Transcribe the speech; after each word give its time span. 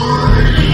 Good 0.00 0.69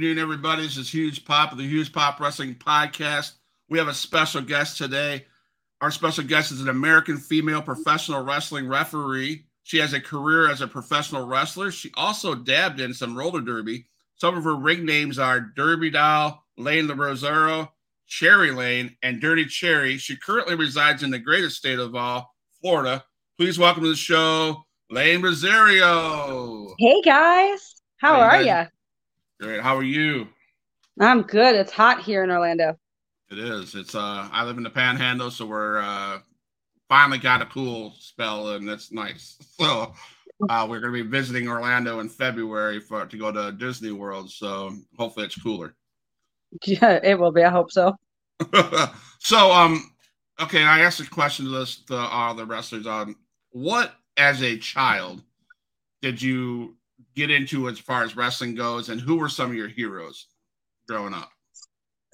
afternoon, 0.00 0.18
everybody. 0.18 0.62
This 0.62 0.78
is 0.78 0.88
Huge 0.88 1.26
Pop 1.26 1.52
of 1.52 1.58
the 1.58 1.68
Huge 1.68 1.92
Pop 1.92 2.18
Wrestling 2.18 2.54
Podcast. 2.54 3.32
We 3.68 3.76
have 3.76 3.86
a 3.86 3.92
special 3.92 4.40
guest 4.40 4.78
today. 4.78 5.26
Our 5.82 5.90
special 5.90 6.24
guest 6.24 6.52
is 6.52 6.62
an 6.62 6.70
American 6.70 7.18
female 7.18 7.60
professional 7.60 8.24
wrestling 8.24 8.66
referee. 8.66 9.44
She 9.64 9.76
has 9.76 9.92
a 9.92 10.00
career 10.00 10.50
as 10.50 10.62
a 10.62 10.66
professional 10.66 11.26
wrestler. 11.26 11.70
She 11.70 11.90
also 11.98 12.34
dabbed 12.34 12.80
in 12.80 12.94
some 12.94 13.14
roller 13.14 13.42
derby. 13.42 13.88
Some 14.16 14.38
of 14.38 14.44
her 14.44 14.56
ring 14.56 14.86
names 14.86 15.18
are 15.18 15.38
Derby 15.38 15.90
Doll, 15.90 16.46
Lane 16.56 16.86
LaRosero, 16.88 17.68
Cherry 18.06 18.52
Lane, 18.52 18.96
and 19.02 19.20
Dirty 19.20 19.44
Cherry. 19.44 19.98
She 19.98 20.16
currently 20.16 20.54
resides 20.54 21.02
in 21.02 21.10
the 21.10 21.18
greatest 21.18 21.58
state 21.58 21.78
of 21.78 21.94
all, 21.94 22.34
Florida. 22.62 23.04
Please 23.36 23.58
welcome 23.58 23.82
to 23.82 23.90
the 23.90 23.96
show, 23.96 24.64
Layne 24.90 25.20
Rosario. 25.20 26.74
Hey 26.78 27.02
guys, 27.02 27.74
how 27.98 28.14
Hey, 28.14 28.22
are 28.22 28.42
you? 28.62 28.68
Great. 29.40 29.62
How 29.62 29.74
are 29.74 29.82
you? 29.82 30.28
I'm 31.00 31.22
good. 31.22 31.54
It's 31.54 31.72
hot 31.72 32.02
here 32.02 32.22
in 32.22 32.30
Orlando. 32.30 32.78
It 33.30 33.38
is. 33.38 33.74
It's 33.74 33.94
uh 33.94 34.28
I 34.30 34.44
live 34.44 34.58
in 34.58 34.62
the 34.62 34.70
panhandle, 34.70 35.30
so 35.30 35.46
we're 35.46 35.78
uh 35.78 36.18
finally 36.90 37.16
got 37.16 37.40
a 37.40 37.46
cool 37.46 37.94
spell 37.98 38.50
and 38.50 38.68
that's 38.68 38.92
nice. 38.92 39.38
So 39.58 39.94
uh 40.48 40.66
we're 40.68 40.80
gonna 40.80 40.92
be 40.92 41.02
visiting 41.02 41.48
Orlando 41.48 42.00
in 42.00 42.08
February 42.10 42.80
for 42.80 43.06
to 43.06 43.16
go 43.16 43.32
to 43.32 43.52
Disney 43.52 43.92
World. 43.92 44.30
So 44.30 44.74
hopefully 44.98 45.24
it's 45.24 45.40
cooler. 45.40 45.74
Yeah, 46.66 47.00
it 47.02 47.18
will 47.18 47.32
be. 47.32 47.42
I 47.42 47.50
hope 47.50 47.72
so. 47.72 47.96
so 49.20 49.52
um 49.52 49.90
okay, 50.38 50.64
I 50.64 50.80
asked 50.80 51.00
a 51.00 51.08
question 51.08 51.46
to 51.46 51.50
this 51.50 51.78
to 51.86 51.96
all 51.96 52.34
the 52.34 52.44
wrestlers 52.44 52.86
on 52.86 53.16
what 53.52 53.94
as 54.18 54.42
a 54.42 54.58
child 54.58 55.22
did 56.02 56.20
you 56.20 56.76
get 57.14 57.30
into 57.30 57.68
as 57.68 57.78
far 57.78 58.02
as 58.02 58.16
wrestling 58.16 58.54
goes 58.54 58.88
and 58.88 59.00
who 59.00 59.16
were 59.16 59.28
some 59.28 59.50
of 59.50 59.56
your 59.56 59.68
heroes 59.68 60.26
growing 60.88 61.14
up? 61.14 61.30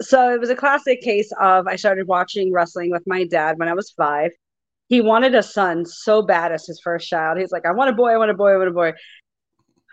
So 0.01 0.33
it 0.33 0.41
was 0.41 0.51
a 0.51 0.57
classic 0.57 1.01
case 1.01 1.33
of 1.41 1.67
I 1.67 1.77
started 1.77 2.07
watching 2.07 2.53
wrestling 2.53 2.91
with 2.91 3.03
my 3.07 3.25
dad 3.25 3.59
when 3.59 3.69
I 3.69 3.75
was 3.75 3.91
five. 3.91 4.31
He 4.89 5.01
wanted 5.01 5.35
a 5.35 5.43
son 5.43 5.85
so 5.85 6.23
bad 6.23 6.53
as 6.53 6.67
his 6.67 6.81
first 6.83 7.09
child. 7.09 7.39
He's 7.39 7.51
like, 7.51 7.67
I 7.67 7.73
want 7.73 7.91
a 7.91 7.93
boy, 7.93 8.11
I 8.11 8.19
want 8.19 8.31
a 8.31 8.35
boy, 8.35 8.53
I 8.53 8.57
want 8.57 8.69
a 8.69 8.73
boy. 8.73 8.93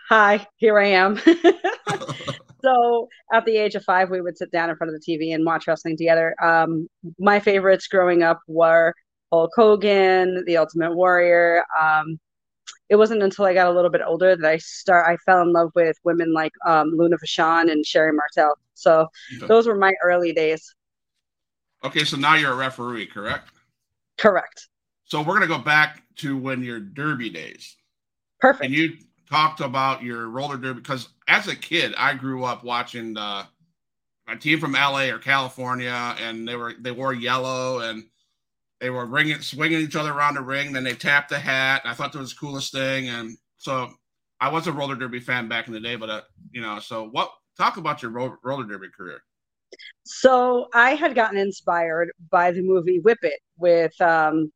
Hi, 0.08 0.46
here 0.56 0.78
I 0.78 0.88
am. 0.88 1.16
so 2.62 3.08
at 3.32 3.46
the 3.46 3.56
age 3.56 3.74
of 3.74 3.82
five, 3.82 4.10
we 4.10 4.20
would 4.20 4.36
sit 4.36 4.52
down 4.52 4.68
in 4.68 4.76
front 4.76 4.94
of 4.94 5.00
the 5.00 5.12
TV 5.12 5.34
and 5.34 5.44
watch 5.44 5.66
wrestling 5.66 5.96
together. 5.96 6.34
Um, 6.42 6.86
my 7.18 7.40
favorites 7.40 7.88
growing 7.88 8.22
up 8.22 8.40
were 8.46 8.94
Hulk 9.32 9.50
Hogan, 9.56 10.44
The 10.46 10.58
Ultimate 10.58 10.94
Warrior. 10.94 11.64
Um, 11.80 12.20
it 12.88 12.96
wasn't 12.96 13.22
until 13.22 13.46
I 13.46 13.54
got 13.54 13.66
a 13.68 13.72
little 13.72 13.90
bit 13.90 14.02
older 14.06 14.36
that 14.36 14.46
I 14.50 14.58
start 14.58 15.06
I 15.08 15.16
fell 15.18 15.42
in 15.42 15.52
love 15.52 15.70
with 15.74 15.96
women 16.04 16.32
like 16.32 16.52
um, 16.66 16.92
Luna 16.94 17.16
Vachon 17.18 17.70
and 17.70 17.84
Sherri 17.86 18.12
Martel. 18.12 18.54
So 18.74 19.08
Okay. 19.36 19.46
those 19.48 19.66
were 19.66 19.76
my 19.76 19.92
early 20.04 20.32
days. 20.32 20.74
okay, 21.82 22.04
so 22.04 22.16
now 22.16 22.34
you're 22.34 22.52
a 22.52 22.56
referee, 22.56 23.06
correct? 23.06 23.50
Correct. 24.18 24.68
So 25.04 25.20
we're 25.22 25.34
gonna 25.34 25.46
go 25.46 25.58
back 25.58 26.02
to 26.16 26.36
when 26.36 26.62
your 26.62 26.80
derby 26.80 27.30
days. 27.30 27.76
Perfect. 28.40 28.64
And 28.64 28.74
you 28.74 28.98
talked 29.30 29.60
about 29.60 30.02
your 30.02 30.28
roller 30.28 30.56
derby 30.56 30.80
because 30.80 31.08
as 31.28 31.48
a 31.48 31.56
kid, 31.56 31.94
I 31.96 32.14
grew 32.14 32.44
up 32.44 32.64
watching 32.64 33.14
the 33.14 33.46
a 34.28 34.36
team 34.36 34.60
from 34.60 34.74
LA 34.74 35.10
or 35.10 35.18
California, 35.18 36.16
and 36.20 36.48
they 36.48 36.56
were 36.56 36.74
they 36.78 36.92
wore 36.92 37.12
yellow 37.14 37.80
and 37.80 38.04
they 38.84 38.90
were 38.90 39.06
ringing, 39.06 39.40
swinging 39.40 39.80
each 39.80 39.96
other 39.96 40.12
around 40.12 40.34
the 40.34 40.42
ring. 40.42 40.74
Then 40.74 40.84
they 40.84 40.92
tapped 40.92 41.30
the 41.30 41.38
hat. 41.38 41.80
I 41.86 41.94
thought 41.94 42.12
that 42.12 42.18
was 42.18 42.34
the 42.34 42.38
coolest 42.38 42.70
thing, 42.70 43.08
and 43.08 43.34
so 43.56 43.88
I 44.42 44.50
was 44.50 44.66
a 44.66 44.72
roller 44.72 44.94
derby 44.94 45.20
fan 45.20 45.48
back 45.48 45.68
in 45.68 45.72
the 45.72 45.80
day. 45.80 45.96
But 45.96 46.10
uh, 46.10 46.20
you 46.50 46.60
know, 46.60 46.78
so 46.80 47.08
what? 47.08 47.30
Talk 47.56 47.78
about 47.78 48.02
your 48.02 48.10
ro- 48.10 48.36
roller 48.44 48.64
derby 48.64 48.88
career. 48.94 49.22
So 50.04 50.68
I 50.74 50.96
had 50.96 51.14
gotten 51.14 51.38
inspired 51.38 52.10
by 52.30 52.50
the 52.50 52.60
movie 52.60 52.98
Whip 52.98 53.20
It 53.22 53.40
with 53.56 53.98
um, 54.02 54.52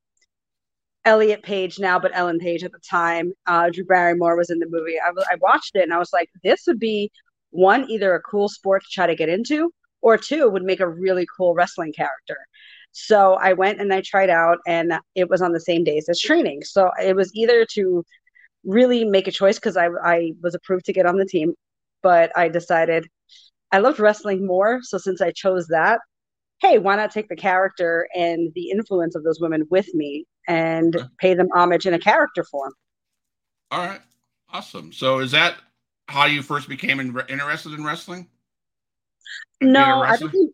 Elliot 1.06 1.42
Page 1.42 1.78
now, 1.78 1.98
but 1.98 2.10
Ellen 2.12 2.38
Page 2.38 2.64
at 2.64 2.72
the 2.72 2.80
time. 2.80 3.32
Uh, 3.46 3.70
Drew 3.70 3.86
Barrymore 3.86 4.36
was 4.36 4.50
in 4.50 4.58
the 4.58 4.68
movie. 4.68 4.96
I, 5.00 5.36
watched 5.40 5.74
it 5.74 5.84
and 5.84 5.94
I 5.94 5.98
was 5.98 6.12
like, 6.12 6.28
this 6.44 6.64
would 6.66 6.78
be 6.78 7.10
one, 7.48 7.90
either 7.90 8.14
a 8.14 8.20
cool 8.20 8.50
sport 8.50 8.82
to 8.82 8.90
try 8.90 9.06
to 9.06 9.16
get 9.16 9.30
into, 9.30 9.72
or 10.02 10.18
two, 10.18 10.50
would 10.50 10.64
make 10.64 10.80
a 10.80 10.88
really 10.88 11.26
cool 11.34 11.54
wrestling 11.54 11.94
character. 11.94 12.36
So 12.92 13.34
I 13.34 13.52
went 13.52 13.80
and 13.80 13.92
I 13.92 14.00
tried 14.00 14.30
out, 14.30 14.58
and 14.66 14.92
it 15.14 15.28
was 15.28 15.42
on 15.42 15.52
the 15.52 15.60
same 15.60 15.84
days 15.84 16.08
as 16.08 16.20
training. 16.20 16.62
So 16.64 16.90
it 17.02 17.14
was 17.14 17.30
either 17.34 17.66
to 17.74 18.04
really 18.64 19.04
make 19.04 19.28
a 19.28 19.32
choice 19.32 19.56
because 19.56 19.76
I, 19.76 19.88
I 20.04 20.32
was 20.42 20.54
approved 20.54 20.86
to 20.86 20.92
get 20.92 21.06
on 21.06 21.16
the 21.16 21.24
team, 21.24 21.54
but 22.02 22.36
I 22.36 22.48
decided 22.48 23.06
I 23.70 23.78
loved 23.78 24.00
wrestling 24.00 24.46
more. 24.46 24.80
So 24.82 24.98
since 24.98 25.20
I 25.20 25.30
chose 25.30 25.68
that, 25.68 26.00
hey, 26.60 26.78
why 26.78 26.96
not 26.96 27.12
take 27.12 27.28
the 27.28 27.36
character 27.36 28.08
and 28.14 28.50
the 28.54 28.70
influence 28.70 29.14
of 29.14 29.22
those 29.22 29.40
women 29.40 29.64
with 29.70 29.92
me 29.94 30.24
and 30.48 30.96
Okay. 30.96 31.06
pay 31.18 31.34
them 31.34 31.48
homage 31.54 31.86
in 31.86 31.94
a 31.94 31.98
character 31.98 32.44
form? 32.44 32.72
All 33.70 33.84
right, 33.86 34.00
awesome. 34.52 34.92
So 34.92 35.20
is 35.20 35.30
that 35.32 35.56
how 36.08 36.24
you 36.24 36.42
first 36.42 36.68
became 36.68 37.00
in- 37.00 37.16
interested 37.28 37.72
in 37.74 37.84
wrestling? 37.84 38.28
No, 39.60 40.02
I 40.02 40.16
became, 40.16 40.50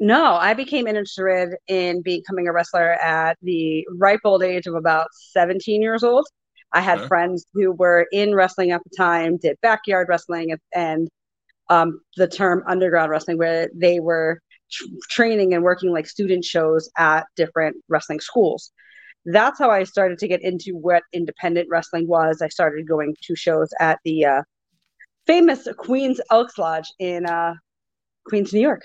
no, 0.00 0.34
I 0.36 0.54
became 0.54 0.86
interested 0.86 1.56
in 1.68 2.02
becoming 2.02 2.48
a 2.48 2.52
wrestler 2.52 2.92
at 2.92 3.36
the 3.42 3.86
ripe 3.98 4.20
old 4.24 4.42
age 4.42 4.66
of 4.66 4.74
about 4.74 5.08
17 5.32 5.82
years 5.82 6.02
old. 6.02 6.26
I 6.72 6.80
had 6.80 7.00
Okay. 7.00 7.08
friends 7.08 7.46
who 7.54 7.72
were 7.72 8.06
in 8.12 8.34
wrestling 8.34 8.70
at 8.72 8.82
the 8.84 8.96
time, 8.96 9.36
did 9.38 9.58
backyard 9.62 10.08
wrestling 10.08 10.52
and, 10.52 10.60
and 10.74 11.08
um, 11.68 12.00
the 12.16 12.28
term 12.28 12.64
underground 12.68 13.10
wrestling, 13.10 13.38
where 13.38 13.68
they 13.74 14.00
were 14.00 14.40
tr- 14.72 14.84
training 15.10 15.54
and 15.54 15.62
working 15.64 15.92
like 15.92 16.06
student 16.06 16.44
shows 16.44 16.90
at 16.98 17.26
different 17.36 17.76
wrestling 17.88 18.20
schools. 18.20 18.72
That's 19.26 19.58
how 19.58 19.70
I 19.70 19.84
started 19.84 20.18
to 20.20 20.28
get 20.28 20.42
into 20.42 20.76
what 20.76 21.02
independent 21.12 21.68
wrestling 21.70 22.08
was. 22.08 22.42
I 22.42 22.48
started 22.48 22.88
going 22.88 23.16
to 23.24 23.36
shows 23.36 23.70
at 23.80 23.98
the 24.04 24.24
uh, 24.26 24.42
famous 25.26 25.68
Queens 25.78 26.20
Elks 26.30 26.58
Lodge 26.58 26.88
in 26.98 27.26
uh, 27.26 27.54
Queens, 28.26 28.52
New 28.52 28.60
York. 28.60 28.82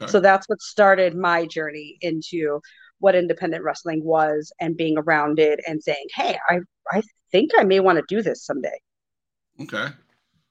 Okay. 0.00 0.10
So 0.10 0.20
that's 0.20 0.48
what 0.48 0.60
started 0.60 1.16
my 1.16 1.46
journey 1.46 1.96
into 2.00 2.60
what 2.98 3.14
independent 3.14 3.64
wrestling 3.64 4.04
was 4.04 4.52
and 4.60 4.76
being 4.76 4.98
around 4.98 5.38
it 5.38 5.60
and 5.66 5.82
saying, 5.82 6.06
"Hey, 6.14 6.38
I 6.48 6.60
I 6.90 7.02
think 7.32 7.50
I 7.58 7.64
may 7.64 7.80
want 7.80 7.98
to 7.98 8.04
do 8.08 8.22
this 8.22 8.44
someday." 8.44 8.78
Okay. 9.60 9.88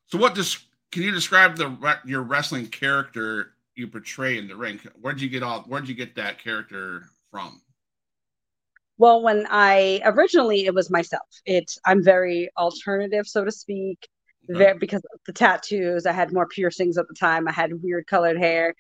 So 0.08 0.18
what 0.18 0.36
does 0.36 0.58
can 0.92 1.04
you 1.04 1.12
describe 1.12 1.58
the 1.58 2.00
your 2.06 2.24
wrestling 2.24 2.68
character 2.68 3.54
you 3.76 3.88
portray 3.88 4.38
in 4.38 4.48
the 4.48 4.56
ring? 4.56 4.80
Where'd 5.02 5.22
you 5.22 5.30
get 5.30 5.44
all 5.44 5.62
where'd 5.64 5.88
you 5.88 5.96
get 5.96 6.16
that 6.16 6.40
character 6.40 7.10
from? 7.32 7.62
Well, 8.98 9.22
when 9.22 9.46
I 9.50 10.02
originally 10.06 10.66
it 10.66 10.74
was 10.74 10.90
myself. 10.90 11.28
It's 11.46 11.78
I'm 11.86 12.04
very 12.04 12.50
alternative, 12.58 13.28
so 13.28 13.44
to 13.44 13.52
speak. 13.52 14.08
Okay. 14.50 14.60
Very, 14.60 14.78
because 14.78 15.02
of 15.12 15.20
the 15.26 15.34
tattoos, 15.34 16.06
I 16.06 16.12
had 16.12 16.32
more 16.32 16.48
piercings 16.48 16.98
at 17.00 17.08
the 17.08 17.16
time. 17.16 17.48
I 17.48 17.52
had 17.52 17.82
weird 17.82 18.06
colored 18.06 18.38
hair. 18.38 18.76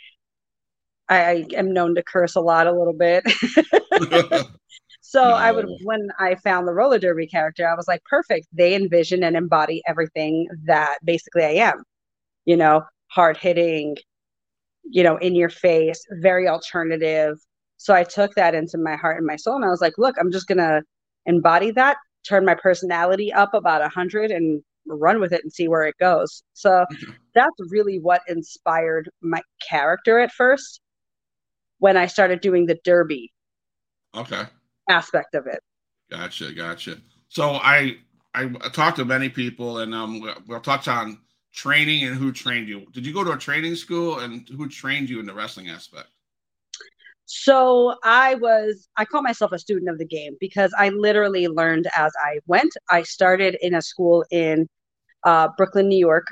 I, 1.09 1.17
I 1.17 1.45
am 1.55 1.73
known 1.73 1.95
to 1.95 2.03
curse 2.03 2.35
a 2.35 2.41
lot, 2.41 2.67
a 2.67 2.71
little 2.71 2.93
bit. 2.93 3.23
So 5.07 5.21
I 5.21 5.51
would, 5.51 5.67
when 5.83 6.09
I 6.19 6.33
found 6.35 6.67
the 6.67 6.73
roller 6.73 6.97
derby 6.97 7.27
character, 7.27 7.69
I 7.69 7.75
was 7.75 7.87
like, 7.87 8.03
perfect. 8.03 8.47
They 8.51 8.73
envision 8.75 9.23
and 9.23 9.37
embody 9.37 9.83
everything 9.87 10.47
that 10.65 10.97
basically 11.05 11.43
I 11.45 11.51
am. 11.51 11.83
You 12.45 12.57
know, 12.57 12.83
hard 13.07 13.37
hitting, 13.37 13.97
you 14.83 15.03
know, 15.03 15.17
in 15.17 15.35
your 15.35 15.49
face, 15.49 16.03
very 16.21 16.47
alternative. 16.47 17.37
So 17.77 17.93
I 17.93 18.03
took 18.03 18.33
that 18.33 18.55
into 18.55 18.79
my 18.79 18.95
heart 18.95 19.17
and 19.17 19.27
my 19.27 19.35
soul, 19.35 19.55
and 19.55 19.63
I 19.63 19.69
was 19.69 19.79
like, 19.79 19.93
look, 19.97 20.15
I'm 20.19 20.31
just 20.31 20.47
gonna 20.47 20.81
embody 21.27 21.71
that, 21.71 21.97
turn 22.27 22.43
my 22.43 22.55
personality 22.55 23.31
up 23.31 23.53
about 23.53 23.83
a 23.83 23.89
hundred, 23.89 24.31
and 24.31 24.63
run 24.87 25.19
with 25.19 25.33
it 25.33 25.43
and 25.43 25.53
see 25.53 25.67
where 25.67 25.83
it 25.83 25.95
goes. 25.99 26.43
So 26.53 26.83
that's 27.35 27.55
really 27.69 27.99
what 27.99 28.21
inspired 28.27 29.09
my 29.21 29.41
character 29.69 30.19
at 30.19 30.31
first 30.31 30.81
when 31.85 31.97
I 31.97 32.07
started 32.07 32.41
doing 32.41 32.65
the 32.65 32.79
derby 32.83 33.31
Okay. 34.15 34.43
Aspect 34.89 35.35
of 35.35 35.45
it. 35.47 35.59
Gotcha, 36.09 36.53
gotcha. 36.53 36.97
So 37.29 37.51
I 37.55 37.97
I 38.33 38.47
talked 38.73 38.97
to 38.97 39.05
many 39.05 39.29
people, 39.29 39.79
and 39.79 39.93
um, 39.93 40.21
we'll 40.47 40.59
touch 40.61 40.87
on 40.87 41.19
training 41.53 42.03
and 42.03 42.15
who 42.15 42.31
trained 42.31 42.67
you. 42.67 42.85
Did 42.91 43.05
you 43.05 43.13
go 43.13 43.23
to 43.23 43.31
a 43.31 43.37
training 43.37 43.75
school, 43.75 44.19
and 44.19 44.47
who 44.49 44.67
trained 44.69 45.09
you 45.09 45.19
in 45.19 45.25
the 45.25 45.33
wrestling 45.33 45.69
aspect? 45.69 46.09
So 47.25 47.95
I 48.03 48.35
was, 48.35 48.87
I 48.97 49.05
call 49.05 49.21
myself 49.23 49.51
a 49.51 49.59
student 49.59 49.89
of 49.89 49.97
the 49.97 50.05
game 50.05 50.37
because 50.39 50.73
I 50.77 50.89
literally 50.89 51.47
learned 51.47 51.87
as 51.95 52.13
I 52.23 52.39
went. 52.45 52.73
I 52.91 53.03
started 53.03 53.57
in 53.61 53.73
a 53.73 53.81
school 53.81 54.25
in 54.31 54.67
uh, 55.23 55.49
Brooklyn, 55.57 55.89
New 55.89 55.97
York. 55.99 56.27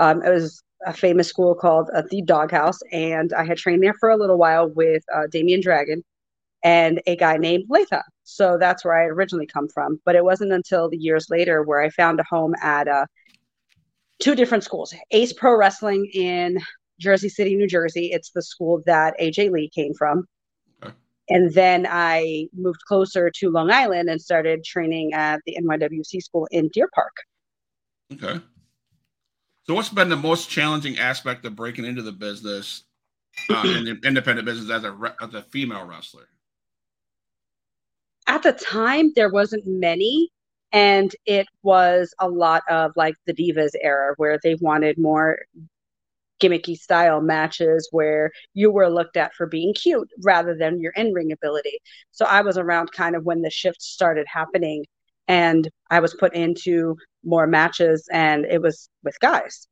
Um, 0.00 0.22
it 0.22 0.30
was 0.30 0.62
a 0.86 0.92
famous 0.92 1.28
school 1.28 1.54
called 1.54 1.90
uh, 1.94 2.02
the 2.10 2.22
Doghouse, 2.22 2.78
and 2.92 3.32
I 3.32 3.44
had 3.44 3.58
trained 3.58 3.82
there 3.82 3.94
for 3.94 4.10
a 4.10 4.16
little 4.16 4.38
while 4.38 4.68
with 4.68 5.02
uh, 5.14 5.26
Damien 5.30 5.60
Dragon 5.60 6.02
and 6.62 7.00
a 7.06 7.16
guy 7.16 7.36
named 7.36 7.64
Latha. 7.68 8.02
So 8.24 8.56
that's 8.58 8.84
where 8.84 8.94
I 8.94 9.06
originally 9.06 9.46
come 9.46 9.68
from. 9.68 10.00
But 10.04 10.14
it 10.14 10.24
wasn't 10.24 10.52
until 10.52 10.88
the 10.88 10.96
years 10.96 11.28
later 11.28 11.62
where 11.62 11.82
I 11.82 11.90
found 11.90 12.20
a 12.20 12.24
home 12.28 12.54
at 12.62 12.88
uh, 12.88 13.06
two 14.20 14.34
different 14.34 14.64
schools 14.64 14.94
Ace 15.10 15.32
Pro 15.32 15.56
Wrestling 15.56 16.08
in 16.14 16.58
Jersey 17.00 17.28
City, 17.28 17.56
New 17.56 17.66
Jersey. 17.66 18.10
It's 18.12 18.30
the 18.30 18.42
school 18.42 18.82
that 18.86 19.18
AJ 19.20 19.50
Lee 19.50 19.70
came 19.74 19.92
from. 19.94 20.24
Okay. 20.82 20.94
And 21.28 21.52
then 21.52 21.86
I 21.90 22.46
moved 22.54 22.80
closer 22.86 23.30
to 23.38 23.50
Long 23.50 23.70
Island 23.70 24.08
and 24.08 24.20
started 24.20 24.64
training 24.64 25.12
at 25.14 25.40
the 25.46 25.56
NYWC 25.60 26.22
school 26.22 26.46
in 26.50 26.68
Deer 26.68 26.88
Park. 26.94 27.14
Okay. 28.12 28.40
So, 29.64 29.74
what's 29.74 29.88
been 29.88 30.08
the 30.08 30.16
most 30.16 30.50
challenging 30.50 30.98
aspect 30.98 31.44
of 31.44 31.54
breaking 31.54 31.84
into 31.84 32.02
the 32.02 32.12
business, 32.12 32.82
uh, 33.48 33.62
in 33.64 33.84
the 33.84 34.00
independent 34.04 34.44
business 34.44 34.70
as 34.70 34.84
a 34.84 35.14
as 35.20 35.34
a 35.34 35.42
female 35.42 35.86
wrestler? 35.86 36.28
At 38.26 38.42
the 38.42 38.52
time, 38.52 39.12
there 39.14 39.30
wasn't 39.30 39.66
many, 39.66 40.30
and 40.72 41.14
it 41.26 41.46
was 41.62 42.14
a 42.18 42.28
lot 42.28 42.62
of 42.68 42.92
like 42.96 43.14
the 43.26 43.34
divas 43.34 43.72
era 43.80 44.14
where 44.16 44.38
they 44.42 44.56
wanted 44.56 44.98
more 44.98 45.38
gimmicky 46.42 46.76
style 46.76 47.20
matches 47.20 47.88
where 47.92 48.32
you 48.54 48.70
were 48.70 48.90
looked 48.90 49.16
at 49.16 49.32
for 49.34 49.46
being 49.46 49.72
cute 49.74 50.08
rather 50.24 50.56
than 50.56 50.80
your 50.80 50.92
in 50.96 51.12
ring 51.12 51.30
ability. 51.30 51.78
So 52.10 52.24
I 52.24 52.40
was 52.42 52.58
around 52.58 52.90
kind 52.92 53.14
of 53.14 53.24
when 53.24 53.42
the 53.42 53.50
shift 53.50 53.80
started 53.80 54.26
happening 54.28 54.84
and 55.28 55.68
I 55.90 56.00
was 56.00 56.14
put 56.14 56.34
into 56.34 56.96
more 57.24 57.46
matches 57.46 58.08
and 58.12 58.44
it 58.44 58.60
was 58.60 58.88
with 59.04 59.18
guys. 59.20 59.68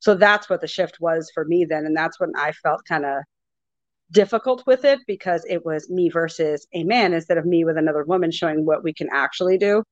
So 0.00 0.14
that's 0.14 0.48
what 0.48 0.60
the 0.60 0.66
shift 0.66 0.98
was 1.00 1.30
for 1.34 1.44
me 1.44 1.66
then. 1.68 1.84
And 1.84 1.96
that's 1.96 2.18
when 2.18 2.32
I 2.36 2.52
felt 2.52 2.84
kind 2.86 3.04
of 3.04 3.22
difficult 4.10 4.64
with 4.66 4.84
it 4.84 5.00
because 5.06 5.44
it 5.48 5.64
was 5.64 5.88
me 5.88 6.08
versus 6.08 6.66
a 6.74 6.84
man 6.84 7.12
instead 7.12 7.38
of 7.38 7.46
me 7.46 7.64
with 7.64 7.76
another 7.76 8.04
woman 8.04 8.30
showing 8.30 8.64
what 8.64 8.82
we 8.82 8.92
can 8.92 9.08
actually 9.12 9.58
do. 9.58 9.84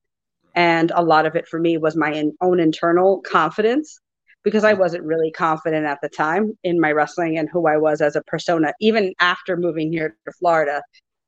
And 0.55 0.91
a 0.95 1.03
lot 1.03 1.25
of 1.25 1.35
it 1.35 1.47
for 1.47 1.59
me 1.59 1.77
was 1.77 1.95
my 1.95 2.11
in, 2.11 2.33
own 2.41 2.59
internal 2.59 3.21
confidence 3.21 3.99
because 4.43 4.63
I 4.63 4.73
wasn't 4.73 5.03
really 5.03 5.31
confident 5.31 5.85
at 5.85 5.99
the 6.01 6.09
time 6.09 6.57
in 6.63 6.79
my 6.79 6.91
wrestling 6.91 7.37
and 7.37 7.49
who 7.51 7.67
I 7.67 7.77
was 7.77 8.01
as 8.01 8.15
a 8.15 8.23
persona. 8.23 8.73
Even 8.81 9.13
after 9.19 9.55
moving 9.55 9.91
here 9.91 10.15
to 10.25 10.31
Florida, 10.33 10.81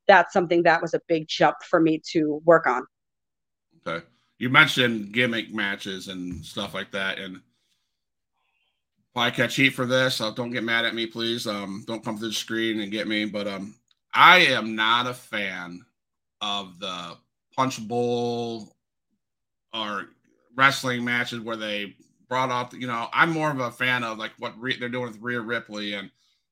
that's 0.08 0.34
something 0.34 0.64
that 0.64 0.82
was 0.82 0.94
a 0.94 1.02
big 1.08 1.28
jump 1.28 1.58
for 1.70 1.80
me 1.80 2.02
to 2.12 2.42
work 2.46 2.68
on. 2.68 2.86
Okay. 3.86 4.06
You 4.38 4.50
mentioned 4.50 5.12
gimmick 5.12 5.54
matches 5.54 6.08
and 6.08 6.44
stuff 6.44 6.74
like 6.74 6.92
that. 6.92 7.20
And 7.20 7.42
I 9.16 9.30
catch 9.30 9.56
heat 9.56 9.72
for 9.72 9.86
this. 9.86 10.16
So 10.16 10.34
don't 10.34 10.52
get 10.52 10.64
mad 10.64 10.86
at 10.86 10.96
me, 10.96 11.06
please. 11.06 11.46
Um, 11.46 11.84
don't 11.86 12.04
come 12.04 12.18
to 12.18 12.28
the 12.28 12.34
screen 12.34 12.80
and 12.80 12.92
get 12.92 13.08
me. 13.08 13.26
But 13.26 13.48
um, 13.48 13.76
I 14.14 14.40
am 14.40 14.76
not 14.76 15.08
a 15.08 15.14
fan 15.14 15.86
of 16.42 16.80
the 16.80 17.18
punch 17.56 17.86
bowl 17.88 18.76
or 19.74 20.08
wrestling 20.56 21.04
matches 21.04 21.40
where 21.40 21.56
they 21.58 21.96
brought 22.28 22.50
up. 22.50 22.74
You 22.74 22.88
know, 22.88 23.08
I'm 23.14 23.32
more 23.32 23.52
of 23.52 23.60
a 23.60 23.72
fan 23.72 24.04
of 24.04 24.18
like 24.18 24.32
what 24.40 24.60
re- 24.60 24.78
they're 24.78 24.90
doing 24.90 25.08
with 25.08 25.22
Rhea 25.22 25.42
Ripley 25.42 25.94
and 25.94 26.10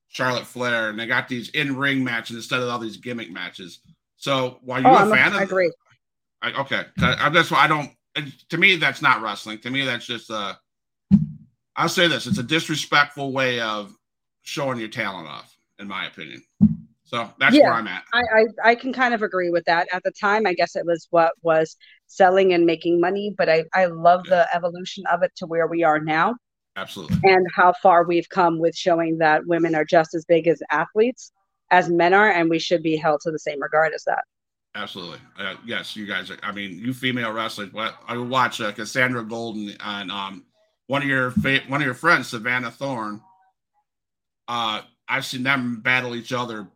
Charlotte 0.08 0.46
Flair, 0.46 0.90
and 0.90 0.98
they 0.98 1.06
got 1.06 1.28
these 1.28 1.48
in 1.50 1.76
ring 1.76 2.04
matches 2.04 2.36
instead 2.36 2.60
of 2.60 2.68
all 2.68 2.78
these 2.78 2.96
gimmick 2.96 3.30
matches. 3.30 3.80
So, 4.16 4.58
while 4.62 4.82
you're 4.82 4.90
oh, 4.90 5.10
a 5.10 5.14
fan 5.14 5.32
a, 5.32 5.36
of, 5.36 5.40
I 5.40 5.44
agree. 5.44 5.72
I, 6.42 6.52
okay, 6.60 6.84
I'm 7.00 7.32
just 7.32 7.52
I 7.52 7.66
don't. 7.66 7.90
To 8.48 8.58
me, 8.58 8.76
that's 8.76 9.02
not 9.02 9.22
wrestling. 9.22 9.58
To 9.60 9.70
me, 9.70 9.84
that's 9.84 10.06
just 10.06 10.30
uh 10.30 10.54
I'll 11.76 11.88
say 11.88 12.08
this: 12.08 12.26
it's 12.26 12.38
a 12.38 12.42
disrespectful 12.42 13.32
way 13.32 13.60
of 13.60 13.94
showing 14.42 14.78
your 14.78 14.88
talent 14.88 15.28
off, 15.28 15.56
in 15.78 15.88
my 15.88 16.06
opinion. 16.06 16.42
So 17.04 17.28
that's 17.40 17.56
yeah, 17.56 17.64
where 17.64 17.72
I'm 17.72 17.88
at. 17.88 18.04
I, 18.12 18.20
I, 18.20 18.70
I 18.70 18.74
can 18.76 18.92
kind 18.92 19.14
of 19.14 19.22
agree 19.22 19.50
with 19.50 19.64
that. 19.64 19.88
At 19.92 20.04
the 20.04 20.12
time, 20.12 20.46
I 20.46 20.54
guess 20.54 20.76
it 20.76 20.86
was 20.86 21.08
what 21.10 21.32
was 21.42 21.76
selling 22.06 22.52
and 22.52 22.64
making 22.64 23.00
money, 23.00 23.34
but 23.36 23.48
I, 23.48 23.64
I 23.74 23.86
love 23.86 24.22
yeah. 24.26 24.30
the 24.30 24.56
evolution 24.56 25.04
of 25.12 25.24
it 25.24 25.32
to 25.36 25.46
where 25.46 25.66
we 25.66 25.82
are 25.82 25.98
now. 25.98 26.36
Absolutely. 26.76 27.18
And 27.24 27.44
how 27.56 27.72
far 27.82 28.04
we've 28.04 28.28
come 28.28 28.60
with 28.60 28.76
showing 28.76 29.18
that 29.18 29.44
women 29.46 29.74
are 29.74 29.84
just 29.84 30.14
as 30.14 30.24
big 30.24 30.46
as 30.46 30.62
athletes 30.70 31.32
as 31.72 31.88
men 31.88 32.14
are, 32.14 32.30
and 32.30 32.48
we 32.48 32.60
should 32.60 32.82
be 32.82 32.96
held 32.96 33.20
to 33.22 33.32
the 33.32 33.38
same 33.38 33.60
regard 33.60 33.92
as 33.92 34.04
that. 34.04 34.22
Absolutely. 34.74 35.18
Uh, 35.38 35.56
yes, 35.64 35.96
you 35.96 36.06
guys. 36.06 36.30
Are, 36.30 36.38
I 36.42 36.52
mean, 36.52 36.78
you 36.78 36.92
female 36.94 37.32
wrestlers. 37.32 37.72
What 37.72 37.96
I 38.06 38.16
watch 38.16 38.60
uh, 38.60 38.70
Cassandra 38.72 39.24
Golden 39.24 39.74
and 39.80 40.10
um, 40.12 40.44
one 40.86 41.02
of 41.02 41.08
your 41.08 41.32
fa- 41.32 41.62
one 41.66 41.80
of 41.80 41.84
your 41.84 41.94
friends, 41.94 42.28
Savannah 42.28 42.70
Thorne. 42.70 43.20
Uh, 44.46 44.82
I've 45.08 45.24
seen 45.24 45.42
them 45.42 45.80
battle 45.80 46.14
each 46.14 46.32
other 46.32 46.68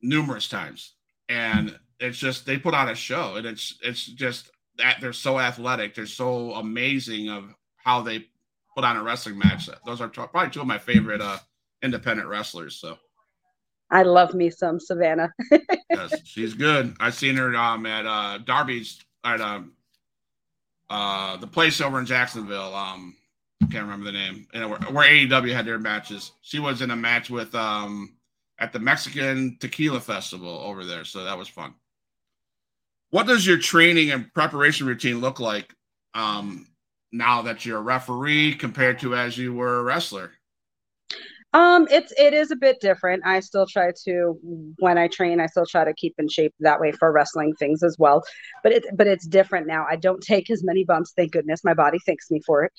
numerous 0.00 0.48
times, 0.48 0.94
and 1.28 1.78
it's 2.00 2.18
just 2.18 2.46
they 2.46 2.56
put 2.56 2.74
on 2.74 2.88
a 2.88 2.94
show, 2.94 3.36
and 3.36 3.46
it's 3.46 3.78
it's 3.82 4.06
just 4.06 4.50
that 4.78 4.98
they're 5.00 5.12
so 5.12 5.38
athletic, 5.38 5.94
they're 5.94 6.06
so 6.06 6.54
amazing 6.54 7.28
of 7.28 7.54
how 7.76 8.00
they 8.00 8.26
put 8.74 8.84
on 8.84 8.96
a 8.96 9.02
wrestling 9.02 9.38
match. 9.38 9.68
Those 9.84 10.00
are 10.00 10.08
probably 10.08 10.50
two 10.50 10.62
of 10.62 10.66
my 10.66 10.78
favorite 10.78 11.20
uh, 11.20 11.38
independent 11.82 12.26
wrestlers. 12.28 12.76
So. 12.76 12.98
I 13.90 14.02
love 14.02 14.34
me 14.34 14.50
some 14.50 14.80
Savannah. 14.80 15.32
yes, 15.90 16.14
she's 16.24 16.54
good. 16.54 16.96
I've 17.00 17.14
seen 17.14 17.36
her 17.36 17.54
um, 17.54 17.86
at 17.86 18.06
uh, 18.06 18.38
Darby's 18.38 18.98
at 19.24 19.40
um, 19.40 19.72
uh, 20.90 21.36
the 21.36 21.46
place 21.46 21.80
over 21.80 21.98
in 21.98 22.06
Jacksonville. 22.06 22.74
Um, 22.74 23.16
I 23.62 23.66
can't 23.66 23.84
remember 23.84 24.06
the 24.06 24.12
name. 24.12 24.46
Know, 24.54 24.68
where, 24.68 24.78
where 24.80 25.08
AEW 25.08 25.54
had 25.54 25.66
their 25.66 25.78
matches. 25.78 26.32
She 26.42 26.58
was 26.58 26.82
in 26.82 26.90
a 26.90 26.96
match 26.96 27.30
with 27.30 27.54
um, 27.54 28.16
at 28.58 28.72
the 28.72 28.78
Mexican 28.78 29.56
Tequila 29.60 30.00
Festival 30.00 30.48
over 30.48 30.84
there. 30.84 31.04
So 31.04 31.24
that 31.24 31.38
was 31.38 31.48
fun. 31.48 31.74
What 33.10 33.26
does 33.26 33.46
your 33.46 33.58
training 33.58 34.10
and 34.10 34.32
preparation 34.34 34.86
routine 34.86 35.20
look 35.20 35.38
like 35.38 35.72
um, 36.14 36.66
now 37.12 37.42
that 37.42 37.64
you're 37.64 37.78
a 37.78 37.82
referee 37.82 38.54
compared 38.56 38.98
to 39.00 39.14
as 39.14 39.38
you 39.38 39.54
were 39.54 39.78
a 39.78 39.82
wrestler? 39.82 40.32
Um, 41.54 41.86
it's 41.88 42.12
it 42.18 42.34
is 42.34 42.50
a 42.50 42.56
bit 42.56 42.80
different. 42.80 43.22
I 43.24 43.38
still 43.38 43.64
try 43.64 43.92
to 44.06 44.36
when 44.80 44.98
I 44.98 45.06
train, 45.06 45.40
I 45.40 45.46
still 45.46 45.66
try 45.66 45.84
to 45.84 45.94
keep 45.94 46.14
in 46.18 46.28
shape 46.28 46.52
that 46.60 46.80
way 46.80 46.90
for 46.90 47.12
wrestling 47.12 47.54
things 47.58 47.84
as 47.84 47.96
well. 47.96 48.24
But 48.64 48.72
it 48.72 48.84
but 48.96 49.06
it's 49.06 49.26
different 49.26 49.68
now. 49.68 49.86
I 49.88 49.94
don't 49.96 50.20
take 50.20 50.50
as 50.50 50.64
many 50.64 50.84
bumps, 50.84 51.12
thank 51.16 51.30
goodness. 51.30 51.62
My 51.62 51.74
body 51.74 51.98
thanks 52.04 52.28
me 52.30 52.40
for 52.44 52.64
it. 52.64 52.72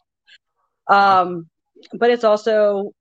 Um, 0.88 1.48
but 1.94 2.12
it's 2.12 2.26
also 2.26 2.92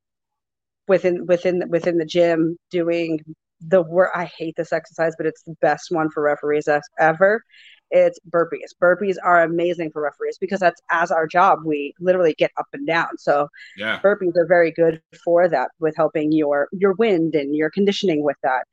within 0.86 1.26
within 1.26 1.64
within 1.68 1.98
the 1.98 2.04
gym 2.06 2.56
doing 2.70 3.18
the 3.60 3.82
work. 3.82 4.10
I 4.14 4.26
hate 4.26 4.54
this 4.56 4.72
exercise, 4.72 5.14
but 5.18 5.26
it's 5.26 5.42
the 5.42 5.56
best 5.60 5.86
one 5.90 6.08
for 6.10 6.22
referees 6.22 6.68
ever. 7.00 7.42
It's 7.90 8.18
burpees. 8.28 8.72
Burpees 8.80 9.16
are 9.22 9.42
amazing 9.42 9.90
for 9.90 10.02
referees 10.02 10.38
because 10.38 10.60
that's 10.60 10.80
as 10.90 11.10
our 11.10 11.26
job. 11.26 11.60
We 11.64 11.94
literally 12.00 12.34
get 12.34 12.50
up 12.58 12.66
and 12.72 12.86
down. 12.86 13.18
So 13.18 13.48
yeah. 13.76 14.00
burpees 14.02 14.36
are 14.36 14.46
very 14.46 14.72
good 14.72 15.00
for 15.24 15.48
that 15.48 15.70
with 15.78 15.94
helping 15.96 16.32
your 16.32 16.68
your 16.72 16.94
wind 16.94 17.34
and 17.34 17.54
your 17.54 17.70
conditioning 17.70 18.22
with 18.22 18.36
that. 18.42 18.66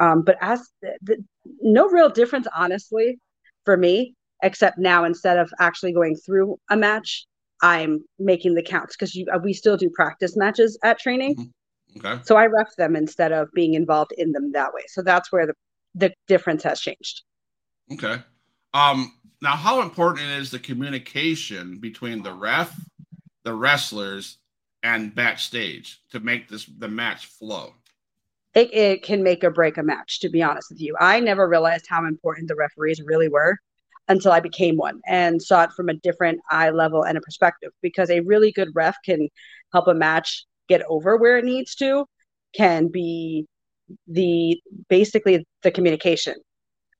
Um, 0.00 0.22
but 0.22 0.36
as 0.40 0.68
the, 0.82 0.98
the, 1.02 1.24
no 1.62 1.88
real 1.88 2.08
difference, 2.08 2.46
honestly, 2.54 3.18
for 3.64 3.76
me, 3.76 4.14
except 4.42 4.78
now 4.78 5.04
instead 5.04 5.38
of 5.38 5.50
actually 5.60 5.92
going 5.92 6.16
through 6.16 6.58
a 6.70 6.76
match, 6.76 7.26
I'm 7.62 8.04
making 8.18 8.54
the 8.54 8.62
counts 8.62 8.96
because 8.96 9.16
uh, 9.32 9.38
we 9.42 9.52
still 9.52 9.76
do 9.76 9.88
practice 9.90 10.36
matches 10.36 10.78
at 10.82 10.98
training. 10.98 11.36
Mm-hmm. 11.36 12.06
Okay. 12.06 12.22
So 12.24 12.36
I 12.36 12.46
ref 12.46 12.74
them 12.76 12.96
instead 12.96 13.32
of 13.32 13.48
being 13.54 13.74
involved 13.74 14.12
in 14.18 14.32
them 14.32 14.52
that 14.52 14.74
way. 14.74 14.82
So 14.88 15.02
that's 15.02 15.30
where 15.30 15.46
the 15.46 15.54
the 15.94 16.12
difference 16.26 16.64
has 16.64 16.80
changed. 16.80 17.22
Okay. 17.92 18.20
Um 18.74 19.14
now 19.40 19.56
how 19.56 19.80
important 19.80 20.28
is 20.30 20.50
the 20.50 20.58
communication 20.58 21.78
between 21.78 22.22
the 22.22 22.32
ref, 22.32 22.74
the 23.44 23.54
wrestlers, 23.54 24.38
and 24.82 25.14
backstage 25.14 26.00
to 26.10 26.20
make 26.20 26.48
this 26.48 26.66
the 26.66 26.88
match 26.88 27.26
flow? 27.26 27.74
It, 28.54 28.72
it 28.72 29.02
can 29.02 29.22
make 29.22 29.42
or 29.42 29.50
break 29.50 29.78
a 29.78 29.82
match, 29.82 30.20
to 30.20 30.28
be 30.28 30.42
honest 30.42 30.70
with 30.70 30.80
you. 30.80 30.96
I 31.00 31.18
never 31.20 31.48
realized 31.48 31.86
how 31.88 32.06
important 32.06 32.48
the 32.48 32.54
referees 32.54 33.02
really 33.04 33.28
were 33.28 33.58
until 34.08 34.32
I 34.32 34.40
became 34.40 34.76
one 34.76 35.00
and 35.06 35.42
saw 35.42 35.64
it 35.64 35.72
from 35.72 35.88
a 35.88 35.94
different 35.94 36.40
eye 36.50 36.70
level 36.70 37.04
and 37.04 37.18
a 37.18 37.20
perspective 37.20 37.72
because 37.82 38.10
a 38.10 38.20
really 38.20 38.52
good 38.52 38.68
ref 38.74 38.96
can 39.04 39.28
help 39.72 39.88
a 39.88 39.94
match 39.94 40.44
get 40.68 40.82
over 40.88 41.16
where 41.16 41.38
it 41.38 41.44
needs 41.44 41.74
to, 41.76 42.06
can 42.54 42.88
be 42.88 43.46
the 44.06 44.60
basically 44.88 45.44
the 45.62 45.70
communication. 45.70 46.34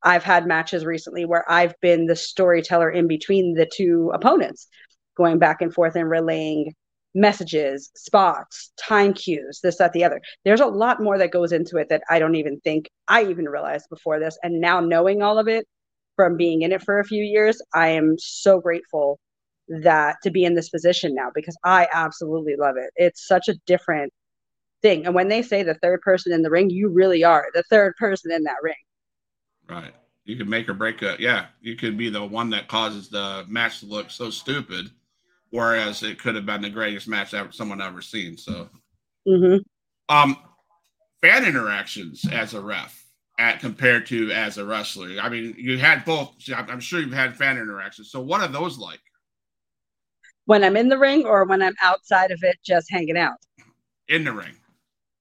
I've 0.04 0.22
had 0.22 0.46
matches 0.46 0.84
recently 0.84 1.24
where 1.24 1.50
I've 1.50 1.74
been 1.80 2.06
the 2.06 2.16
storyteller 2.16 2.90
in 2.90 3.08
between 3.08 3.54
the 3.54 3.66
two 3.66 4.10
opponents, 4.14 4.68
going 5.16 5.38
back 5.38 5.62
and 5.62 5.72
forth 5.72 5.96
and 5.96 6.08
relaying 6.08 6.74
messages, 7.14 7.90
spots, 7.96 8.72
time 8.76 9.14
cues, 9.14 9.60
this, 9.62 9.78
that, 9.78 9.92
the 9.92 10.04
other. 10.04 10.20
There's 10.44 10.60
a 10.60 10.66
lot 10.66 11.02
more 11.02 11.16
that 11.18 11.30
goes 11.30 11.52
into 11.52 11.76
it 11.78 11.88
that 11.88 12.02
I 12.10 12.18
don't 12.18 12.34
even 12.34 12.60
think 12.60 12.88
I 13.08 13.24
even 13.24 13.46
realized 13.46 13.86
before 13.88 14.18
this. 14.18 14.36
And 14.42 14.60
now 14.60 14.80
knowing 14.80 15.22
all 15.22 15.38
of 15.38 15.48
it 15.48 15.66
from 16.16 16.36
being 16.36 16.62
in 16.62 16.72
it 16.72 16.82
for 16.82 16.98
a 16.98 17.04
few 17.04 17.22
years, 17.22 17.60
I 17.72 17.88
am 17.88 18.16
so 18.18 18.60
grateful 18.60 19.18
that 19.68 20.16
to 20.22 20.30
be 20.30 20.44
in 20.44 20.54
this 20.54 20.68
position 20.68 21.14
now 21.14 21.30
because 21.34 21.56
I 21.64 21.88
absolutely 21.92 22.56
love 22.58 22.76
it. 22.76 22.90
It's 22.96 23.26
such 23.26 23.48
a 23.48 23.54
different 23.66 24.12
thing. 24.82 25.06
And 25.06 25.14
when 25.14 25.28
they 25.28 25.40
say 25.40 25.62
the 25.62 25.74
third 25.74 26.00
person 26.02 26.32
in 26.32 26.42
the 26.42 26.50
ring, 26.50 26.68
you 26.68 26.90
really 26.90 27.24
are 27.24 27.46
the 27.54 27.64
third 27.70 27.94
person 27.98 28.30
in 28.32 28.42
that 28.42 28.56
ring. 28.62 28.74
Right. 29.68 29.94
You 30.24 30.36
could 30.36 30.48
make 30.48 30.68
or 30.68 30.74
break 30.74 31.02
a 31.02 31.16
yeah, 31.18 31.46
you 31.60 31.76
could 31.76 31.98
be 31.98 32.08
the 32.08 32.24
one 32.24 32.50
that 32.50 32.68
causes 32.68 33.08
the 33.08 33.44
match 33.48 33.80
to 33.80 33.86
look 33.86 34.10
so 34.10 34.30
stupid 34.30 34.90
whereas 35.54 36.02
it 36.02 36.18
could 36.18 36.34
have 36.34 36.44
been 36.44 36.62
the 36.62 36.68
greatest 36.68 37.06
match 37.06 37.32
ever 37.32 37.52
someone 37.52 37.80
ever 37.80 38.02
seen. 38.02 38.36
So, 38.36 38.68
mm-hmm. 39.26 39.58
um, 40.08 40.36
fan 41.22 41.44
interactions 41.44 42.24
as 42.30 42.54
a 42.54 42.60
ref 42.60 43.06
at 43.38 43.60
compared 43.60 44.06
to 44.06 44.32
as 44.32 44.58
a 44.58 44.64
wrestler. 44.64 45.20
I 45.22 45.28
mean, 45.28 45.54
you 45.56 45.78
had 45.78 46.04
both. 46.04 46.34
I'm 46.52 46.80
sure 46.80 46.98
you've 46.98 47.12
had 47.12 47.36
fan 47.36 47.56
interactions. 47.56 48.10
So, 48.10 48.20
what 48.20 48.40
are 48.40 48.48
those 48.48 48.78
like? 48.78 49.00
When 50.46 50.64
I'm 50.64 50.76
in 50.76 50.88
the 50.88 50.98
ring, 50.98 51.24
or 51.24 51.44
when 51.44 51.62
I'm 51.62 51.76
outside 51.80 52.32
of 52.32 52.40
it, 52.42 52.58
just 52.64 52.90
hanging 52.90 53.16
out. 53.16 53.36
In 54.08 54.24
the 54.24 54.32
ring. 54.32 54.56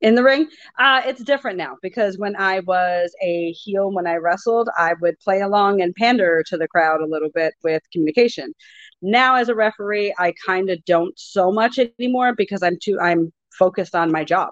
In 0.04 0.16
the 0.16 0.24
ring, 0.24 0.50
uh, 0.78 1.02
it's 1.06 1.24
different 1.24 1.58
now 1.58 1.78
because 1.82 2.18
when 2.18 2.36
I 2.36 2.60
was 2.60 3.16
a 3.22 3.54
heel, 3.54 3.90
when 3.90 4.06
I 4.06 4.16
wrestled, 4.16 4.68
I 4.78 4.96
would 5.00 5.18
play 5.22 5.40
along 5.40 5.82
and 5.82 5.96
pander 5.96 6.44
to 6.48 6.58
the 6.58 6.68
crowd 6.68 7.00
a 7.00 7.06
little 7.06 7.30
bit 7.34 7.54
with 7.64 7.82
communication. 7.90 8.54
Now 9.02 9.36
as 9.36 9.48
a 9.48 9.56
referee 9.56 10.14
i 10.20 10.34
kind 10.46 10.70
of 10.70 10.84
don't 10.84 11.18
so 11.18 11.52
much 11.52 11.80
anymore 12.00 12.34
because 12.36 12.64
i'm 12.64 12.78
too 12.82 13.00
i'm 13.00 13.32
focused 13.58 13.96
on 13.96 14.12
my 14.12 14.26
job. 14.26 14.50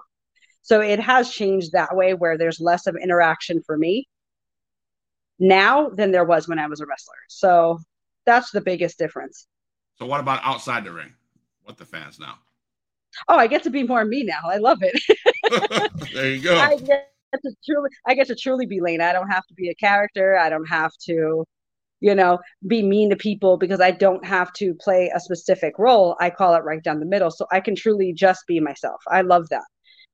So 0.62 0.80
it 0.80 1.00
has 1.00 1.30
changed 1.30 1.72
that 1.72 1.94
way 1.94 2.14
where 2.14 2.38
there's 2.38 2.60
less 2.60 2.86
of 2.86 2.96
interaction 2.96 3.62
for 3.66 3.76
me 3.76 4.08
now 5.38 5.90
than 5.90 6.12
there 6.12 6.24
was 6.24 6.48
when 6.48 6.58
i 6.58 6.66
was 6.66 6.80
a 6.80 6.86
wrestler. 6.86 7.14
So 7.28 7.78
that's 8.24 8.52
the 8.52 8.62
biggest 8.62 8.98
difference. 8.98 9.46
So 9.98 10.06
what 10.06 10.20
about 10.20 10.40
outside 10.44 10.84
the 10.84 10.92
ring 10.92 11.12
what 11.62 11.76
the 11.76 11.84
fans 11.84 12.18
now 12.18 12.38
oh 13.28 13.36
i 13.36 13.46
get 13.46 13.62
to 13.62 13.70
be 13.70 13.82
more 13.82 14.04
me 14.04 14.22
now 14.22 14.40
i 14.44 14.56
love 14.56 14.78
it 14.82 15.00
there 16.14 16.30
you 16.30 16.42
go 16.42 16.56
I 16.56 16.76
get 16.76 17.08
to 17.34 17.54
truly 17.64 17.90
i 18.06 18.14
get 18.14 18.26
to 18.28 18.34
truly 18.34 18.66
be 18.66 18.80
Layne 18.80 19.00
i 19.00 19.12
don't 19.12 19.30
have 19.30 19.46
to 19.46 19.54
be 19.54 19.68
a 19.68 19.74
character 19.74 20.36
i 20.36 20.48
don't 20.48 20.68
have 20.68 20.92
to 21.06 21.44
you 22.02 22.16
know, 22.16 22.40
be 22.66 22.82
mean 22.82 23.10
to 23.10 23.16
people 23.16 23.56
because 23.56 23.80
I 23.80 23.92
don't 23.92 24.26
have 24.26 24.52
to 24.54 24.74
play 24.74 25.10
a 25.14 25.20
specific 25.20 25.78
role. 25.78 26.16
I 26.18 26.30
call 26.30 26.52
it 26.56 26.64
right 26.64 26.82
down 26.82 26.98
the 26.98 27.06
middle. 27.06 27.30
So 27.30 27.46
I 27.52 27.60
can 27.60 27.76
truly 27.76 28.12
just 28.12 28.44
be 28.48 28.58
myself. 28.58 29.00
I 29.06 29.20
love 29.20 29.48
that 29.50 29.62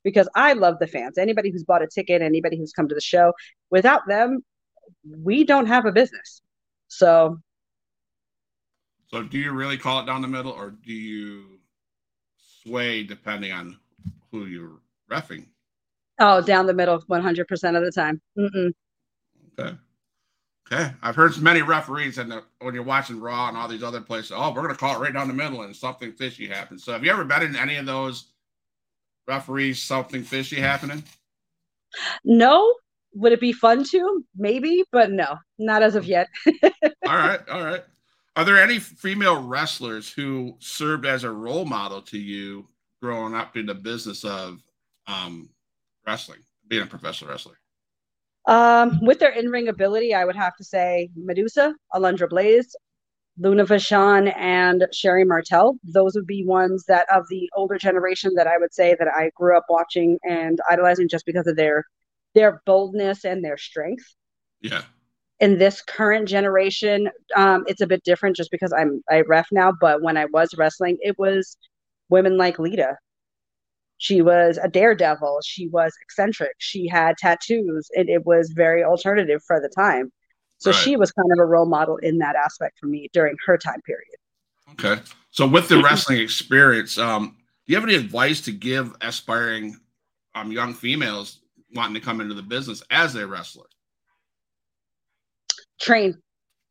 because 0.05 0.29
I 0.35 0.53
love 0.53 0.75
the 0.81 0.87
fans. 0.87 1.17
Anybody 1.17 1.51
who's 1.51 1.65
bought 1.65 1.83
a 1.83 1.87
ticket, 1.87 2.21
anybody 2.21 2.59
who's 2.59 2.73
come 2.73 2.89
to 2.89 2.95
the 2.95 3.01
show, 3.01 3.33
without 3.71 4.03
them, 4.07 4.45
we 5.25 5.45
don't 5.45 5.65
have 5.65 5.87
a 5.87 5.93
business. 5.93 6.43
So 6.89 7.39
So 9.07 9.23
do 9.23 9.39
you 9.39 9.53
really 9.53 9.79
call 9.79 10.01
it 10.01 10.07
down 10.07 10.21
the 10.21 10.29
middle 10.29 10.53
or 10.53 10.75
do 10.85 10.93
you 10.93 11.59
sway 12.63 13.03
depending 13.03 13.53
on 13.53 13.79
who 14.31 14.47
you're 14.47 14.81
refing? 15.11 15.47
Oh, 16.19 16.41
down 16.41 16.67
the 16.67 16.75
middle 16.75 17.01
100% 17.03 17.77
of 17.77 17.85
the 17.85 17.93
time. 17.93 18.21
Mm-mm. 18.39 18.73
Okay. 19.59 19.77
Okay, 20.71 20.93
I've 21.03 21.17
heard 21.17 21.41
many 21.41 21.63
referees, 21.63 22.19
and 22.19 22.43
when 22.61 22.75
you're 22.75 22.83
watching 22.83 23.21
Raw 23.21 23.49
and 23.49 23.57
all 23.57 23.69
these 23.69 23.83
other 23.83 24.03
places, 24.03 24.33
oh, 24.35 24.51
we're 24.51 24.61
going 24.61 24.75
to 24.75 24.79
call 24.79 24.95
it 24.97 25.03
right 25.03 25.15
down 25.15 25.27
the 25.27 25.33
middle, 25.33 25.63
and 25.63 25.75
something 25.75 26.13
fishy 26.13 26.47
happens. 26.47 26.85
So, 26.85 26.93
have 26.93 27.03
you 27.03 27.11
ever 27.11 27.25
been 27.25 27.43
in 27.43 27.57
any 27.57 27.77
of 27.77 27.87
those 27.87 28.27
referees? 29.27 29.81
Something 29.81 30.23
fishy 30.23 30.61
happening? 30.61 31.03
No. 32.23 32.75
Would 33.15 33.33
it 33.33 33.41
be 33.41 33.55
fun 33.55 33.83
to? 33.85 34.25
Maybe, 34.37 34.85
but 34.93 35.11
no, 35.11 35.39
not 35.59 35.83
as 35.83 35.95
of 35.95 36.05
hmm. 36.05 36.11
yet. 36.11 36.29
all 36.85 37.17
right, 37.17 37.41
all 37.49 37.65
right. 37.65 37.85
Are 38.39 38.45
there 38.45 38.63
any 38.63 38.79
female 38.79 39.43
wrestlers 39.43 40.13
who 40.13 40.55
served 40.61 41.05
as 41.05 41.25
a 41.25 41.31
role 41.31 41.65
model 41.65 42.01
to 42.03 42.17
you 42.17 42.69
growing 43.03 43.35
up 43.35 43.57
in 43.57 43.67
the 43.67 43.75
business 43.75 44.25
of 44.25 44.61
um, 45.09 45.49
wrestling, 46.07 46.39
being 46.69 46.85
a 46.85 46.87
professional 46.87 47.33
wrestler? 47.33 47.59
Um, 48.47 49.01
with 49.03 49.19
their 49.19 49.33
in-ring 49.33 49.67
ability, 49.67 50.15
I 50.15 50.25
would 50.25 50.37
have 50.37 50.55
to 50.59 50.63
say 50.63 51.11
Medusa, 51.17 51.75
Alundra 51.93 52.29
Blaze, 52.29 52.77
Luna 53.39 53.67
Vachon, 53.67 54.33
and 54.37 54.87
Sherri 54.93 55.25
Martel. 55.25 55.77
Those 55.83 56.15
would 56.15 56.29
be 56.29 56.45
ones 56.45 56.85
that 56.87 57.09
of 57.13 57.25
the 57.29 57.51
older 57.57 57.77
generation 57.77 58.35
that 58.37 58.47
I 58.47 58.57
would 58.57 58.73
say 58.73 58.95
that 59.01 59.09
I 59.09 59.33
grew 59.35 59.57
up 59.57 59.65
watching 59.69 60.17
and 60.23 60.61
idolizing 60.71 61.09
just 61.09 61.27
because 61.27 61.49
of 61.49 61.57
their 61.57 61.85
their 62.37 62.63
boldness 62.67 63.25
and 63.25 63.45
their 63.45 63.59
strength. 63.59 64.15
Yeah. 64.61 64.83
In 65.41 65.59
this 65.59 65.83
current 65.83 66.29
generation, 66.29 67.09
um, 67.37 67.65
it's 67.69 67.81
a 67.81 67.87
bit 67.87 68.03
different 68.05 68.37
just 68.37 68.51
because 68.51 68.73
I'm 68.73 69.03
I 69.11 69.21
ref 69.21 69.49
now. 69.53 69.73
But 69.81 70.03
when 70.03 70.17
I 70.17 70.27
was 70.27 70.55
wrestling, 70.57 70.99
it 71.01 71.17
was 71.19 71.57
women 72.09 72.37
like 72.37 72.59
Lita, 72.59 72.97
she 73.99 74.23
was 74.23 74.59
a 74.63 74.69
daredevil. 74.69 75.41
She 75.45 75.69
was 75.69 75.93
eccentric. 76.01 76.55
She 76.59 76.89
had 76.89 77.19
tattoos. 77.19 77.91
and 77.95 78.09
it 78.09 78.25
was 78.25 78.51
very 78.51 78.83
alternative 78.83 79.43
for 79.47 79.61
the 79.61 79.69
time. 79.69 80.13
So 80.59 80.71
right. 80.71 80.81
she 80.81 80.97
was 80.97 81.13
kind 81.13 81.31
of 81.33 81.39
a 81.39 81.45
role 81.45 81.67
model 81.67 81.97
in 81.99 82.19
that 82.19 82.37
aspect 82.37 82.79
for 82.79 82.87
me 82.87 83.09
during 83.13 83.37
her 83.47 83.59
time 83.59 83.81
period. 83.83 84.17
Okay. 84.73 85.03
So 85.31 85.47
with 85.47 85.69
the 85.69 85.83
wrestling 85.83 86.21
experience, 86.21 86.99
um, 86.99 87.37
do 87.67 87.73
you 87.73 87.77
have 87.77 87.85
any 87.85 87.97
advice 87.97 88.41
to 88.43 88.53
give 88.53 88.95
aspiring 89.01 89.79
um, 90.35 90.53
young 90.53 90.75
females 90.75 91.41
wanting 91.75 91.95
to 91.95 92.01
come 92.01 92.21
into 92.21 92.35
the 92.35 92.43
business 92.43 92.83
as 92.91 93.15
a 93.15 93.27
wrestler? 93.27 93.67
Train. 95.81 96.17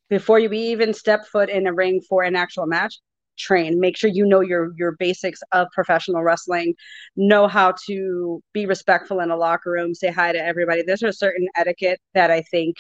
Before 0.10 0.40
you 0.40 0.52
even 0.54 0.94
step 0.94 1.26
foot 1.28 1.50
in 1.50 1.68
a 1.68 1.74
ring 1.74 2.02
for 2.08 2.24
an 2.24 2.36
actual 2.36 2.66
match 2.66 3.00
train. 3.38 3.80
Make 3.80 3.98
sure 3.98 4.10
you 4.10 4.26
know 4.26 4.42
your 4.42 4.72
your 4.78 4.94
basics 5.00 5.42
of 5.52 5.68
professional 5.74 6.24
wrestling. 6.24 6.76
Know 7.16 7.48
how 7.48 7.74
to 7.88 8.42
be 8.54 8.66
respectful 8.66 9.20
in 9.20 9.32
a 9.32 9.38
locker 9.38 9.72
room 9.72 9.94
say 9.94 10.12
hi 10.12 10.32
to 10.32 10.44
everybody. 10.44 10.84
There's 10.84 11.04
a 11.04 11.14
certain 11.14 11.48
etiquette 11.56 12.00
that 12.14 12.32
i 12.32 12.42
think 12.42 12.78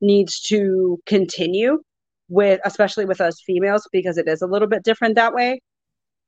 needs 0.00 0.40
to 0.40 0.98
continue 1.06 1.80
with 2.28 2.60
especially 2.64 3.04
with 3.04 3.20
us 3.20 3.40
females 3.46 3.86
because 3.92 4.18
it 4.18 4.26
is 4.26 4.42
a 4.42 4.46
little 4.46 4.68
bit 4.68 4.82
different 4.82 5.14
that 5.14 5.34
way. 5.34 5.60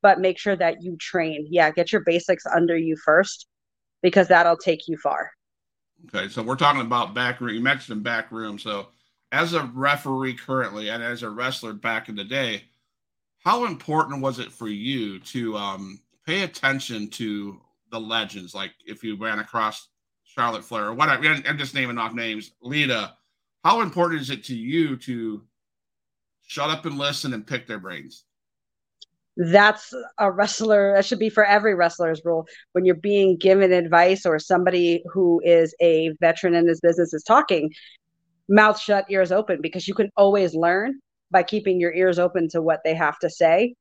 But 0.02 0.20
make 0.20 0.38
sure 0.38 0.56
that 0.56 0.82
you 0.82 0.96
train. 1.00 1.46
Yeah 1.50 1.70
get 1.70 1.92
your 1.92 2.02
basics 2.04 2.44
under 2.46 2.76
you 2.76 2.96
first 3.04 3.46
because 4.02 4.28
that'll 4.28 4.56
take 4.56 4.86
you 4.86 4.96
far. 4.98 5.30
Okay 6.14 6.28
so 6.28 6.42
we're 6.42 6.56
talking 6.56 6.82
about 6.82 7.14
back 7.14 7.40
room 7.40 7.54
you 7.54 7.60
mentioned 7.60 8.02
back 8.02 8.30
room 8.30 8.58
so 8.58 8.88
as 9.34 9.52
a 9.52 9.64
referee 9.74 10.34
currently 10.34 10.88
and 10.88 11.02
as 11.02 11.22
a 11.22 11.28
wrestler 11.28 11.72
back 11.72 12.08
in 12.08 12.14
the 12.14 12.24
day 12.24 12.62
how 13.44 13.66
important 13.66 14.22
was 14.22 14.38
it 14.38 14.50
for 14.50 14.68
you 14.68 15.20
to 15.20 15.56
um, 15.56 16.00
pay 16.26 16.42
attention 16.42 17.08
to 17.10 17.60
the 17.90 18.00
legends? 18.00 18.54
Like 18.54 18.72
if 18.86 19.04
you 19.04 19.16
ran 19.16 19.38
across 19.38 19.88
Charlotte 20.24 20.64
Flair 20.64 20.86
or 20.86 20.94
whatever, 20.94 21.26
I'm 21.46 21.58
just 21.58 21.74
naming 21.74 21.98
off 21.98 22.14
names, 22.14 22.52
Lita. 22.62 23.14
How 23.62 23.82
important 23.82 24.22
is 24.22 24.30
it 24.30 24.44
to 24.44 24.54
you 24.54 24.96
to 24.96 25.42
shut 26.46 26.70
up 26.70 26.86
and 26.86 26.98
listen 26.98 27.34
and 27.34 27.46
pick 27.46 27.66
their 27.66 27.78
brains? 27.78 28.24
That's 29.36 29.92
a 30.18 30.30
wrestler. 30.30 30.94
That 30.94 31.04
should 31.04 31.18
be 31.18 31.28
for 31.28 31.44
every 31.44 31.74
wrestler's 31.74 32.22
rule. 32.24 32.46
When 32.72 32.84
you're 32.84 32.94
being 32.94 33.36
given 33.36 33.72
advice 33.72 34.24
or 34.24 34.38
somebody 34.38 35.02
who 35.12 35.42
is 35.44 35.74
a 35.80 36.10
veteran 36.20 36.54
in 36.54 36.66
this 36.66 36.80
business 36.80 37.12
is 37.12 37.24
talking, 37.24 37.72
mouth 38.48 38.78
shut, 38.78 39.06
ears 39.10 39.32
open, 39.32 39.60
because 39.60 39.88
you 39.88 39.94
can 39.94 40.10
always 40.16 40.54
learn 40.54 41.00
by 41.30 41.42
keeping 41.42 41.80
your 41.80 41.92
ears 41.92 42.18
open 42.18 42.48
to 42.48 42.62
what 42.62 42.80
they 42.84 42.94
have 42.94 43.18
to 43.18 43.30
say. 43.30 43.74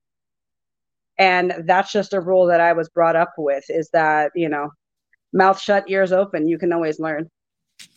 And 1.20 1.54
that's 1.66 1.92
just 1.92 2.14
a 2.14 2.20
rule 2.20 2.48
that 2.48 2.60
i 2.60 2.74
was 2.74 2.90
brought 2.90 3.16
up 3.16 3.34
with 3.38 3.64
is 3.70 3.90
that 3.94 4.32
you 4.36 4.50
know 4.50 4.72
mouth 5.32 5.60
shut 5.60 5.88
ears 5.88 6.12
open 6.12 6.48
you 6.48 6.58
can 6.58 6.74
always 6.74 7.00
learn. 7.00 7.30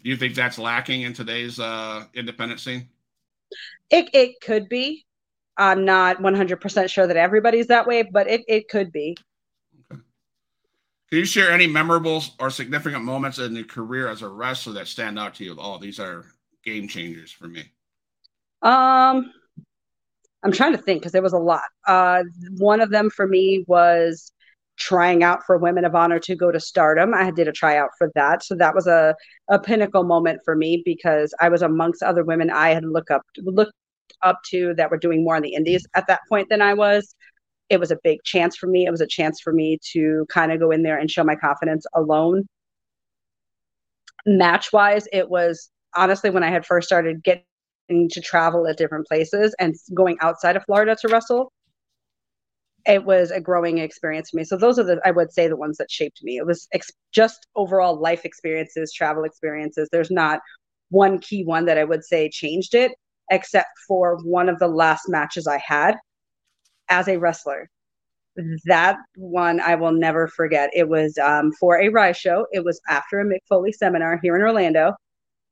Do 0.02 0.10
you 0.10 0.16
think 0.16 0.34
that's 0.34 0.58
lacking 0.58 1.02
in 1.02 1.14
today's 1.14 1.58
uh 1.58 2.04
independent 2.14 2.60
scene? 2.60 2.88
It, 3.90 4.10
it 4.12 4.40
could 4.42 4.68
be. 4.68 5.06
I'm 5.56 5.84
not 5.84 6.18
100% 6.18 6.90
sure 6.90 7.06
that 7.06 7.16
everybody's 7.16 7.68
that 7.68 7.86
way 7.86 8.02
but 8.02 8.28
it, 8.28 8.42
it 8.46 8.68
could 8.68 8.92
be. 8.92 9.16
Okay. 9.90 10.02
can 11.08 11.18
you 11.18 11.24
share 11.24 11.50
any 11.50 11.66
memorable 11.66 12.22
or 12.38 12.50
significant 12.50 13.02
moments 13.04 13.38
in 13.38 13.56
your 13.56 13.64
career 13.64 14.08
as 14.08 14.20
a 14.20 14.28
wrestler 14.28 14.74
that 14.74 14.88
stand 14.88 15.18
out 15.18 15.34
to 15.36 15.44
you 15.44 15.56
oh 15.58 15.78
these 15.78 15.98
are 15.98 16.26
game 16.66 16.86
changers 16.88 17.32
for 17.32 17.48
me 17.48 17.64
um, 18.62 19.32
I'm 20.42 20.52
trying 20.52 20.72
to 20.72 20.78
think 20.78 21.00
because 21.00 21.12
there 21.12 21.22
was 21.22 21.32
a 21.32 21.38
lot. 21.38 21.62
Uh, 21.86 22.22
one 22.58 22.80
of 22.80 22.90
them 22.90 23.10
for 23.10 23.26
me 23.26 23.64
was 23.66 24.32
trying 24.78 25.22
out 25.22 25.42
for 25.44 25.56
Women 25.56 25.84
of 25.84 25.94
Honor 25.94 26.18
to 26.20 26.36
go 26.36 26.52
to 26.52 26.60
Stardom. 26.60 27.14
I 27.14 27.30
did 27.30 27.48
a 27.48 27.52
tryout 27.52 27.90
for 27.98 28.10
that, 28.14 28.44
so 28.44 28.54
that 28.56 28.74
was 28.74 28.86
a 28.86 29.14
a 29.48 29.58
pinnacle 29.58 30.04
moment 30.04 30.40
for 30.44 30.54
me 30.54 30.82
because 30.84 31.34
I 31.40 31.48
was 31.48 31.62
amongst 31.62 32.02
other 32.02 32.24
women 32.24 32.50
I 32.50 32.70
had 32.70 32.84
looked 32.84 33.10
up 33.10 33.22
looked 33.38 33.72
up 34.22 34.40
to 34.50 34.74
that 34.74 34.90
were 34.90 34.98
doing 34.98 35.24
more 35.24 35.36
on 35.36 35.42
the 35.42 35.54
Indies 35.54 35.86
at 35.94 36.06
that 36.08 36.20
point 36.28 36.48
than 36.48 36.62
I 36.62 36.74
was. 36.74 37.14
It 37.68 37.80
was 37.80 37.90
a 37.90 37.98
big 38.04 38.22
chance 38.24 38.56
for 38.56 38.68
me. 38.68 38.86
It 38.86 38.90
was 38.90 39.00
a 39.00 39.06
chance 39.06 39.40
for 39.40 39.52
me 39.52 39.78
to 39.92 40.26
kind 40.28 40.52
of 40.52 40.60
go 40.60 40.70
in 40.70 40.82
there 40.82 40.98
and 40.98 41.10
show 41.10 41.24
my 41.24 41.34
confidence 41.36 41.86
alone. 41.94 42.46
Match 44.26 44.72
wise, 44.72 45.08
it 45.12 45.28
was 45.28 45.70
honestly 45.94 46.30
when 46.30 46.42
I 46.42 46.50
had 46.50 46.66
first 46.66 46.86
started 46.86 47.22
getting 47.22 48.08
to 48.10 48.20
travel 48.20 48.66
at 48.66 48.76
different 48.76 49.06
places 49.06 49.54
and 49.58 49.74
going 49.94 50.16
outside 50.20 50.56
of 50.56 50.64
Florida 50.64 50.96
to 51.00 51.08
wrestle 51.08 51.52
it 52.86 53.04
was 53.04 53.30
a 53.30 53.40
growing 53.40 53.78
experience 53.78 54.30
for 54.30 54.36
me. 54.38 54.44
So 54.44 54.56
those 54.56 54.78
are 54.78 54.84
the 54.84 55.00
I 55.04 55.10
would 55.10 55.32
say 55.32 55.48
the 55.48 55.56
ones 55.56 55.76
that 55.78 55.90
shaped 55.90 56.22
me. 56.22 56.36
It 56.36 56.46
was 56.46 56.68
ex- 56.72 56.90
just 57.12 57.46
overall 57.56 58.00
life 58.00 58.24
experiences, 58.24 58.92
travel 58.92 59.24
experiences. 59.24 59.88
There's 59.90 60.10
not 60.10 60.40
one 60.90 61.18
key 61.18 61.44
one 61.44 61.64
that 61.66 61.78
I 61.78 61.84
would 61.84 62.04
say 62.04 62.30
changed 62.30 62.74
it, 62.74 62.92
except 63.30 63.70
for 63.88 64.18
one 64.24 64.48
of 64.48 64.58
the 64.58 64.68
last 64.68 65.08
matches 65.08 65.46
I 65.46 65.58
had 65.64 65.96
as 66.88 67.08
a 67.08 67.18
wrestler. 67.18 67.68
That 68.66 68.98
one 69.16 69.60
I 69.60 69.74
will 69.76 69.92
never 69.92 70.28
forget. 70.28 70.70
It 70.74 70.88
was 70.88 71.16
um, 71.18 71.52
for 71.58 71.80
a 71.80 71.88
Rise 71.88 72.18
show. 72.18 72.46
It 72.52 72.64
was 72.64 72.80
after 72.88 73.18
a 73.20 73.24
Mick 73.24 73.40
Foley 73.48 73.72
seminar 73.72 74.20
here 74.22 74.36
in 74.36 74.42
Orlando. 74.42 74.92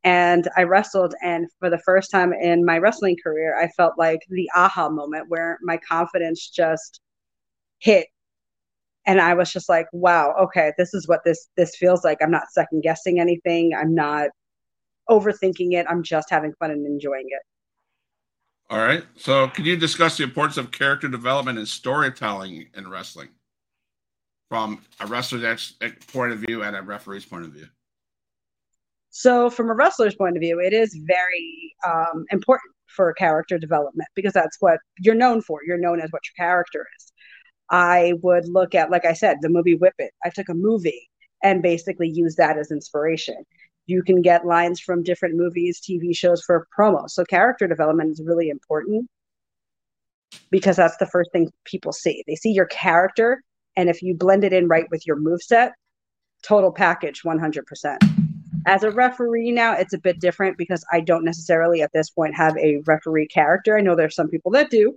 And 0.05 0.49
I 0.55 0.65
wrestled, 0.65 1.15
and 1.23 1.47
for 1.59 1.71
the 1.71 1.79
first 1.79 2.11
time 2.11 2.35
in 2.35 2.65
my 2.65 2.77
wrestling 2.77 3.17
career, 3.25 3.59
I 3.59 3.69
felt 3.69 3.95
like 3.99 4.21
the 4.29 4.51
aha 4.55 4.91
moment 4.91 5.31
where 5.31 5.59
my 5.63 5.79
confidence 5.79 6.49
just 6.51 7.01
hit. 7.81 8.07
And 9.07 9.21
i 9.21 9.35
was 9.35 9.53
just 9.53 9.69
like 9.69 9.87
wow 9.93 10.35
okay 10.41 10.73
this 10.79 10.95
is 10.95 11.07
what 11.07 11.21
this 11.25 11.49
this 11.57 11.77
feels 11.77 12.05
like. 12.05 12.19
I'm 12.23 12.31
not 12.31 12.51
second 12.53 12.83
guessing 12.83 13.21
anything. 13.21 13.75
I'm 13.75 13.95
not 13.95 14.31
overthinking 15.11 15.73
it. 15.73 15.87
I'm 15.89 16.03
just 16.03 16.31
having 16.31 16.55
fun 16.59 16.71
and 16.71 16.87
enjoying 16.87 17.27
it. 17.29 17.43
All 18.71 18.79
right. 18.79 19.05
So 19.17 19.49
can 19.49 19.67
you 19.67 19.77
discuss 19.77 20.17
the 20.17 20.25
importance 20.25 20.57
of 20.57 20.71
character 20.71 21.09
development 21.09 21.59
and 21.59 21.69
storytelling 21.69 22.69
in 22.75 22.89
wrestling 22.89 23.29
from 24.49 24.81
a 25.01 25.07
wrestler's 25.07 25.75
point 26.13 26.33
of 26.33 26.39
view 26.39 26.63
and 26.63 26.75
a 26.75 26.83
referee's 26.83 27.27
point 27.27 27.45
of 27.45 27.53
view 27.53 27.69
so 29.17 29.49
from 29.49 29.71
a 29.71 29.75
wrestler's 29.75 30.17
point 30.17 30.37
of 30.37 30.41
view 30.41 30.61
it 30.61 30.73
is 30.73 30.99
very 31.05 31.75
um, 31.87 32.25
important 32.31 32.73
for 32.87 33.13
character 33.15 33.59
development 33.59 34.09
because 34.15 34.33
that's 34.33 34.57
what 34.61 34.79
you're 34.99 35.15
known 35.15 35.41
for 35.41 35.61
you're 35.67 35.79
known 35.79 36.01
as 36.01 36.11
what 36.11 36.23
your 36.27 36.47
character 36.47 36.87
is 36.99 37.13
I 37.71 38.15
would 38.23 38.49
look 38.49 38.75
at, 38.75 38.91
like 38.91 39.05
I 39.05 39.15
said, 39.15 39.39
the 39.41 39.49
movie 39.49 39.75
Whip 39.75 39.95
It. 39.99 40.13
I 40.25 40.31
took 40.31 40.49
a 40.49 40.55
movie 40.55 41.09
and 41.43 41.63
basically 41.63 42.09
used 42.09 42.37
that 42.37 42.59
as 42.59 42.71
inspiration. 42.71 43.45
You 43.87 44.03
can 44.03 44.23
get 44.23 44.47
lines 44.47 44.81
from 44.81 45.03
different 45.03 45.37
movies, 45.37 45.81
TV 45.81 46.17
shows 46.17 46.43
for 46.43 46.67
promo. 46.77 47.09
So 47.09 47.25
character 47.25 47.67
development 47.67 48.13
is 48.13 48.23
really 48.25 48.49
important 48.49 49.09
because 50.51 50.77
that's 50.77 50.97
the 50.97 51.07
first 51.07 51.31
thing 51.33 51.51
people 51.65 51.93
see. 51.93 52.25
They 52.27 52.35
see 52.35 52.51
your 52.51 52.67
character, 52.67 53.43
and 53.77 53.89
if 53.89 54.03
you 54.03 54.15
blend 54.15 54.45
it 54.45 54.53
in 54.53 54.69
right 54.69 54.87
with 54.91 55.07
your 55.07 55.17
move 55.17 55.43
set, 55.43 55.73
total 56.43 56.73
package 56.73 57.23
100%. 57.25 58.24
As 58.67 58.83
a 58.83 58.91
referee 58.91 59.51
now, 59.51 59.75
it's 59.75 59.93
a 59.93 59.99
bit 59.99 60.21
different 60.21 60.57
because 60.57 60.85
I 60.93 61.01
don't 61.01 61.25
necessarily 61.25 61.83
at 61.83 61.93
this 61.93 62.11
point 62.11 62.35
have 62.37 62.57
a 62.57 62.79
referee 62.87 63.29
character. 63.29 63.77
I 63.77 63.81
know 63.81 63.95
there's 63.95 64.15
some 64.15 64.29
people 64.29 64.51
that 64.53 64.71
do, 64.71 64.97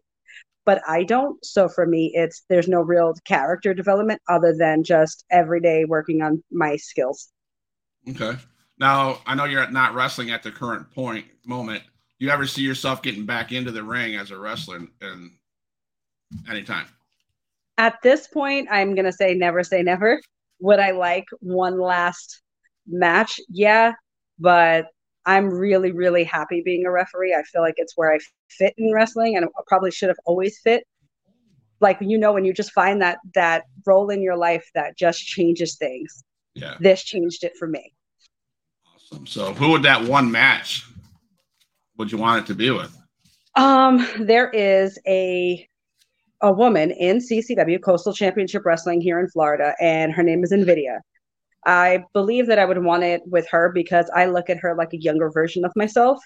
but 0.65 0.81
I 0.87 1.03
don't. 1.03 1.43
So 1.45 1.67
for 1.67 1.85
me, 1.85 2.11
it's 2.13 2.43
there's 2.49 2.67
no 2.67 2.81
real 2.81 3.13
character 3.25 3.73
development 3.73 4.21
other 4.29 4.55
than 4.57 4.83
just 4.83 5.25
every 5.31 5.59
day 5.59 5.85
working 5.85 6.21
on 6.21 6.43
my 6.51 6.75
skills. 6.77 7.29
Okay. 8.09 8.37
Now 8.79 9.19
I 9.25 9.35
know 9.35 9.45
you're 9.45 9.69
not 9.69 9.95
wrestling 9.95 10.31
at 10.31 10.43
the 10.43 10.51
current 10.51 10.89
point 10.91 11.25
moment. 11.45 11.83
You 12.19 12.29
ever 12.29 12.47
see 12.47 12.61
yourself 12.61 13.01
getting 13.01 13.25
back 13.25 13.51
into 13.51 13.71
the 13.71 13.83
ring 13.83 14.15
as 14.15 14.31
a 14.31 14.37
wrestler 14.37 14.87
and 15.01 15.31
anytime? 16.49 16.87
At 17.77 18.01
this 18.01 18.27
point, 18.27 18.67
I'm 18.71 18.95
gonna 18.95 19.11
say 19.11 19.33
never 19.33 19.63
say 19.63 19.83
never. 19.83 20.21
Would 20.59 20.79
I 20.79 20.91
like 20.91 21.25
one 21.39 21.79
last 21.79 22.41
match? 22.87 23.39
Yeah, 23.49 23.93
but 24.39 24.87
I'm 25.25 25.49
really, 25.49 25.91
really 25.91 26.23
happy 26.23 26.61
being 26.63 26.85
a 26.85 26.91
referee. 26.91 27.35
I 27.37 27.43
feel 27.43 27.61
like 27.61 27.75
it's 27.77 27.93
where 27.97 28.13
I 28.13 28.19
fit 28.49 28.73
in 28.77 28.93
wrestling 28.93 29.35
and 29.35 29.45
I 29.45 29.49
probably 29.67 29.91
should 29.91 30.09
have 30.09 30.19
always 30.25 30.59
fit. 30.59 30.83
Like 31.79 31.97
you 32.01 32.17
know, 32.17 32.33
when 32.33 32.45
you 32.45 32.53
just 32.53 32.71
find 32.71 33.01
that 33.01 33.19
that 33.35 33.65
role 33.85 34.09
in 34.09 34.21
your 34.21 34.37
life 34.37 34.65
that 34.73 34.97
just 34.97 35.19
changes 35.19 35.75
things. 35.75 36.23
Yeah. 36.55 36.75
This 36.79 37.03
changed 37.03 37.43
it 37.43 37.53
for 37.59 37.67
me. 37.67 37.93
Awesome. 38.95 39.27
So 39.27 39.53
who 39.53 39.69
would 39.71 39.83
that 39.83 40.03
one 40.03 40.31
match 40.31 40.85
would 41.97 42.11
you 42.11 42.17
want 42.17 42.43
it 42.43 42.47
to 42.47 42.55
be 42.55 42.71
with? 42.71 42.97
Um, 43.55 44.07
there 44.19 44.49
is 44.49 44.97
a 45.07 45.67
a 46.41 46.53
woman 46.53 46.91
in 46.91 47.17
CCW 47.17 47.81
Coastal 47.81 48.13
Championship 48.13 48.63
Wrestling 48.65 49.01
here 49.01 49.19
in 49.19 49.27
Florida, 49.27 49.73
and 49.81 50.13
her 50.13 50.23
name 50.23 50.43
is 50.43 50.51
Invidia. 50.51 51.01
I 51.67 52.05
believe 52.13 52.47
that 52.47 52.59
I 52.59 52.65
would 52.65 52.81
want 52.81 53.03
it 53.03 53.21
with 53.25 53.47
her 53.49 53.69
because 53.73 54.09
I 54.15 54.25
look 54.25 54.49
at 54.49 54.57
her 54.59 54.73
like 54.73 54.93
a 54.93 55.01
younger 55.01 55.29
version 55.29 55.65
of 55.65 55.73
myself. 55.75 56.17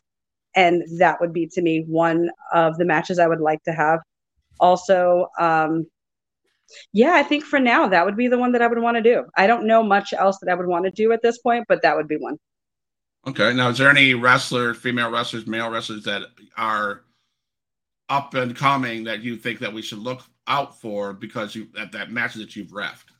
And 0.56 0.84
that 1.00 1.20
would 1.20 1.34
be 1.34 1.48
to 1.48 1.62
me 1.62 1.84
one 1.88 2.30
of 2.54 2.78
the 2.78 2.86
matches 2.86 3.18
I 3.18 3.28
would 3.28 3.42
like 3.42 3.64
to 3.64 3.72
have. 3.72 4.00
Also, 4.60 5.28
um, 5.40 5.88
yeah, 6.94 7.14
I 7.14 7.24
think 7.24 7.44
for 7.44 7.60
now 7.60 7.88
that 7.88 8.06
would 8.06 8.16
be 8.16 8.28
the 8.28 8.38
one 8.38 8.52
that 8.52 8.62
I 8.62 8.68
would 8.68 8.80
want 8.80 8.98
to 8.98 9.04
do. 9.04 9.26
I 9.36 9.48
don't 9.48 9.66
know 9.66 9.82
much 9.82 10.14
else 10.14 10.38
that 10.42 10.52
I 10.52 10.54
would 10.54 10.68
want 10.68 10.86
to 10.86 10.92
do 10.92 11.12
at 11.12 11.24
this 11.24 11.40
point, 11.40 11.66
but 11.68 11.82
that 11.82 11.98
would 11.98 12.08
be 12.08 12.18
one. 12.18 12.38
Okay. 13.26 13.52
Now, 13.54 13.70
is 13.70 13.80
there 13.80 13.90
any 13.90 14.14
wrestler, 14.14 14.76
female 14.76 15.10
wrestlers, 15.10 15.48
male 15.48 15.72
wrestlers 15.72 16.04
that 16.04 16.24
are 16.56 17.02
up 18.10 18.36
and 18.36 18.56
coming 18.56 19.06
that 19.06 19.22
you 19.22 19.38
think 19.38 19.60
that 19.60 19.74
we 19.74 19.82
should 19.82 20.00
look 20.00 20.22
out 20.48 20.80
for 20.80 21.14
because 21.14 21.56
you 21.56 21.68
at 21.80 21.92
that 21.94 22.12
matches 22.12 22.42
that 22.42 22.56
you've 22.56 22.70
refed? 22.70 23.11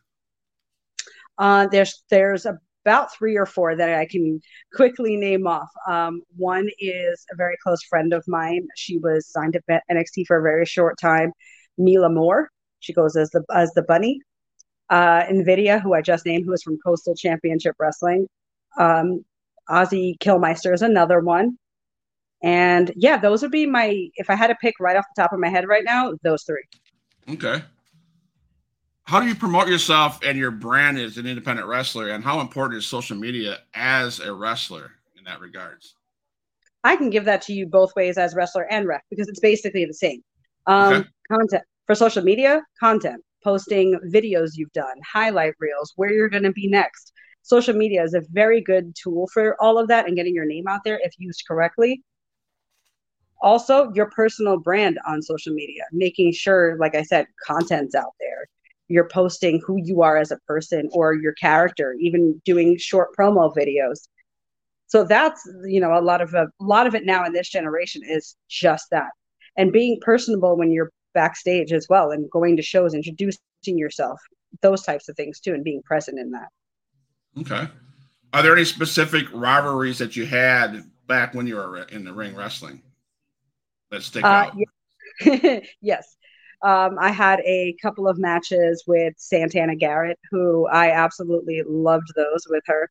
Uh, 1.38 1.68
there's 1.68 2.04
there's 2.10 2.46
about 2.86 3.14
three 3.14 3.38
or 3.38 3.46
four 3.46 3.76
that 3.76 3.94
I 3.94 4.06
can 4.06 4.42
quickly 4.74 5.16
name 5.16 5.48
off. 5.48 5.70
Um, 5.88 6.22
one 6.36 6.70
is 6.80 7.26
a 7.32 7.36
very 7.36 7.56
close 7.64 7.84
friend 7.84 8.14
of 8.14 8.24
mine. 8.28 8.68
She 8.76 8.98
was 8.98 9.28
signed 9.28 9.54
to 9.54 9.82
NXT 9.92 10.26
for 10.28 10.38
a 10.38 10.42
very 10.42 10.66
short 10.66 10.98
time. 11.00 11.32
Mila 11.78 12.10
Moore. 12.10 12.50
She 12.80 12.94
goes 12.94 13.16
as 13.16 13.30
the 13.30 13.44
as 13.54 13.72
the 13.74 13.84
bunny. 13.84 14.20
Uh, 14.90 15.24
Invidia, 15.30 15.80
who 15.80 15.94
I 15.94 16.02
just 16.02 16.26
named, 16.26 16.46
who 16.46 16.54
is 16.54 16.64
from 16.64 16.78
Coastal 16.86 17.16
Championship 17.16 17.76
Wrestling. 17.80 18.28
Um, 18.78 19.24
Ozzy 19.70 20.18
Killmeister 20.18 20.74
is 20.74 20.82
another 20.82 21.22
one. 21.22 21.58
And 22.44 22.92
yeah, 22.96 23.18
those 23.18 23.42
would 23.42 23.52
be 23.52 23.68
my 23.68 24.08
if 24.16 24.30
I 24.30 24.36
had 24.36 24.48
to 24.48 24.56
pick 24.56 24.76
right 24.80 24.98
off 24.98 25.06
the 25.16 25.22
top 25.22 25.32
of 25.32 25.40
my 25.40 25.50
head 25.50 25.68
right 25.68 25.84
now, 25.86 26.14
those 26.24 26.44
three. 26.44 26.64
Okay 27.30 27.64
how 29.12 29.20
do 29.20 29.28
you 29.28 29.36
promote 29.36 29.68
yourself 29.68 30.20
and 30.24 30.38
your 30.38 30.52
brand 30.52 30.98
as 30.98 31.18
an 31.18 31.28
independent 31.28 31.68
wrestler 31.68 32.12
and 32.12 32.24
how 32.24 32.40
important 32.40 32.78
is 32.78 32.88
social 32.88 33.18
media 33.18 33.58
as 33.74 34.22
a 34.22 34.34
wrestler 34.34 34.90
in 35.18 35.26
that 35.26 35.42
regards? 35.42 35.96
I 36.86 36.96
can 36.96 37.10
give 37.10 37.26
that 37.26 37.42
to 37.42 37.54
you 37.54 37.68
both 37.68 37.94
ways 37.98 38.18
as 38.18 38.36
wrestler 38.36 38.72
and 38.72 38.88
ref 38.88 39.02
because 39.10 39.28
it's 39.28 39.42
basically 39.42 39.84
the 39.84 39.94
same. 39.94 40.24
Um, 40.66 40.94
okay. 40.94 41.10
content 41.30 41.64
for 41.88 41.94
social 41.94 42.24
media 42.24 42.62
content 42.80 43.22
posting 43.44 44.00
videos 44.14 44.52
you've 44.54 44.72
done 44.72 44.96
highlight 45.06 45.56
reels 45.60 45.92
where 45.98 46.14
you're 46.14 46.30
going 46.30 46.44
to 46.44 46.54
be 46.54 46.70
next. 46.70 47.12
Social 47.42 47.76
media 47.76 48.04
is 48.04 48.14
a 48.14 48.22
very 48.32 48.62
good 48.62 48.96
tool 48.96 49.28
for 49.34 49.62
all 49.62 49.78
of 49.78 49.90
that 49.90 50.08
and 50.08 50.16
getting 50.16 50.34
your 50.34 50.46
name 50.46 50.70
out 50.70 50.86
there 50.86 51.02
if 51.04 51.12
used 51.18 51.44
correctly. 51.46 52.02
Also 53.42 53.92
your 53.94 54.10
personal 54.12 54.58
brand 54.58 55.00
on 55.06 55.22
social 55.22 55.54
media 55.54 55.84
making 55.92 56.32
sure 56.32 56.78
like 56.78 56.94
i 56.94 57.02
said 57.02 57.26
content's 57.44 57.96
out 57.96 58.14
there 58.20 58.31
you're 58.92 59.08
posting 59.08 59.62
who 59.66 59.78
you 59.84 60.02
are 60.02 60.18
as 60.18 60.32
a 60.32 60.38
person 60.48 60.90
or 60.92 61.14
your 61.14 61.34
character, 61.34 61.96
even 62.00 62.42
doing 62.46 62.78
short 62.78 63.10
promo 63.18 63.54
videos. 63.56 64.08
So 64.88 65.06
that's 65.06 65.42
you 65.66 65.80
know 65.80 65.98
a 65.98 66.02
lot 66.02 66.22
of 66.22 66.34
a, 66.34 66.44
a 66.44 66.64
lot 66.64 66.88
of 66.88 66.96
it 66.96 67.06
now 67.06 67.26
in 67.26 67.32
this 67.32 67.50
generation 67.50 68.02
is 68.06 68.36
just 68.50 68.88
that, 68.92 69.10
and 69.56 69.72
being 69.72 70.00
personable 70.02 70.58
when 70.58 70.72
you're 70.72 70.92
backstage 71.14 71.72
as 71.72 71.88
well, 71.90 72.12
and 72.12 72.30
going 72.30 72.58
to 72.58 72.62
shows, 72.62 72.94
introducing 72.94 73.40
yourself, 73.66 74.20
those 74.62 74.84
types 74.84 75.08
of 75.08 75.16
things 75.16 75.40
too, 75.40 75.54
and 75.54 75.64
being 75.64 75.82
present 75.84 76.20
in 76.20 76.32
that. 76.32 76.50
Okay. 77.40 77.68
Are 78.34 78.44
there 78.44 78.54
any 78.54 78.66
specific 78.66 79.26
rivalries 79.34 79.98
that 80.00 80.16
you 80.16 80.26
had 80.26 80.84
back 81.08 81.34
when 81.34 81.48
you 81.48 81.56
were 81.56 81.84
in 81.84 82.04
the 82.04 82.14
ring 82.14 82.36
wrestling 82.36 82.82
that 83.90 84.04
stick 84.04 84.24
uh, 84.24 84.28
out? 84.28 84.54
Yeah. 84.56 85.60
yes. 85.82 86.16
Um, 86.64 86.98
I 87.00 87.12
had 87.12 87.40
a 87.42 87.76
couple 87.82 88.08
of 88.08 88.20
matches 88.20 88.84
with 88.86 89.14
Santana 89.18 89.76
Garrett, 89.76 90.20
who 90.30 90.68
I 90.68 90.92
absolutely 90.92 91.64
loved 91.68 92.14
those 92.16 92.46
with 92.50 92.64
her. 92.68 92.90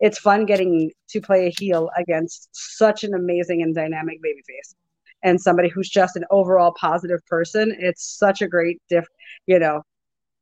It's 0.00 0.18
fun 0.18 0.46
getting 0.46 0.90
to 1.10 1.20
play 1.20 1.46
a 1.46 1.54
heel 1.56 1.90
against 1.96 2.48
such 2.52 3.04
an 3.04 3.14
amazing 3.14 3.62
and 3.62 3.74
dynamic 3.74 4.18
babyface 4.20 4.74
and 5.22 5.40
somebody 5.40 5.68
who's 5.68 5.88
just 5.88 6.16
an 6.16 6.24
overall 6.30 6.74
positive 6.78 7.24
person. 7.26 7.74
It's 7.78 8.04
such 8.04 8.42
a 8.42 8.48
great 8.48 8.82
diff, 8.88 9.06
you 9.46 9.58
know, 9.58 9.82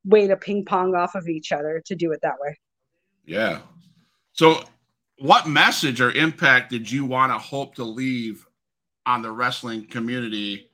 way 0.04 0.26
to 0.26 0.36
ping 0.36 0.64
pong 0.64 0.94
off 0.94 1.14
of 1.14 1.28
each 1.28 1.52
other 1.52 1.82
to 1.86 1.94
do 1.94 2.10
it 2.12 2.20
that 2.22 2.40
way. 2.40 2.58
Yeah. 3.24 3.60
So, 4.32 4.64
what 5.18 5.46
message 5.46 6.00
or 6.00 6.10
impact 6.10 6.70
did 6.70 6.90
you 6.90 7.04
want 7.04 7.32
to 7.32 7.38
hope 7.38 7.76
to 7.76 7.84
leave 7.84 8.46
on 9.06 9.22
the 9.22 9.30
wrestling 9.30 9.86
community 9.86 10.68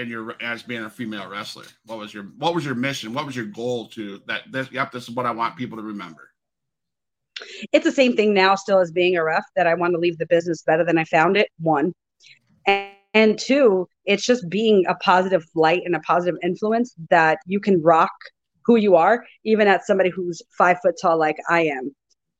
in 0.00 0.08
your 0.08 0.34
as 0.42 0.62
being 0.62 0.84
a 0.84 0.90
female 0.90 1.28
wrestler? 1.28 1.64
What 1.86 1.98
was 1.98 2.12
your 2.12 2.24
what 2.38 2.54
was 2.54 2.64
your 2.64 2.74
mission? 2.74 3.14
What 3.14 3.26
was 3.26 3.36
your 3.36 3.46
goal 3.46 3.88
to 3.88 4.20
that? 4.26 4.50
This, 4.50 4.70
yep, 4.72 4.90
this 4.90 5.08
is 5.08 5.14
what 5.14 5.26
I 5.26 5.30
want 5.30 5.56
people 5.56 5.78
to 5.78 5.84
remember. 5.84 6.30
It's 7.72 7.84
the 7.84 7.92
same 7.92 8.16
thing 8.16 8.34
now, 8.34 8.54
still 8.54 8.80
as 8.80 8.90
being 8.90 9.16
a 9.16 9.24
ref, 9.24 9.44
that 9.56 9.66
I 9.66 9.74
want 9.74 9.94
to 9.94 9.98
leave 9.98 10.18
the 10.18 10.26
business 10.26 10.62
better 10.62 10.84
than 10.84 10.98
I 10.98 11.04
found 11.04 11.36
it. 11.36 11.48
One, 11.58 11.94
and, 12.66 12.90
and 13.14 13.38
two, 13.38 13.88
it's 14.04 14.26
just 14.26 14.48
being 14.48 14.84
a 14.88 14.94
positive 14.96 15.44
light 15.54 15.82
and 15.84 15.96
a 15.96 16.00
positive 16.00 16.38
influence 16.42 16.94
that 17.10 17.38
you 17.46 17.60
can 17.60 17.82
rock 17.82 18.10
who 18.64 18.76
you 18.76 18.96
are, 18.96 19.24
even 19.44 19.68
at 19.68 19.86
somebody 19.86 20.10
who's 20.10 20.42
five 20.56 20.78
foot 20.82 20.96
tall, 21.00 21.18
like 21.18 21.36
I 21.48 21.62
am. 21.62 21.94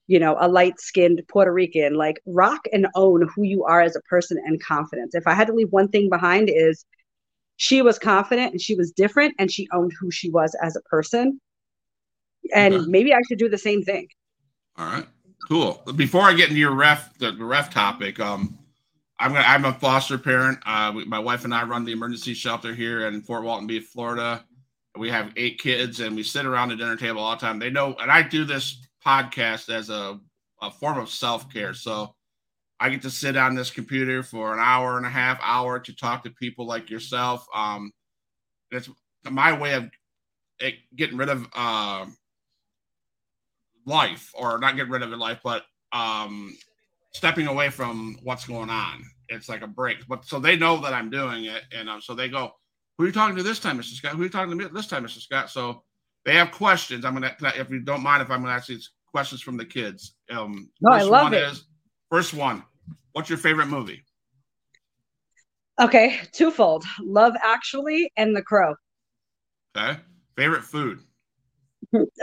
You 0.07 0.19
know, 0.19 0.37
a 0.41 0.49
light 0.49 0.81
skinned 0.81 1.23
Puerto 1.29 1.53
Rican, 1.53 1.95
like 1.95 2.21
rock 2.27 2.61
and 2.73 2.89
own 2.97 3.29
who 3.35 3.45
you 3.45 3.65
are 3.65 3.81
as 3.81 3.95
a 3.95 4.01
person 4.03 4.39
and 4.45 4.63
confidence. 4.63 5.15
If 5.15 5.27
I 5.27 5.35
had 5.35 5.47
to 5.47 5.55
leave 5.55 5.71
one 5.71 5.89
thing 5.89 6.09
behind, 6.11 6.51
is 6.53 6.85
she 7.61 7.83
was 7.83 7.99
confident 7.99 8.53
and 8.53 8.61
she 8.61 8.75
was 8.75 8.91
different 8.91 9.35
and 9.39 9.53
she 9.53 9.69
owned 9.75 9.93
who 10.01 10.11
she 10.11 10.31
was 10.31 10.57
as 10.63 10.77
a 10.77 10.81
person. 10.81 11.39
And 12.55 12.73
okay. 12.73 12.85
maybe 12.89 13.13
I 13.13 13.19
should 13.29 13.39
do 13.39 13.51
the 13.51 13.59
same 13.59 13.83
thing. 13.83 14.09
All 14.79 14.87
right. 14.87 15.07
Cool. 15.47 15.83
Before 15.95 16.23
I 16.23 16.33
get 16.33 16.49
into 16.49 16.59
your 16.59 16.75
ref 16.75 17.19
the, 17.19 17.33
the 17.33 17.45
ref 17.45 17.69
topic, 17.69 18.19
um, 18.19 18.59
I'm 19.19 19.35
gonna, 19.35 19.45
I'm 19.47 19.67
a 19.67 19.75
foster 19.75 20.17
parent. 20.17 20.59
Uh, 20.65 20.93
we, 20.97 21.05
my 21.05 21.19
wife 21.19 21.45
and 21.45 21.55
I 21.55 21.65
run 21.65 21.85
the 21.85 21.93
emergency 21.93 22.33
shelter 22.33 22.75
here 22.75 23.07
in 23.07 23.21
Fort 23.21 23.43
Walton 23.43 23.67
Beach, 23.67 23.85
Florida. 23.85 24.43
We 24.97 25.11
have 25.11 25.31
eight 25.37 25.59
kids, 25.61 26.01
and 26.01 26.17
we 26.17 26.23
sit 26.23 26.47
around 26.47 26.71
the 26.71 26.77
dinner 26.77 26.97
table 26.97 27.21
all 27.21 27.37
the 27.37 27.41
time. 27.41 27.59
They 27.59 27.69
know, 27.69 27.95
and 28.01 28.11
I 28.11 28.23
do 28.23 28.47
this 28.47 28.79
podcast 29.05 29.69
as 29.69 29.91
a, 29.91 30.19
a 30.63 30.71
form 30.71 30.99
of 30.99 31.11
self 31.11 31.53
care. 31.53 31.75
So 31.75 32.15
I 32.81 32.89
get 32.89 33.03
to 33.03 33.11
sit 33.11 33.37
on 33.37 33.55
this 33.55 33.71
computer 33.71 34.23
for 34.23 34.55
an 34.55 34.59
hour 34.59 34.97
and 34.97 35.05
a 35.05 35.11
half 35.11 35.39
hour 35.43 35.79
to 35.79 35.95
talk 35.95 36.25
to 36.25 36.31
people 36.31 36.67
like 36.67 36.89
yourself. 36.89 37.47
Um, 37.55 37.93
it's 38.71 38.89
my 39.31 39.57
way 39.57 39.75
of 39.75 39.91
it, 40.61 40.77
getting 40.97 41.19
rid 41.19 41.29
of 41.29 41.47
uh, 41.55 42.07
life, 43.85 44.31
or 44.33 44.59
not 44.59 44.77
getting 44.77 44.91
rid 44.91 45.03
of 45.03 45.11
life, 45.11 45.41
but 45.45 45.65
um, 45.93 46.57
stepping 47.13 47.49
away 47.49 47.69
from 47.69 48.19
what's 48.23 48.47
going 48.47 48.71
on. 48.71 49.05
It's 49.29 49.51
like 49.51 49.61
a 49.61 49.67
break. 49.67 50.07
But 50.09 50.25
so 50.25 50.41
they 50.41 50.57
know 50.57 50.81
that 50.81 50.95
I'm 50.95 51.11
doing 51.11 51.45
it, 51.45 51.63
and 51.73 51.87
um, 51.91 52.01
so 52.01 52.15
they 52.15 52.31
go, 52.31 52.51
"Who 52.97 53.05
are 53.05 53.07
you 53.09 53.13
talking 53.13 53.37
to 53.37 53.43
this 53.43 53.61
time, 53.61 53.79
Mr. 53.79 53.93
Scott? 53.93 54.13
Who 54.13 54.23
are 54.23 54.25
you 54.25 54.31
talking 54.31 54.59
to 54.59 54.69
this 54.69 54.87
time, 54.87 55.05
Mr. 55.05 55.21
Scott?" 55.21 55.51
So 55.51 55.83
they 56.25 56.35
have 56.35 56.51
questions. 56.51 57.05
I'm 57.05 57.13
gonna, 57.13 57.37
if 57.57 57.69
you 57.69 57.81
don't 57.81 58.03
mind, 58.03 58.23
if 58.23 58.31
I'm 58.31 58.41
gonna 58.41 58.55
ask 58.55 58.69
these 58.69 58.91
questions 59.07 59.43
from 59.43 59.59
the 59.59 59.67
kids. 59.67 60.15
Um, 60.31 60.71
no, 60.81 60.93
I 60.93 61.03
love 61.03 61.35
it. 61.35 61.43
Is, 61.43 61.67
first 62.11 62.33
one 62.33 62.65
What's 63.13 63.29
your 63.29 63.39
favorite 63.39 63.67
movie? 63.67 64.05
Okay, 65.81 66.21
twofold. 66.33 66.85
Love 67.01 67.35
Actually 67.43 68.13
and 68.17 68.37
The 68.37 68.43
Crow. 68.43 68.75
Okay. 69.77 69.99
Favorite 70.37 70.63
food? 70.63 71.01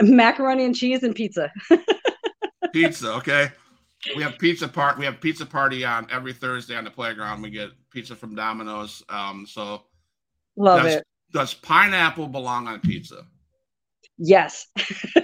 Macaroni 0.00 0.64
and 0.64 0.74
cheese 0.74 1.02
and 1.02 1.14
pizza. 1.14 1.52
pizza, 2.72 3.12
okay. 3.14 3.48
We 4.14 4.22
have 4.22 4.38
pizza 4.38 4.68
part. 4.68 4.98
We 4.98 5.04
have 5.04 5.20
pizza 5.20 5.44
party 5.44 5.84
on 5.84 6.06
every 6.10 6.32
Thursday 6.32 6.76
on 6.76 6.84
the 6.84 6.90
playground. 6.90 7.42
We 7.42 7.50
get 7.50 7.70
pizza 7.90 8.14
from 8.14 8.34
Domino's. 8.34 9.02
Um, 9.08 9.44
so 9.46 9.82
love 10.56 10.84
does, 10.84 10.94
it. 10.94 11.06
Does 11.32 11.54
pineapple 11.54 12.28
belong 12.28 12.68
on 12.68 12.80
pizza? 12.80 13.26
Yes. 14.16 14.68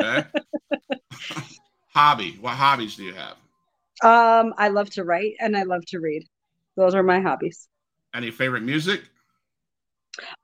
okay. 0.00 0.24
Hobby. 1.94 2.36
What 2.40 2.54
hobbies 2.54 2.96
do 2.96 3.04
you 3.04 3.14
have? 3.14 3.36
Um, 4.00 4.54
I 4.56 4.68
love 4.68 4.90
to 4.90 5.04
write 5.04 5.34
and 5.40 5.56
I 5.56 5.64
love 5.64 5.84
to 5.86 6.00
read. 6.00 6.26
Those 6.76 6.94
are 6.94 7.02
my 7.02 7.20
hobbies. 7.20 7.68
Any 8.14 8.30
favorite 8.30 8.62
music? 8.62 9.02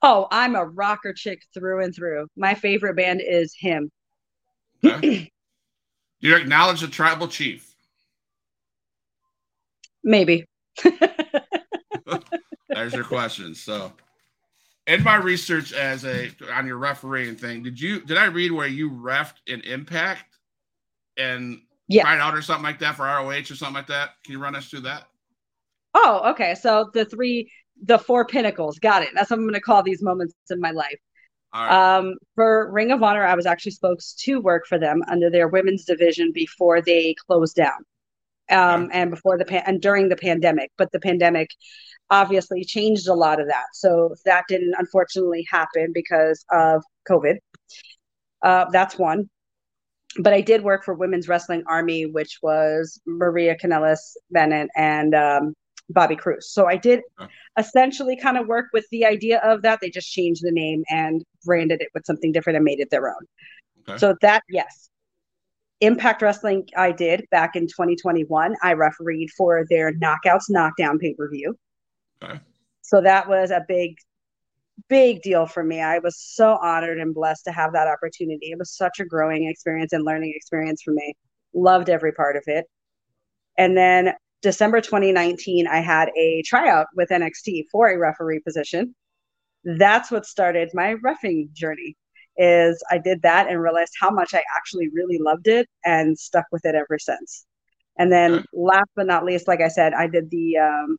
Oh, 0.02 0.28
I'm 0.30 0.54
a 0.54 0.64
rocker 0.64 1.12
chick 1.12 1.42
through 1.52 1.84
and 1.84 1.94
through. 1.94 2.28
My 2.36 2.54
favorite 2.54 2.96
band 2.96 3.22
is 3.26 3.54
HIM. 3.58 3.90
Okay. 4.84 5.30
Do 6.20 6.28
you 6.28 6.36
acknowledge 6.36 6.80
the 6.80 6.88
tribal 6.88 7.28
chief? 7.28 7.74
Maybe. 10.04 10.46
There's 12.68 12.94
your 12.94 13.04
question. 13.04 13.54
So, 13.54 13.92
in 14.86 15.02
my 15.02 15.16
research 15.16 15.72
as 15.72 16.04
a 16.04 16.30
on 16.52 16.66
your 16.66 16.78
refereeing 16.78 17.36
thing, 17.36 17.62
did 17.62 17.80
you 17.80 18.00
did 18.00 18.16
I 18.16 18.26
read 18.26 18.52
where 18.52 18.68
you 18.68 18.90
refed 18.90 19.34
an 19.48 19.60
impact 19.62 20.38
and 21.16 21.60
yeah. 21.88 22.02
try 22.02 22.18
out 22.18 22.34
or 22.34 22.42
something 22.42 22.64
like 22.64 22.78
that 22.80 22.96
for 22.96 23.04
ROH 23.04 23.30
or 23.30 23.44
something 23.44 23.74
like 23.74 23.86
that? 23.88 24.10
Can 24.22 24.32
you 24.32 24.38
run 24.38 24.54
us 24.54 24.68
through 24.68 24.80
that? 24.80 25.08
Oh, 25.94 26.30
okay. 26.30 26.54
So 26.54 26.90
the 26.92 27.04
three, 27.06 27.50
the 27.82 27.98
four 27.98 28.26
pinnacles. 28.26 28.78
Got 28.78 29.02
it. 29.02 29.10
That's 29.14 29.30
what 29.30 29.38
I'm 29.38 29.44
going 29.44 29.54
to 29.54 29.60
call 29.60 29.82
these 29.82 30.02
moments 30.02 30.34
in 30.50 30.60
my 30.60 30.70
life. 30.70 30.98
Right. 31.54 31.96
Um, 31.96 32.14
for 32.34 32.70
Ring 32.70 32.92
of 32.92 33.02
Honor, 33.02 33.24
I 33.24 33.34
was 33.34 33.46
actually 33.46 33.72
supposed 33.72 34.22
to 34.24 34.38
work 34.38 34.66
for 34.66 34.78
them 34.78 35.02
under 35.08 35.30
their 35.30 35.48
women's 35.48 35.84
division 35.84 36.30
before 36.32 36.82
they 36.82 37.14
closed 37.26 37.56
down, 37.56 37.84
um, 38.50 38.90
and 38.92 39.10
before 39.10 39.38
the 39.38 39.46
pan- 39.46 39.62
and 39.66 39.80
during 39.80 40.10
the 40.10 40.16
pandemic. 40.16 40.70
But 40.76 40.92
the 40.92 41.00
pandemic 41.00 41.48
obviously 42.10 42.64
changed 42.64 43.08
a 43.08 43.14
lot 43.14 43.40
of 43.40 43.46
that, 43.46 43.64
so 43.72 44.14
that 44.26 44.44
didn't 44.46 44.74
unfortunately 44.78 45.46
happen 45.50 45.92
because 45.94 46.44
of 46.52 46.82
COVID. 47.08 47.38
Uh, 48.42 48.66
that's 48.70 48.98
one 48.98 49.30
but 50.18 50.32
I 50.32 50.40
did 50.40 50.62
work 50.62 50.84
for 50.84 50.94
Women's 50.94 51.28
Wrestling 51.28 51.62
Army, 51.66 52.06
which 52.06 52.38
was 52.42 53.00
Maria 53.06 53.56
Kanellis 53.56 54.16
Bennett 54.30 54.68
and 54.76 55.14
um, 55.14 55.54
Bobby 55.90 56.16
Cruz. 56.16 56.50
So 56.50 56.66
I 56.66 56.76
did 56.76 57.02
essentially 57.56 58.16
kind 58.16 58.36
of 58.36 58.46
work 58.46 58.66
with 58.72 58.86
the 58.90 59.06
idea 59.06 59.38
of 59.38 59.62
that. 59.62 59.80
They 59.80 59.90
just 59.90 60.10
changed 60.10 60.42
the 60.42 60.50
name 60.50 60.84
and 60.90 61.24
branded 61.44 61.80
it 61.80 61.88
with 61.94 62.04
something 62.04 62.32
different 62.32 62.56
and 62.56 62.64
made 62.64 62.80
it 62.80 62.90
their 62.90 63.08
own. 63.08 63.26
Okay. 63.88 63.98
So 63.98 64.16
that, 64.20 64.42
yes. 64.48 64.90
Impact 65.80 66.22
Wrestling, 66.22 66.68
I 66.76 66.90
did 66.90 67.24
back 67.30 67.54
in 67.54 67.68
2021. 67.68 68.56
I 68.62 68.72
refereed 68.72 69.30
for 69.36 69.64
their 69.70 69.94
Knockouts 69.94 70.50
Knockdown 70.50 70.98
pay 70.98 71.14
per 71.14 71.30
view. 71.30 71.56
Okay. 72.22 72.40
So 72.82 73.00
that 73.00 73.28
was 73.28 73.52
a 73.52 73.64
big 73.68 73.94
big 74.88 75.22
deal 75.22 75.46
for 75.46 75.62
me. 75.62 75.80
I 75.80 75.98
was 75.98 76.16
so 76.18 76.58
honored 76.62 76.98
and 76.98 77.14
blessed 77.14 77.44
to 77.44 77.52
have 77.52 77.72
that 77.72 77.88
opportunity. 77.88 78.50
It 78.50 78.58
was 78.58 78.76
such 78.76 79.00
a 79.00 79.04
growing 79.04 79.48
experience 79.48 79.92
and 79.92 80.04
learning 80.04 80.32
experience 80.34 80.82
for 80.82 80.92
me. 80.92 81.14
Loved 81.54 81.88
every 81.88 82.12
part 82.12 82.36
of 82.36 82.44
it. 82.46 82.66
And 83.56 83.76
then 83.76 84.12
December 84.42 84.80
2019, 84.80 85.66
I 85.66 85.80
had 85.80 86.10
a 86.16 86.42
tryout 86.46 86.86
with 86.94 87.08
NXT 87.10 87.64
for 87.72 87.88
a 87.88 87.98
referee 87.98 88.40
position. 88.40 88.94
That's 89.64 90.10
what 90.10 90.26
started 90.26 90.70
my 90.74 90.94
refing 91.04 91.52
journey. 91.52 91.96
Is 92.36 92.80
I 92.88 92.98
did 92.98 93.22
that 93.22 93.48
and 93.48 93.60
realized 93.60 93.92
how 94.00 94.10
much 94.10 94.32
I 94.32 94.44
actually 94.56 94.88
really 94.94 95.18
loved 95.18 95.48
it 95.48 95.66
and 95.84 96.16
stuck 96.16 96.44
with 96.52 96.64
it 96.64 96.76
ever 96.76 96.96
since. 96.98 97.44
And 97.98 98.12
then, 98.12 98.44
last 98.52 98.90
but 98.94 99.08
not 99.08 99.24
least, 99.24 99.48
like 99.48 99.60
I 99.60 99.66
said, 99.66 99.92
I 99.92 100.06
did 100.06 100.30
the 100.30 100.58
um, 100.58 100.98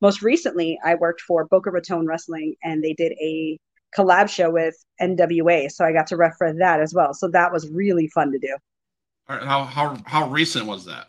most 0.00 0.22
recently, 0.22 0.78
I 0.84 0.94
worked 0.94 1.20
for 1.22 1.46
Boca 1.46 1.70
Raton 1.70 2.06
Wrestling, 2.06 2.54
and 2.62 2.82
they 2.82 2.92
did 2.92 3.12
a 3.12 3.58
collab 3.96 4.28
show 4.28 4.50
with 4.50 4.74
NWA, 5.00 5.70
so 5.70 5.84
I 5.84 5.92
got 5.92 6.06
to 6.08 6.16
ref 6.16 6.36
for 6.36 6.52
that 6.52 6.80
as 6.80 6.94
well. 6.94 7.14
So 7.14 7.28
that 7.28 7.52
was 7.52 7.68
really 7.70 8.08
fun 8.08 8.32
to 8.32 8.38
do. 8.38 8.56
All 9.28 9.36
right, 9.36 9.44
how 9.44 9.64
how 9.64 9.98
how 10.06 10.28
recent 10.28 10.66
was 10.66 10.84
that? 10.86 11.08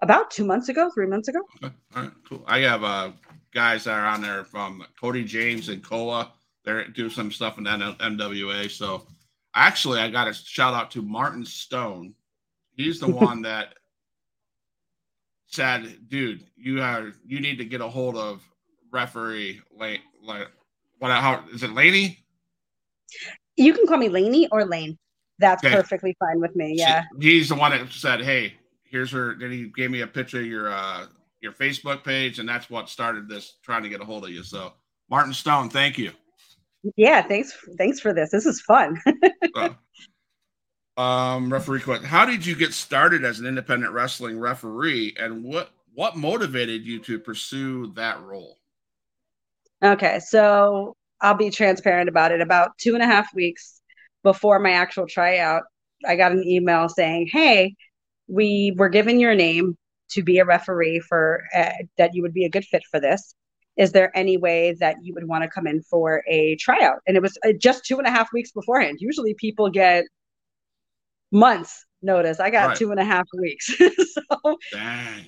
About 0.00 0.30
two 0.30 0.44
months 0.44 0.68
ago, 0.68 0.90
three 0.94 1.06
months 1.06 1.28
ago. 1.28 1.40
Okay. 1.62 1.74
All 1.96 2.02
right, 2.02 2.12
cool. 2.28 2.44
I 2.46 2.60
have 2.60 2.84
uh, 2.84 3.10
guys 3.52 3.84
that 3.84 3.98
are 3.98 4.06
on 4.06 4.22
there 4.22 4.44
from 4.44 4.84
Cody 5.00 5.24
James 5.24 5.70
and 5.70 5.82
Koa. 5.82 6.32
They 6.64 6.84
do 6.94 7.10
some 7.10 7.32
stuff 7.32 7.58
in 7.58 7.64
NWA. 7.64 8.70
So 8.70 9.06
actually, 9.54 10.00
I 10.00 10.08
got 10.08 10.28
a 10.28 10.34
shout 10.34 10.74
out 10.74 10.90
to 10.92 11.02
Martin 11.02 11.44
Stone. 11.44 12.14
He's 12.76 13.00
the 13.00 13.08
one 13.10 13.42
that 13.42 13.74
said, 15.48 16.08
"Dude, 16.08 16.44
you 16.56 16.80
are 16.82 17.12
you 17.26 17.40
need 17.40 17.58
to 17.58 17.64
get 17.64 17.80
a 17.80 17.88
hold 17.88 18.16
of 18.16 18.42
referee 18.92 19.60
like 19.76 20.00
like 20.22 20.48
what 20.98 21.10
how 21.10 21.44
is 21.52 21.62
it 21.62 21.72
Laney?" 21.72 22.24
You 23.56 23.74
can 23.74 23.86
call 23.86 23.98
me 23.98 24.08
Laney 24.08 24.48
or 24.48 24.64
Layne. 24.64 24.96
That's 25.38 25.64
okay. 25.64 25.74
perfectly 25.74 26.16
fine 26.18 26.40
with 26.40 26.54
me. 26.56 26.74
Yeah. 26.76 27.04
He's 27.20 27.48
the 27.48 27.54
one 27.54 27.72
that 27.72 27.90
said, 27.90 28.22
"Hey, 28.22 28.54
here's 28.84 29.10
her." 29.10 29.34
Then 29.38 29.50
he 29.50 29.66
gave 29.74 29.90
me 29.90 30.02
a 30.02 30.06
picture 30.06 30.40
of 30.40 30.46
your 30.46 30.72
uh 30.72 31.06
your 31.40 31.52
Facebook 31.52 32.04
page, 32.04 32.38
and 32.38 32.48
that's 32.48 32.68
what 32.68 32.88
started 32.88 33.28
this 33.28 33.54
trying 33.62 33.82
to 33.82 33.88
get 33.88 34.00
a 34.00 34.04
hold 34.04 34.24
of 34.24 34.30
you. 34.30 34.42
So, 34.42 34.72
Martin 35.08 35.32
Stone, 35.32 35.70
thank 35.70 35.98
you. 35.98 36.12
Yeah, 36.96 37.22
thanks. 37.22 37.56
Thanks 37.76 38.00
for 38.00 38.12
this. 38.12 38.30
This 38.30 38.46
is 38.46 38.60
fun. 38.60 39.00
uh, 39.54 39.70
um, 40.98 41.50
referee 41.50 41.80
question. 41.80 42.04
How 42.04 42.26
did 42.26 42.44
you 42.44 42.56
get 42.56 42.74
started 42.74 43.24
as 43.24 43.38
an 43.38 43.46
independent 43.46 43.92
wrestling 43.92 44.38
referee 44.38 45.14
and 45.18 45.44
what 45.44 45.70
what 45.94 46.16
motivated 46.16 46.84
you 46.84 46.98
to 47.00 47.18
pursue 47.18 47.92
that 47.94 48.20
role? 48.22 48.58
Okay, 49.82 50.18
so 50.18 50.96
I'll 51.20 51.34
be 51.34 51.50
transparent 51.50 52.08
about 52.08 52.32
it. 52.32 52.40
About 52.40 52.76
two 52.78 52.94
and 52.94 53.02
a 53.02 53.06
half 53.06 53.32
weeks 53.32 53.80
before 54.24 54.58
my 54.58 54.72
actual 54.72 55.06
tryout, 55.06 55.62
I 56.04 56.16
got 56.16 56.32
an 56.32 56.44
email 56.44 56.88
saying, 56.88 57.28
"Hey, 57.30 57.76
we 58.26 58.74
were 58.76 58.88
given 58.88 59.20
your 59.20 59.36
name 59.36 59.76
to 60.10 60.22
be 60.22 60.38
a 60.38 60.44
referee 60.44 61.00
for 61.00 61.44
uh, 61.54 61.70
that 61.96 62.14
you 62.14 62.22
would 62.22 62.34
be 62.34 62.44
a 62.44 62.50
good 62.50 62.64
fit 62.64 62.82
for 62.90 62.98
this. 62.98 63.36
Is 63.76 63.92
there 63.92 64.16
any 64.16 64.36
way 64.36 64.74
that 64.80 64.96
you 65.02 65.14
would 65.14 65.28
want 65.28 65.44
to 65.44 65.50
come 65.50 65.68
in 65.68 65.80
for 65.82 66.24
a 66.28 66.56
tryout?" 66.56 66.98
And 67.06 67.16
it 67.16 67.22
was 67.22 67.38
uh, 67.46 67.52
just 67.52 67.84
two 67.84 67.98
and 67.98 68.06
a 68.06 68.10
half 68.10 68.32
weeks 68.32 68.50
beforehand. 68.50 68.98
Usually, 69.00 69.34
people 69.34 69.70
get 69.70 70.04
months 71.30 71.84
notice. 72.02 72.40
I 72.40 72.50
got 72.50 72.68
right. 72.68 72.76
two 72.76 72.90
and 72.90 73.00
a 73.00 73.04
half 73.04 73.26
weeks. 73.38 73.66
so, 73.78 74.58
Dang. 74.72 75.26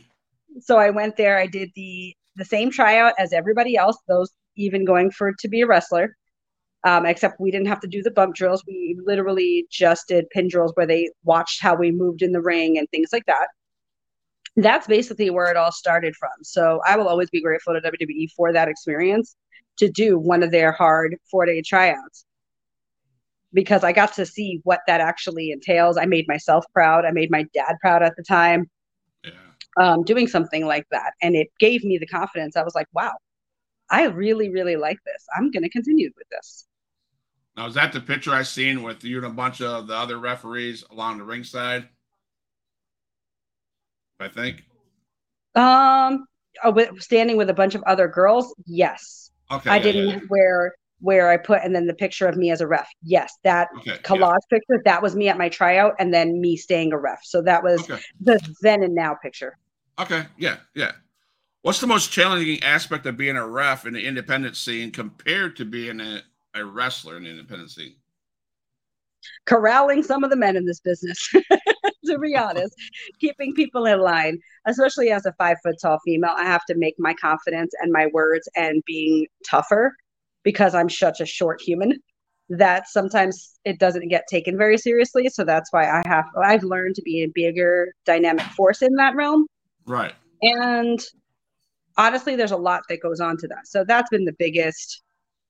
so 0.61 0.79
I 0.79 0.91
went 0.91 1.17
there. 1.17 1.39
I 1.39 1.47
did 1.47 1.71
the 1.75 2.15
the 2.37 2.45
same 2.45 2.71
tryout 2.71 3.15
as 3.19 3.33
everybody 3.33 3.77
else. 3.77 3.99
Those 4.09 4.31
even 4.57 4.85
going 4.85 5.11
for 5.11 5.33
to 5.39 5.49
be 5.49 5.63
a 5.63 5.67
wrestler. 5.67 6.17
Um, 6.83 7.05
except 7.05 7.39
we 7.39 7.51
didn't 7.51 7.67
have 7.67 7.81
to 7.81 7.87
do 7.87 8.03
the 8.03 8.11
bump 8.11 8.35
drills. 8.35 8.65
We 8.67 8.97
literally 9.05 9.67
just 9.71 10.09
did 10.09 10.31
pin 10.31 10.49
drills 10.49 10.73
where 10.77 10.87
they 10.87 11.11
watched 11.25 11.61
how 11.61 11.75
we 11.75 11.93
moved 11.93 12.23
in 12.23 12.33
the 12.33 12.41
ring 12.41 12.79
and 12.79 12.89
things 12.91 13.11
like 13.13 13.27
that. 13.27 13.49
That's 14.57 14.87
basically 14.87 15.29
where 15.29 15.51
it 15.51 15.59
all 15.59 15.73
started 15.73 16.17
from. 16.17 16.31
So 16.43 16.81
I 16.87 16.97
will 16.97 17.07
always 17.07 17.29
be 17.29 17.43
grateful 17.43 17.75
to 17.75 17.81
WWE 17.83 18.31
for 18.35 18.55
that 18.55 18.69
experience 18.69 19.37
to 19.77 19.91
do 19.91 20.19
one 20.19 20.43
of 20.43 20.53
their 20.53 20.73
hard 20.73 21.17
four 21.31 21.45
day 21.45 21.61
tryouts 21.61 22.25
because 23.53 23.85
I 23.85 23.93
got 23.93 24.15
to 24.15 24.27
see 24.27 24.61
what 24.65 24.81
that 24.87 25.01
actually 25.01 25.51
entails. 25.51 25.97
I 25.97 26.07
made 26.07 26.29
myself 26.29 26.65
proud. 26.73 27.05
I 27.05 27.11
made 27.11 27.31
my 27.31 27.45
dad 27.55 27.77
proud 27.81 28.03
at 28.03 28.17
the 28.17 28.23
time. 28.23 28.71
Yeah. 29.25 29.33
Um, 29.79 30.03
doing 30.05 30.27
something 30.27 30.67
like 30.67 30.87
that. 30.91 31.13
And 31.21 31.35
it 31.35 31.49
gave 31.59 31.85
me 31.85 31.99
the 31.99 32.07
confidence. 32.07 32.57
I 32.57 32.63
was 32.63 32.75
like, 32.75 32.87
wow, 32.93 33.13
I 33.91 34.05
really, 34.05 34.51
really 34.51 34.77
like 34.77 34.99
this. 35.05 35.27
I'm 35.37 35.51
going 35.51 35.63
to 35.65 35.69
continue 35.69 36.11
with 36.17 36.29
this. 36.31 36.67
Now, 37.57 37.67
is 37.67 37.75
that 37.75 37.93
the 37.93 38.01
picture 38.01 38.33
I 38.33 38.43
seen 38.43 38.83
with 38.83 39.05
you 39.05 39.17
and 39.19 39.27
a 39.27 39.31
bunch 39.31 39.61
of 39.61 39.89
the 39.89 39.95
other 39.95 40.19
referees 40.19 40.85
along 40.91 41.19
the 41.19 41.25
ringside? 41.25 41.89
I 44.21 44.29
think. 44.29 44.65
Um, 45.55 46.27
oh, 46.63 46.87
standing 46.99 47.37
with 47.37 47.51
a 47.51 47.55
bunch 47.55 47.75
of 47.75 47.83
other 47.83 48.07
girls. 48.07 48.55
Yes. 48.67 49.31
Okay. 49.51 49.69
I 49.69 49.77
yeah, 49.77 49.83
didn't 49.83 50.09
yeah. 50.09 50.21
wear 50.29 50.75
where 51.01 51.31
I 51.31 51.37
put 51.37 51.63
and 51.63 51.75
then 51.75 51.87
the 51.87 51.95
picture 51.95 52.27
of 52.27 52.37
me 52.37 52.51
as 52.51 52.61
a 52.61 52.67
ref. 52.67 52.89
Yes, 53.03 53.35
that 53.45 53.69
okay, 53.79 53.99
collage 54.03 54.39
yeah. 54.51 54.59
picture, 54.59 54.83
that 54.85 55.03
was 55.03 55.17
me 55.17 55.29
at 55.29 55.39
my 55.39 55.49
tryout 55.49 55.95
and 55.99 56.13
then 56.13 56.41
me 56.41 56.57
staying 56.57 56.93
a 56.93 56.99
ref. 56.99 57.21
So 57.25 57.43
that 57.43 57.63
was 57.63 57.91
okay. 57.91 58.01
the 58.21 58.39
then 58.61 58.83
and 58.83 58.95
now 58.95 59.15
picture. 59.15 59.57
Okay. 59.99 60.27
Yeah. 60.39 60.57
Yeah. 60.75 60.93
What's 61.63 61.81
the 61.81 61.87
most 61.87 62.11
challenging 62.11 62.63
aspect 62.63 63.05
of 63.07 63.17
being 63.17 63.37
a 63.37 63.47
ref 63.47 63.87
in 63.87 63.95
the 63.95 64.07
independent 64.07 64.57
scene 64.57 64.91
compared 64.91 65.57
to 65.57 65.65
being 65.65 66.01
a, 66.01 66.23
a 66.55 66.65
wrestler 66.65 67.17
in 67.17 67.25
the 67.25 67.31
independent 67.31 67.71
scene? 67.71 67.95
Corralling 69.45 70.03
some 70.03 70.25
of 70.25 70.31
the 70.31 70.37
men 70.37 70.57
in 70.57 70.65
this 70.65 70.81
business, 70.81 71.29
to 72.07 72.19
be 72.19 72.35
honest, 72.35 72.75
keeping 73.21 73.53
people 73.55 73.85
in 73.85 74.01
line, 74.01 74.39
especially 74.67 75.11
as 75.11 75.27
a 75.27 75.33
five 75.35 75.59
foot 75.63 75.77
tall 75.81 75.99
female. 76.05 76.35
I 76.35 76.45
have 76.45 76.65
to 76.67 76.75
make 76.75 76.95
my 76.99 77.13
confidence 77.13 77.73
and 77.83 77.93
my 77.93 78.07
words 78.07 78.49
and 78.57 78.83
being 78.87 79.27
tougher 79.47 79.95
because 80.43 80.75
I'm 80.75 80.89
such 80.91 81.21
a 81.21 81.27
short 81.27 81.61
human 81.61 81.99
that 82.51 82.89
sometimes 82.89 83.59
it 83.65 83.79
doesn't 83.79 84.09
get 84.09 84.27
taken 84.29 84.59
very 84.59 84.77
seriously. 84.77 85.29
So 85.29 85.45
that's 85.45 85.73
why 85.73 85.89
I 85.89 86.03
have 86.07 86.27
I've 86.43 86.65
learned 86.65 86.97
to 86.97 87.03
be 87.03 87.23
a 87.23 87.29
bigger 87.33 87.95
dynamic 88.05 88.45
force 88.57 88.83
in 88.83 88.95
that 88.97 89.15
realm. 89.15 89.47
Right. 89.87 90.15
And 90.43 91.01
honestly, 91.97 92.35
there's 92.37 92.51
a 92.51 92.57
lot 92.57 92.83
that 92.89 93.01
goes 93.01 93.21
on 93.21 93.37
to 93.39 93.49
that. 93.49 93.67
So 93.67 93.85
that's 93.85 94.11
been 94.11 94.25
the 94.25 94.35
biggest 94.39 95.03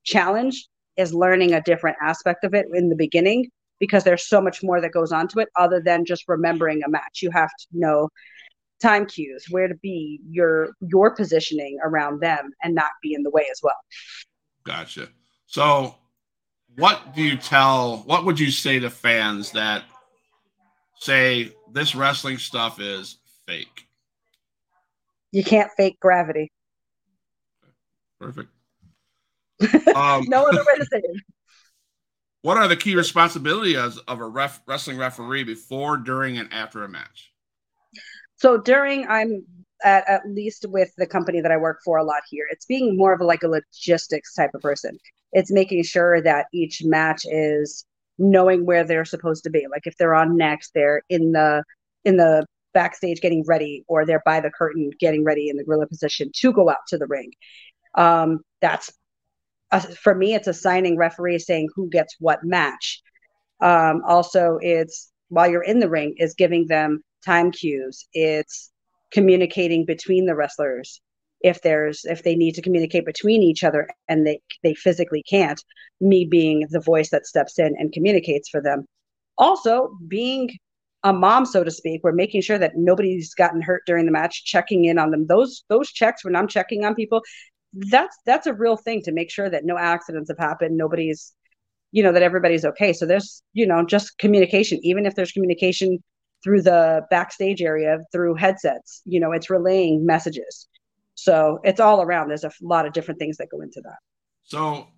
challenge 0.05 0.69
is 0.97 1.15
learning 1.15 1.55
a 1.55 1.63
different 1.63 1.97
aspect 2.03 2.45
of 2.45 2.53
it 2.55 2.67
in 2.75 2.91
the 2.91 2.97
beginning 2.97 3.49
because 3.79 4.05
there's 4.05 4.29
so 4.29 4.41
much 4.41 4.63
more 4.63 4.81
that 4.81 4.93
goes 4.93 5.13
on 5.13 5.27
to 5.29 5.39
it 5.39 5.49
other 5.57 5.81
than 5.81 6.05
just 6.05 6.25
remembering 6.29 6.83
a 6.85 6.89
match. 6.89 7.21
You 7.23 7.31
have 7.31 7.49
to 7.49 7.67
know 7.73 8.11
time 8.81 9.07
cues, 9.07 9.47
where 9.51 9.69
to 9.69 9.75
be, 9.77 10.21
your 10.29 10.71
your 10.81 11.15
positioning 11.15 11.79
around 11.83 12.21
them 12.21 12.51
and 12.63 12.75
not 12.75 12.91
be 13.03 13.15
in 13.15 13.23
the 13.23 13.31
way 13.31 13.47
as 13.51 13.61
well. 13.63 13.77
Gotcha. 14.65 15.09
So, 15.47 15.97
what 16.77 17.15
do 17.15 17.23
you 17.23 17.37
tell? 17.37 17.99
What 18.07 18.25
would 18.25 18.39
you 18.39 18.51
say 18.51 18.79
to 18.79 18.91
fans 18.91 19.53
that 19.53 19.85
say 20.99 21.53
this 21.73 21.95
wrestling 21.95 22.39
stuff 22.39 22.81
is 22.81 23.19
fake? 23.47 23.89
You 25.33 25.45
can't 25.45 25.71
fake 25.77 25.99
gravity. 26.01 26.53
Perfect. 28.21 28.51
Um, 29.95 30.25
no 30.29 30.47
other 30.47 30.59
way 30.59 30.77
to 30.79 30.87
say 30.87 30.99
it. 30.99 31.23
What 32.43 32.57
are 32.57 32.69
the 32.69 32.77
key 32.77 32.95
responsibilities 32.95 33.99
of 33.99 34.21
a 34.21 34.27
ref, 34.27 34.63
wrestling 34.67 34.97
referee 34.97 35.45
before, 35.45 35.99
during, 35.99 36.39
and 36.39 36.51
after 36.51 36.85
a 36.85 36.89
match? 36.89 37.31
So 38.37 38.57
during, 38.57 39.07
I'm 39.07 39.45
at, 39.85 40.09
at 40.09 40.23
least 40.29 40.67
with 40.69 40.91
the 40.97 41.07
company 41.07 41.41
that 41.41 41.53
I 41.53 41.57
work 41.57 41.81
for 41.85 41.99
a 41.99 42.05
lot 42.05 42.23
here, 42.29 42.47
it's 42.51 42.67
being 42.67 42.97
more 42.97 43.13
of 43.13 43.21
a, 43.21 43.25
like 43.25 43.43
a 43.43 43.49
logistics 43.49 44.35
type 44.35 44.51
of 44.55 44.61
person. 44.61 44.99
It's 45.33 45.53
making 45.53 45.85
sure 45.85 46.23
that 46.23 46.47
each 46.53 46.83
match 46.85 47.23
is 47.25 47.85
knowing 48.19 48.67
where 48.67 48.85
they're 48.85 49.05
supposed 49.05 49.45
to 49.45 49.51
be. 49.51 49.67
Like 49.71 49.87
if 49.87 49.97
they're 49.97 50.15
on 50.15 50.37
next, 50.37 50.73
they're 50.75 51.03
in 51.09 51.33
the 51.33 51.65
in 52.05 52.17
the 52.17 52.45
backstage 52.73 53.21
getting 53.21 53.45
ready, 53.47 53.85
or 53.89 54.07
they're 54.07 54.23
by 54.25 54.41
the 54.41 54.51
curtain 54.51 54.91
getting 55.01 55.25
ready 55.25 55.49
in 55.49 55.57
the 55.57 55.65
gorilla 55.65 55.87
position 55.87 56.31
to 56.37 56.53
go 56.53 56.71
out 56.71 56.87
to 56.89 56.99
the 56.99 57.07
ring. 57.07 57.33
Um, 57.97 58.41
that's 58.61 58.93
for 60.01 60.15
me. 60.15 60.35
It's 60.35 60.49
assigning 60.49 60.97
referees 60.97 61.47
saying 61.47 61.69
who 61.75 61.89
gets 61.89 62.17
what 62.19 62.45
match. 62.45 63.03
Um, 63.61 64.03
also, 64.07 64.59
it's 64.61 65.11
while 65.29 65.51
you're 65.51 65.63
in 65.63 65.79
the 65.79 65.89
ring 65.89 66.15
is 66.19 66.35
giving 66.35 66.67
them 66.67 67.03
time 67.25 67.51
cues. 67.53 68.07
It's 68.13 68.70
communicating 69.13 69.85
between 69.85 70.27
the 70.27 70.35
wrestlers 70.35 71.01
if 71.43 71.63
there's 71.63 72.05
if 72.05 72.23
they 72.23 72.35
need 72.35 72.55
to 72.55 72.63
communicate 72.63 73.07
between 73.07 73.43
each 73.43 73.65
other 73.65 73.89
and 74.09 74.27
they 74.27 74.41
they 74.63 74.75
physically 74.75 75.23
can't 75.29 75.63
me 76.01 76.27
being 76.31 76.67
the 76.71 76.81
voice 76.81 77.11
that 77.11 77.27
steps 77.27 77.59
in 77.59 77.75
and 77.79 77.93
communicates 77.93 78.49
for 78.49 78.61
them. 78.61 78.85
Also 79.39 79.97
being 80.07 80.51
a 81.03 81.13
mom 81.13 81.47
so 81.47 81.65
to 81.65 81.71
speak 81.71 82.03
we're 82.05 82.13
making 82.13 82.43
sure 82.43 82.59
that 82.59 82.77
nobody's 82.77 83.33
gotten 83.35 83.63
hurt 83.63 83.83
during 83.87 84.05
the 84.05 84.13
match 84.13 84.45
checking 84.45 84.85
in 84.85 84.99
on 84.99 85.11
them. 85.11 85.27
Those 85.27 85.65
those 85.69 85.91
checks 85.91 86.25
when 86.25 86.37
i'm 86.37 86.49
checking 86.49 86.85
on 86.85 86.95
people 86.95 87.23
that's 87.73 88.17
that's 88.27 88.47
a 88.47 88.55
real 88.55 88.77
thing 88.77 89.01
to 89.03 89.13
make 89.13 89.31
sure 89.31 89.49
that 89.49 89.65
no 89.65 89.79
accidents 89.79 90.29
have 90.31 90.39
happened 90.39 90.77
nobody's 90.77 91.33
you 91.93 92.03
know 92.03 92.13
that 92.13 92.23
everybody's 92.23 92.65
okay. 92.65 92.93
So 92.93 93.07
there's 93.07 93.43
you 93.53 93.67
know 93.67 93.85
just 93.85 94.19
communication 94.19 94.79
even 94.83 95.07
if 95.07 95.15
there's 95.15 95.33
communication 95.33 96.03
through 96.43 96.63
the 96.63 97.07
backstage 97.11 97.63
area 97.63 97.99
through 98.13 98.35
headsets. 98.35 99.03
You 99.05 99.21
know, 99.21 99.33
it's 99.33 99.51
relaying 99.51 100.07
messages. 100.07 100.69
So 101.15 101.61
it's 101.65 101.81
all 101.81 102.01
around. 102.01 102.29
There's 102.29 102.45
a 102.45 102.53
lot 102.63 102.87
of 102.87 102.93
different 102.93 103.21
things 103.21 103.37
that 103.37 103.51
go 103.51 103.61
into 103.61 103.81
that. 103.83 103.99
So 104.45 104.89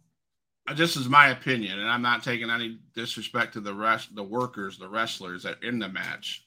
uh, 0.68 0.74
this 0.74 0.96
is 0.96 1.08
my 1.08 1.30
opinion, 1.30 1.80
and 1.80 1.90
I'm 1.90 2.02
not 2.02 2.22
taking 2.22 2.48
any 2.48 2.78
disrespect 2.94 3.54
to 3.54 3.60
the 3.60 3.74
rest, 3.74 4.14
the 4.14 4.22
workers, 4.22 4.78
the 4.78 4.88
wrestlers 4.88 5.42
that 5.42 5.62
in 5.62 5.78
the 5.78 5.88
match. 5.88 6.46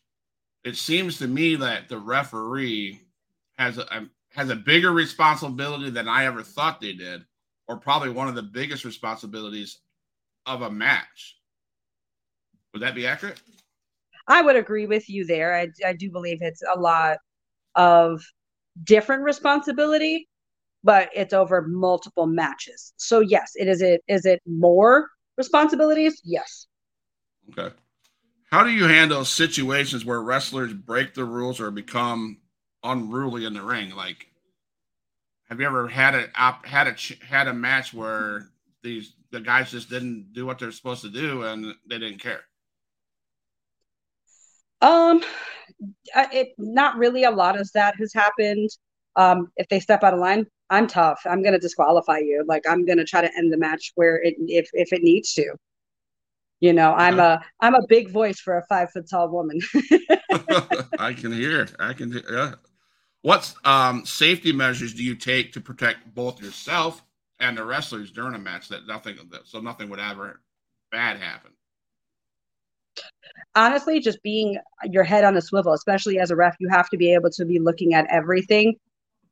It 0.63 0.77
seems 0.77 1.19
to 1.19 1.27
me 1.27 1.55
that 1.57 1.89
the 1.89 1.99
referee 1.99 3.01
has 3.57 3.77
a 3.77 4.07
has 4.29 4.49
a 4.49 4.55
bigger 4.55 4.91
responsibility 4.91 5.89
than 5.89 6.07
I 6.07 6.25
ever 6.25 6.41
thought 6.41 6.81
they 6.81 6.93
did, 6.93 7.23
or 7.67 7.77
probably 7.77 8.09
one 8.09 8.27
of 8.27 8.35
the 8.35 8.43
biggest 8.43 8.83
responsibilities 8.83 9.79
of 10.45 10.61
a 10.61 10.71
match. 10.71 11.37
Would 12.73 12.81
that 12.81 12.95
be 12.95 13.07
accurate? 13.07 13.41
I 14.27 14.41
would 14.41 14.55
agree 14.55 14.87
with 14.87 15.09
you 15.09 15.25
there. 15.25 15.55
I, 15.55 15.67
I 15.85 15.93
do 15.93 16.09
believe 16.11 16.39
it's 16.41 16.63
a 16.73 16.79
lot 16.79 17.17
of 17.75 18.21
different 18.83 19.23
responsibility, 19.23 20.27
but 20.83 21.09
it's 21.13 21.33
over 21.33 21.61
multiple 21.67 22.25
matches. 22.25 22.93
So 22.97 23.19
yes, 23.19 23.51
it 23.55 23.67
is 23.67 23.81
it 23.81 24.01
is 24.07 24.25
it 24.25 24.41
more 24.45 25.09
responsibilities? 25.37 26.21
Yes. 26.23 26.67
Okay. 27.51 27.73
How 28.51 28.63
do 28.63 28.69
you 28.69 28.85
handle 28.85 29.25
situations 29.25 30.05
where 30.05 30.21
wrestlers 30.21 30.73
break 30.73 31.13
the 31.13 31.25
rules 31.25 31.59
or 31.59 31.71
become 31.71 32.37
unruly 32.83 33.45
in 33.45 33.53
the 33.53 33.61
ring? 33.61 33.95
Like, 33.95 34.27
have 35.49 35.59
you 35.59 35.65
ever 35.65 35.87
had 35.87 36.15
a 36.15 36.29
had 36.63 36.87
a 36.87 37.25
had 37.25 37.47
a 37.47 37.53
match 37.53 37.93
where 37.93 38.49
these 38.81 39.13
the 39.31 39.41
guys 39.41 39.71
just 39.71 39.89
didn't 39.89 40.33
do 40.33 40.45
what 40.45 40.59
they're 40.59 40.71
supposed 40.71 41.01
to 41.01 41.09
do 41.09 41.43
and 41.43 41.75
they 41.89 41.99
didn't 41.99 42.19
care? 42.19 42.41
Um, 44.85 45.21
it 46.31 46.49
not 46.59 46.97
really 46.97 47.23
a 47.23 47.31
lot 47.31 47.59
of 47.59 47.69
that 47.73 47.95
has 47.97 48.13
happened. 48.13 48.69
Um, 49.15 49.51
if 49.57 49.67
they 49.69 49.79
step 49.79 50.03
out 50.03 50.13
of 50.13 50.19
line, 50.19 50.45
I'm 50.69 50.85
tough. 50.87 51.21
I'm 51.25 51.41
gonna 51.41 51.59
disqualify 51.59 52.19
you. 52.19 52.43
Like 52.47 52.63
I'm 52.69 52.85
gonna 52.85 53.05
try 53.05 53.21
to 53.21 53.37
end 53.37 53.51
the 53.51 53.57
match 53.57 53.93
where 53.95 54.21
it 54.21 54.35
if 54.39 54.69
if 54.73 54.93
it 54.93 55.01
needs 55.01 55.33
to. 55.33 55.55
You 56.59 56.73
know, 56.73 56.93
I'm 56.93 57.19
a 57.19 57.43
I'm 57.61 57.75
a 57.75 57.85
big 57.87 58.09
voice 58.09 58.39
for 58.39 58.57
a 58.57 58.65
five 58.67 58.91
foot 58.91 59.09
tall 59.09 59.29
woman. 59.29 59.59
I 60.99 61.13
can 61.13 61.31
hear. 61.31 61.67
I 61.79 61.93
can. 61.93 62.21
Yeah. 62.29 62.55
What 63.21 63.51
um, 63.63 64.05
safety 64.05 64.51
measures 64.51 64.93
do 64.93 65.03
you 65.03 65.15
take 65.15 65.51
to 65.53 65.61
protect 65.61 66.13
both 66.13 66.39
yourself 66.41 67.03
and 67.39 67.57
the 67.57 67.65
wrestlers 67.65 68.11
during 68.11 68.35
a 68.35 68.39
match 68.39 68.69
that 68.69 68.85
nothing 68.85 69.17
so 69.45 69.59
nothing 69.59 69.89
would 69.89 69.99
ever 69.99 70.41
bad 70.91 71.17
happen 71.17 71.54
honestly 73.55 73.99
just 73.99 74.21
being 74.23 74.57
your 74.89 75.03
head 75.03 75.23
on 75.23 75.37
a 75.37 75.41
swivel 75.41 75.73
especially 75.73 76.19
as 76.19 76.31
a 76.31 76.35
ref 76.35 76.55
you 76.59 76.69
have 76.69 76.89
to 76.89 76.97
be 76.97 77.13
able 77.13 77.29
to 77.29 77.45
be 77.45 77.59
looking 77.59 77.93
at 77.93 78.07
everything 78.09 78.75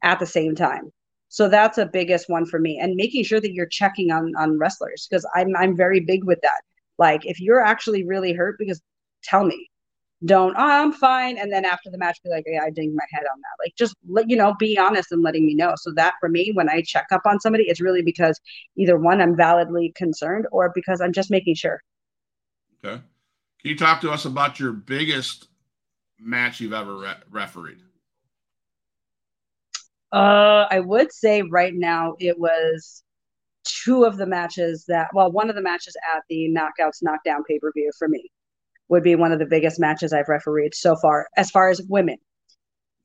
at 0.03 0.19
the 0.19 0.25
same 0.25 0.55
time. 0.55 0.91
So 1.29 1.49
that's 1.49 1.79
a 1.79 1.85
biggest 1.85 2.29
one 2.29 2.45
for 2.45 2.59
me 2.59 2.77
and 2.79 2.95
making 2.95 3.23
sure 3.23 3.39
that 3.41 3.53
you're 3.53 3.65
checking 3.65 4.11
on 4.11 4.33
on 4.37 4.59
wrestlers 4.59 5.07
because 5.09 5.27
i'm 5.33 5.55
i'm 5.55 5.75
very 5.75 5.99
big 5.99 6.25
with 6.25 6.39
that. 6.43 6.61
Like 6.99 7.25
if 7.25 7.39
you're 7.39 7.63
actually 7.63 8.05
really 8.05 8.33
hurt 8.33 8.57
because 8.59 8.81
tell 9.23 9.45
me. 9.45 9.69
Don't 10.25 10.55
oh, 10.57 10.63
i'm 10.63 10.93
fine 10.93 11.37
and 11.37 11.51
then 11.51 11.65
after 11.65 11.89
the 11.89 11.97
match 11.97 12.17
be 12.23 12.29
like 12.29 12.45
yeah 12.47 12.61
i 12.63 12.69
dinged 12.69 12.95
my 12.95 13.03
head 13.11 13.25
on 13.33 13.39
that. 13.41 13.63
Like 13.65 13.73
just 13.75 13.95
let 14.07 14.29
you 14.29 14.37
know 14.37 14.53
be 14.59 14.77
honest 14.77 15.11
and 15.11 15.21
letting 15.21 15.45
me 15.45 15.55
know. 15.55 15.73
So 15.75 15.91
that 15.95 16.13
for 16.19 16.29
me 16.29 16.51
when 16.53 16.69
i 16.69 16.81
check 16.81 17.07
up 17.11 17.23
on 17.25 17.39
somebody 17.39 17.65
it's 17.67 17.81
really 17.81 18.03
because 18.03 18.39
either 18.77 18.97
one 18.97 19.19
i'm 19.21 19.35
validly 19.35 19.91
concerned 19.95 20.45
or 20.51 20.71
because 20.75 21.01
i'm 21.01 21.13
just 21.13 21.31
making 21.31 21.55
sure. 21.55 21.81
Okay 22.85 23.01
can 23.63 23.71
you 23.71 23.77
talk 23.77 24.01
to 24.01 24.11
us 24.11 24.25
about 24.25 24.59
your 24.59 24.71
biggest 24.71 25.47
match 26.19 26.59
you've 26.59 26.73
ever 26.73 26.97
re- 26.97 27.15
refereed 27.31 27.79
uh 30.11 30.65
i 30.69 30.79
would 30.79 31.11
say 31.11 31.41
right 31.41 31.73
now 31.75 32.13
it 32.19 32.37
was 32.39 33.03
two 33.63 34.03
of 34.03 34.17
the 34.17 34.25
matches 34.25 34.85
that 34.87 35.07
well 35.13 35.31
one 35.31 35.49
of 35.49 35.55
the 35.55 35.61
matches 35.61 35.95
at 36.15 36.23
the 36.29 36.49
knockouts 36.49 37.01
knockdown 37.01 37.43
pay-per-view 37.47 37.91
for 37.97 38.07
me 38.07 38.29
would 38.89 39.03
be 39.03 39.15
one 39.15 39.31
of 39.31 39.39
the 39.39 39.45
biggest 39.45 39.79
matches 39.79 40.13
I've 40.13 40.29
refereed 40.29 40.75
so 40.75 40.95
far, 40.95 41.27
as 41.35 41.49
far 41.49 41.69
as 41.69 41.81
women. 41.89 42.17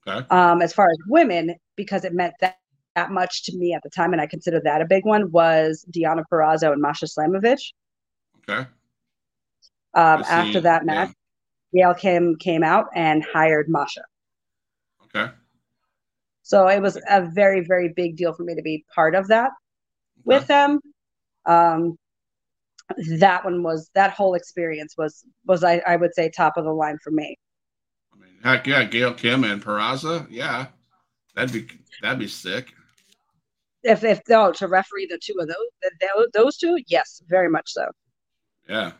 Okay. 0.07 0.27
Um, 0.31 0.63
as 0.63 0.73
far 0.73 0.87
as 0.91 0.97
women, 1.09 1.55
because 1.77 2.05
it 2.05 2.13
meant 2.13 2.35
that, 2.41 2.57
that 2.95 3.11
much 3.11 3.45
to 3.45 3.57
me 3.57 3.75
at 3.75 3.83
the 3.83 3.91
time, 3.91 4.13
and 4.13 4.21
I 4.21 4.27
consider 4.27 4.61
that 4.65 4.81
a 4.81 4.87
big 4.87 5.05
one, 5.05 5.31
was 5.31 5.85
Deonna 5.95 6.25
Purrazzo 6.31 6.73
and 6.73 6.83
Masha 6.83 7.07
Slamovich. 7.07 7.73
Okay. 8.49 8.69
Um, 9.99 10.23
after 10.29 10.61
that 10.61 10.87
match, 10.87 11.11
yeah. 11.73 11.87
Gail 11.87 11.95
Kim 11.95 12.37
came 12.37 12.63
out 12.63 12.87
and 12.95 13.25
hired 13.25 13.69
Masha. 13.69 14.03
Okay. 15.05 15.33
So 16.43 16.69
it 16.69 16.81
was 16.81 16.99
a 17.09 17.23
very, 17.23 17.61
very 17.61 17.89
big 17.89 18.17
deal 18.17 18.33
for 18.33 18.45
me 18.45 18.55
to 18.55 18.63
be 18.63 18.85
part 18.95 19.15
of 19.15 19.27
that 19.29 19.51
okay. 19.51 20.23
with 20.25 20.47
them. 20.47 20.81
Um, 21.47 21.99
that 23.19 23.45
one 23.45 23.63
was 23.63 23.91
that 23.95 24.13
whole 24.13 24.35
experience 24.35 24.95
was 24.97 25.25
was 25.47 25.63
I, 25.65 25.83
I 25.87 25.97
would 25.97 26.15
say 26.15 26.31
top 26.31 26.57
of 26.57 26.65
the 26.65 26.73
line 26.73 26.99
for 27.03 27.11
me. 27.11 27.37
I 28.15 28.17
mean, 28.19 28.39
heck 28.43 28.67
yeah, 28.67 28.85
Gail 28.85 29.15
Kim 29.15 29.45
and 29.45 29.63
Purrazzo, 29.63 30.27
yeah, 30.31 30.67
that'd 31.35 31.53
be 31.53 31.69
that'd 32.03 32.19
be 32.19 32.29
sick. 32.29 32.73
If 33.83 34.05
if 34.05 34.21
oh 34.31 34.53
to 34.53 34.69
referee 34.69 35.09
the 35.11 35.19
two 35.23 35.35
of 35.41 35.49
those 35.49 36.29
those 36.33 36.57
two, 36.57 36.79
yes, 36.87 37.21
very 37.29 37.51
much 37.51 37.71
so. 37.73 37.87
Yeah, 38.69 38.93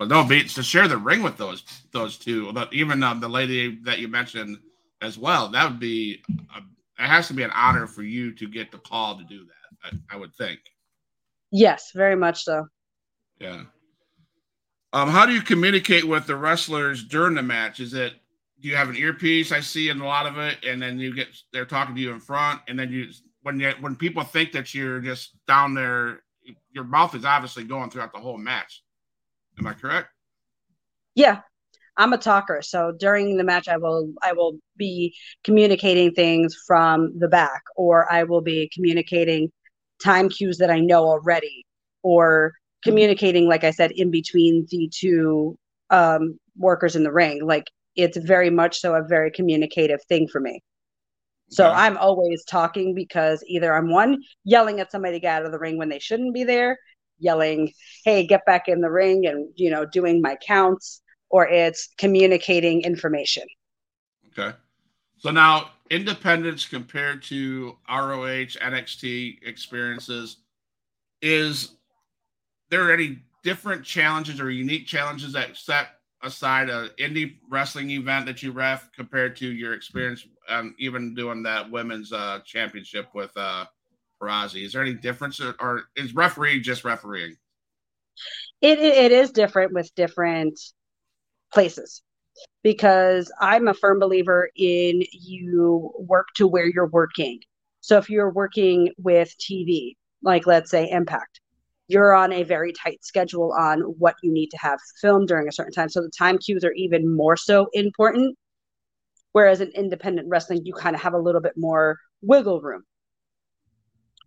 but 0.00 0.08
no, 0.08 0.24
be 0.24 0.42
to 0.42 0.62
share 0.62 0.88
the 0.88 0.96
ring 0.96 1.22
with 1.22 1.36
those 1.36 1.62
those 1.92 2.16
two, 2.16 2.50
even 2.72 3.02
um, 3.02 3.20
the 3.20 3.28
lady 3.28 3.78
that 3.82 3.98
you 3.98 4.08
mentioned 4.08 4.56
as 5.02 5.18
well. 5.18 5.48
That 5.48 5.70
would 5.70 5.78
be 5.78 6.22
a, 6.56 7.02
it 7.02 7.06
has 7.06 7.28
to 7.28 7.34
be 7.34 7.42
an 7.42 7.50
honor 7.50 7.86
for 7.86 8.02
you 8.02 8.32
to 8.32 8.48
get 8.48 8.72
the 8.72 8.78
call 8.78 9.18
to 9.18 9.24
do 9.24 9.44
that. 9.44 9.98
I, 10.10 10.14
I 10.14 10.18
would 10.18 10.34
think. 10.34 10.58
Yes, 11.52 11.92
very 11.94 12.16
much 12.16 12.44
so. 12.44 12.66
Yeah. 13.38 13.64
Um, 14.94 15.10
how 15.10 15.26
do 15.26 15.34
you 15.34 15.42
communicate 15.42 16.04
with 16.04 16.26
the 16.26 16.34
wrestlers 16.34 17.04
during 17.04 17.34
the 17.34 17.42
match? 17.42 17.78
Is 17.78 17.92
it 17.92 18.14
do 18.62 18.68
you 18.70 18.76
have 18.76 18.88
an 18.88 18.96
earpiece? 18.96 19.52
I 19.52 19.60
see 19.60 19.90
in 19.90 20.00
a 20.00 20.06
lot 20.06 20.24
of 20.24 20.38
it, 20.38 20.64
and 20.66 20.80
then 20.80 20.98
you 20.98 21.14
get 21.14 21.28
they're 21.52 21.66
talking 21.66 21.94
to 21.94 22.00
you 22.00 22.12
in 22.12 22.20
front, 22.20 22.62
and 22.68 22.78
then 22.78 22.90
you 22.90 23.10
when 23.42 23.60
you 23.60 23.74
when 23.80 23.96
people 23.96 24.24
think 24.24 24.52
that 24.52 24.74
you're 24.74 25.00
just 25.00 25.36
down 25.46 25.74
there, 25.74 26.22
your 26.72 26.84
mouth 26.84 27.14
is 27.14 27.26
obviously 27.26 27.64
going 27.64 27.90
throughout 27.90 28.14
the 28.14 28.18
whole 28.18 28.38
match. 28.38 28.82
Am 29.60 29.66
I 29.66 29.74
correct? 29.74 30.08
Yeah, 31.14 31.40
I'm 31.98 32.14
a 32.14 32.18
talker, 32.18 32.62
so 32.62 32.92
during 32.98 33.36
the 33.36 33.44
match, 33.44 33.68
I 33.68 33.76
will 33.76 34.10
I 34.22 34.32
will 34.32 34.58
be 34.76 35.14
communicating 35.44 36.12
things 36.12 36.56
from 36.66 37.18
the 37.18 37.28
back, 37.28 37.62
or 37.76 38.10
I 38.10 38.24
will 38.24 38.40
be 38.40 38.70
communicating 38.72 39.52
time 40.02 40.30
cues 40.30 40.56
that 40.58 40.70
I 40.70 40.80
know 40.80 41.04
already, 41.04 41.66
or 42.02 42.52
communicating, 42.82 43.46
like 43.46 43.64
I 43.64 43.70
said, 43.70 43.90
in 43.92 44.10
between 44.10 44.66
the 44.70 44.90
two 44.92 45.58
um, 45.90 46.38
workers 46.56 46.96
in 46.96 47.02
the 47.02 47.12
ring. 47.12 47.44
Like 47.44 47.64
it's 47.96 48.16
very 48.16 48.48
much 48.48 48.80
so 48.80 48.94
a 48.94 49.02
very 49.06 49.30
communicative 49.30 50.00
thing 50.08 50.26
for 50.26 50.40
me. 50.40 50.62
So 51.50 51.66
yeah. 51.66 51.72
I'm 51.72 51.98
always 51.98 52.44
talking 52.44 52.94
because 52.94 53.44
either 53.46 53.74
I'm 53.74 53.90
one 53.90 54.22
yelling 54.44 54.80
at 54.80 54.90
somebody 54.92 55.16
to 55.16 55.20
get 55.20 55.34
out 55.34 55.46
of 55.46 55.52
the 55.52 55.58
ring 55.58 55.76
when 55.76 55.88
they 55.90 55.98
shouldn't 55.98 56.32
be 56.32 56.44
there, 56.44 56.78
yelling, 57.20 57.72
"Hey, 58.04 58.26
get 58.26 58.44
back 58.46 58.68
in 58.68 58.80
the 58.80 58.90
ring," 58.90 59.26
and 59.26 59.48
you 59.56 59.70
know, 59.70 59.84
doing 59.84 60.20
my 60.20 60.36
counts, 60.36 61.02
or 61.28 61.46
it's 61.46 61.88
communicating 61.98 62.82
information. 62.82 63.44
Okay. 64.28 64.56
So 65.18 65.30
now, 65.30 65.72
independence 65.90 66.66
compared 66.66 67.22
to 67.24 67.76
ROH, 67.88 68.56
NXT 68.60 69.38
experiences 69.44 70.38
is 71.22 71.72
there 72.70 72.92
any 72.92 73.18
different 73.42 73.84
challenges 73.84 74.40
or 74.40 74.50
unique 74.50 74.86
challenges 74.86 75.32
that 75.32 75.56
set 75.56 75.88
aside 76.22 76.68
a 76.68 76.90
indie 76.98 77.36
wrestling 77.50 77.90
event 77.90 78.26
that 78.26 78.42
you 78.42 78.52
ref 78.52 78.90
compared 78.92 79.34
to 79.36 79.50
your 79.50 79.72
experience 79.72 80.26
um, 80.48 80.74
even 80.78 81.14
doing 81.14 81.42
that 81.42 81.70
women's 81.70 82.12
uh, 82.12 82.38
championship 82.44 83.08
with 83.14 83.34
uh 83.36 83.64
Purrazzo? 84.20 84.62
Is 84.62 84.72
there 84.72 84.82
any 84.82 84.94
difference 84.94 85.40
or, 85.40 85.54
or 85.60 85.84
is 85.96 86.14
referee 86.14 86.60
just 86.60 86.84
refereeing? 86.84 87.36
It, 88.60 88.78
it, 88.78 88.94
it 88.96 89.12
is 89.12 89.30
different 89.30 89.72
with 89.72 89.94
different 89.94 90.58
places 91.52 92.02
because 92.62 93.32
I'm 93.40 93.68
a 93.68 93.74
firm 93.74 93.98
believer 93.98 94.50
in 94.56 95.02
you 95.12 95.92
work 95.98 96.28
to 96.36 96.46
where 96.46 96.66
you're 96.66 96.88
working. 96.88 97.40
So 97.80 97.96
if 97.98 98.10
you're 98.10 98.30
working 98.30 98.92
with 98.98 99.34
TV, 99.38 99.96
like 100.22 100.46
let's 100.46 100.70
say 100.70 100.88
Impact, 100.90 101.40
you're 101.88 102.14
on 102.14 102.32
a 102.32 102.42
very 102.42 102.72
tight 102.72 103.04
schedule 103.04 103.52
on 103.58 103.80
what 103.80 104.16
you 104.22 104.32
need 104.32 104.48
to 104.50 104.58
have 104.58 104.78
filmed 105.00 105.28
during 105.28 105.48
a 105.48 105.52
certain 105.52 105.72
time. 105.72 105.88
So 105.88 106.02
the 106.02 106.10
time 106.16 106.38
cues 106.38 106.64
are 106.64 106.72
even 106.72 107.14
more 107.14 107.36
so 107.36 107.68
important. 107.72 108.36
Whereas 109.32 109.60
in 109.60 109.70
independent 109.70 110.28
wrestling, 110.28 110.62
you 110.64 110.74
kind 110.74 110.94
of 110.94 111.02
have 111.02 111.14
a 111.14 111.18
little 111.18 111.40
bit 111.40 111.54
more 111.56 111.96
wiggle 112.20 112.60
room 112.60 112.82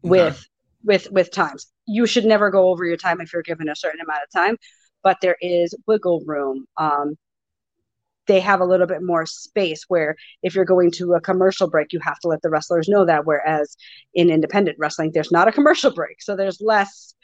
with 0.03 0.33
okay. 0.33 0.45
with 0.83 1.11
with 1.11 1.31
times. 1.31 1.67
You 1.85 2.05
should 2.05 2.25
never 2.25 2.49
go 2.49 2.69
over 2.69 2.85
your 2.85 2.97
time 2.97 3.21
if 3.21 3.33
you're 3.33 3.41
given 3.41 3.69
a 3.69 3.75
certain 3.75 4.01
amount 4.01 4.23
of 4.23 4.31
time, 4.31 4.57
but 5.01 5.17
there 5.21 5.37
is 5.41 5.73
wiggle 5.87 6.23
room. 6.25 6.65
Um, 6.77 7.15
they 8.25 8.39
have 8.39 8.61
a 8.61 8.65
little 8.65 8.87
bit 8.87 9.03
more 9.03 9.25
space 9.25 9.83
where 9.89 10.15
if 10.43 10.55
you're 10.55 10.63
going 10.63 10.91
to 10.91 11.13
a 11.13 11.21
commercial 11.21 11.69
break, 11.69 11.91
you 11.91 11.99
have 11.99 12.19
to 12.19 12.29
let 12.29 12.41
the 12.41 12.49
wrestlers 12.49 12.87
know 12.87 13.05
that. 13.05 13.25
Whereas 13.25 13.75
in 14.13 14.29
independent 14.29 14.77
wrestling, 14.79 15.11
there's 15.13 15.31
not 15.31 15.47
a 15.47 15.51
commercial 15.51 15.93
break, 15.93 16.21
so 16.21 16.35
there's 16.35 16.61
less 16.61 17.15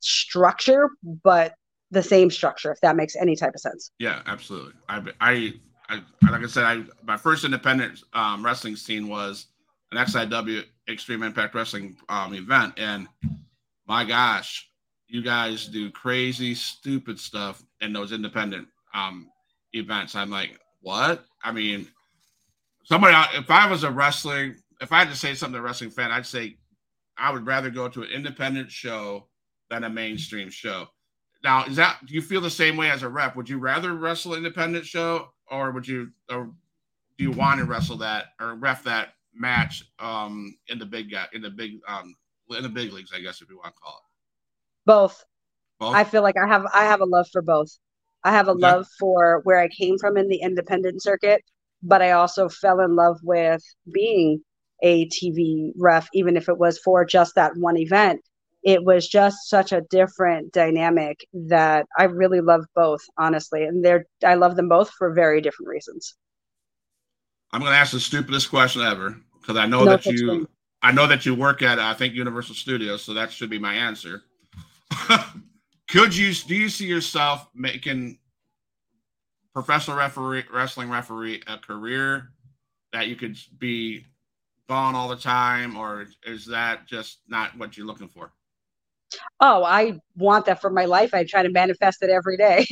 structure, 0.00 0.90
but 1.24 1.54
the 1.90 2.02
same 2.02 2.30
structure, 2.30 2.70
if 2.70 2.80
that 2.80 2.96
makes 2.96 3.16
any 3.16 3.34
type 3.34 3.54
of 3.54 3.60
sense. 3.60 3.90
Yeah, 3.98 4.22
absolutely. 4.26 4.74
I, 4.88 5.02
I, 5.20 5.52
I 5.88 6.30
like 6.30 6.44
I 6.44 6.46
said, 6.46 6.64
I 6.64 6.84
my 7.02 7.16
first 7.16 7.44
independent 7.44 8.02
um, 8.12 8.44
wrestling 8.44 8.76
scene 8.76 9.08
was 9.08 9.46
an 9.92 9.98
XIW 9.98 10.64
Extreme 10.88 11.22
Impact 11.22 11.54
Wrestling 11.54 11.96
um, 12.08 12.34
event, 12.34 12.74
and 12.78 13.08
my 13.86 14.04
gosh, 14.04 14.70
you 15.08 15.22
guys 15.22 15.66
do 15.66 15.90
crazy, 15.90 16.54
stupid 16.54 17.18
stuff 17.18 17.62
in 17.80 17.92
those 17.92 18.12
independent 18.12 18.68
um, 18.94 19.28
events. 19.72 20.14
I'm 20.14 20.30
like, 20.30 20.58
what? 20.80 21.24
I 21.42 21.52
mean, 21.52 21.88
somebody. 22.84 23.16
If 23.36 23.50
I 23.50 23.68
was 23.68 23.84
a 23.84 23.90
wrestling, 23.90 24.56
if 24.80 24.92
I 24.92 25.00
had 25.00 25.08
to 25.08 25.16
say 25.16 25.34
something 25.34 25.54
to 25.54 25.60
a 25.60 25.62
wrestling 25.62 25.90
fan, 25.90 26.12
I'd 26.12 26.26
say 26.26 26.56
I 27.18 27.32
would 27.32 27.46
rather 27.46 27.70
go 27.70 27.88
to 27.88 28.02
an 28.02 28.10
independent 28.10 28.70
show 28.70 29.28
than 29.68 29.84
a 29.84 29.90
mainstream 29.90 30.50
show. 30.50 30.86
Now, 31.42 31.64
is 31.64 31.76
that 31.76 31.98
do 32.06 32.14
you 32.14 32.22
feel 32.22 32.40
the 32.40 32.50
same 32.50 32.76
way 32.76 32.90
as 32.90 33.02
a 33.02 33.08
rep? 33.08 33.36
Would 33.36 33.48
you 33.48 33.58
rather 33.58 33.94
wrestle 33.94 34.34
independent 34.34 34.86
show, 34.86 35.30
or 35.50 35.72
would 35.72 35.86
you, 35.86 36.10
or 36.30 36.50
do 37.18 37.24
you 37.24 37.30
want 37.32 37.58
to 37.58 37.66
wrestle 37.66 37.96
that 37.98 38.26
or 38.40 38.54
ref 38.54 38.84
that 38.84 39.14
match 39.34 39.84
um 39.98 40.54
in 40.68 40.78
the 40.78 40.86
big 40.86 41.10
guy 41.10 41.26
in 41.32 41.42
the 41.42 41.50
big 41.50 41.72
um 41.88 42.14
in 42.50 42.62
the 42.62 42.68
big 42.68 42.92
leagues? 42.92 43.12
I 43.14 43.20
guess 43.20 43.40
if 43.40 43.50
you 43.50 43.56
want 43.56 43.74
to 43.74 43.80
call 43.80 43.96
it 43.96 44.10
both. 44.86 45.24
both? 45.78 45.94
I 45.94 46.04
feel 46.04 46.22
like 46.22 46.36
I 46.36 46.48
have 46.48 46.66
I 46.72 46.84
have 46.84 47.00
a 47.00 47.06
love 47.06 47.28
for 47.32 47.42
both. 47.42 47.70
I 48.24 48.32
have 48.32 48.48
a 48.48 48.56
yeah. 48.58 48.74
love 48.74 48.86
for 48.98 49.40
where 49.44 49.58
I 49.58 49.68
came 49.68 49.98
from 49.98 50.16
in 50.16 50.28
the 50.28 50.40
independent 50.42 51.02
circuit, 51.02 51.42
but 51.82 52.02
I 52.02 52.12
also 52.12 52.48
fell 52.48 52.80
in 52.80 52.96
love 52.96 53.18
with 53.22 53.62
being 53.92 54.42
a 54.82 55.06
TV 55.08 55.72
ref, 55.78 56.08
even 56.12 56.36
if 56.36 56.48
it 56.48 56.58
was 56.58 56.78
for 56.78 57.04
just 57.04 57.34
that 57.34 57.52
one 57.56 57.76
event 57.76 58.20
it 58.62 58.84
was 58.84 59.08
just 59.08 59.48
such 59.48 59.72
a 59.72 59.80
different 59.80 60.52
dynamic 60.52 61.26
that 61.32 61.86
I 61.96 62.04
really 62.04 62.40
love 62.40 62.64
both, 62.74 63.00
honestly. 63.18 63.64
And 63.64 63.84
they're 63.84 64.06
I 64.24 64.34
love 64.34 64.56
them 64.56 64.68
both 64.68 64.90
for 64.90 65.12
very 65.12 65.40
different 65.40 65.68
reasons. 65.68 66.14
I'm 67.52 67.60
going 67.60 67.72
to 67.72 67.78
ask 67.78 67.92
the 67.92 68.00
stupidest 68.00 68.50
question 68.50 68.82
ever 68.82 69.16
because 69.40 69.56
I 69.56 69.66
know 69.66 69.84
no 69.84 69.96
that 69.96 70.06
you 70.06 70.48
I 70.82 70.92
know 70.92 71.06
that 71.06 71.26
you 71.26 71.34
work 71.34 71.62
at 71.62 71.78
I 71.78 71.94
think 71.94 72.14
Universal 72.14 72.54
Studios, 72.54 73.02
so 73.02 73.14
that 73.14 73.32
should 73.32 73.50
be 73.50 73.58
my 73.58 73.74
answer. 73.74 74.22
Could 75.88 76.16
you 76.16 76.32
do 76.32 76.54
you 76.54 76.68
see 76.68 76.86
yourself 76.86 77.48
making 77.54 78.18
professional 79.52 79.96
referee 79.96 80.44
wrestling 80.52 80.88
referee 80.88 81.42
a 81.46 81.58
career 81.58 82.30
that 82.92 83.08
you 83.08 83.16
could 83.16 83.36
be 83.58 84.04
gone 84.68 84.94
all 84.94 85.08
the 85.08 85.16
time, 85.16 85.76
or 85.76 86.06
is 86.24 86.46
that 86.46 86.86
just 86.86 87.18
not 87.28 87.56
what 87.58 87.76
you're 87.76 87.86
looking 87.86 88.08
for? 88.08 88.32
Oh, 89.40 89.64
I 89.64 89.98
want 90.16 90.46
that 90.46 90.60
for 90.60 90.70
my 90.70 90.84
life. 90.84 91.12
I 91.12 91.24
try 91.24 91.42
to 91.42 91.50
manifest 91.50 92.02
it 92.02 92.10
every 92.10 92.36
day. 92.36 92.66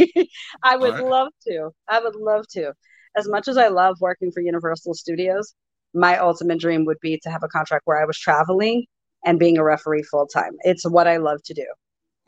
I 0.62 0.76
would 0.76 0.94
right. 0.94 1.04
love 1.04 1.32
to. 1.48 1.70
I 1.88 2.00
would 2.00 2.14
love 2.14 2.46
to. 2.52 2.72
As 3.16 3.28
much 3.28 3.48
as 3.48 3.56
I 3.56 3.68
love 3.68 3.96
working 4.00 4.30
for 4.30 4.40
Universal 4.40 4.94
Studios, 4.94 5.54
my 5.94 6.18
ultimate 6.18 6.60
dream 6.60 6.84
would 6.84 7.00
be 7.00 7.18
to 7.22 7.30
have 7.30 7.42
a 7.42 7.48
contract 7.48 7.82
where 7.86 8.00
I 8.00 8.04
was 8.04 8.18
traveling 8.18 8.84
and 9.24 9.38
being 9.38 9.58
a 9.58 9.64
referee 9.64 10.04
full 10.04 10.26
time. 10.26 10.52
It's 10.60 10.88
what 10.88 11.08
I 11.08 11.16
love 11.16 11.42
to 11.44 11.54
do. 11.54 11.66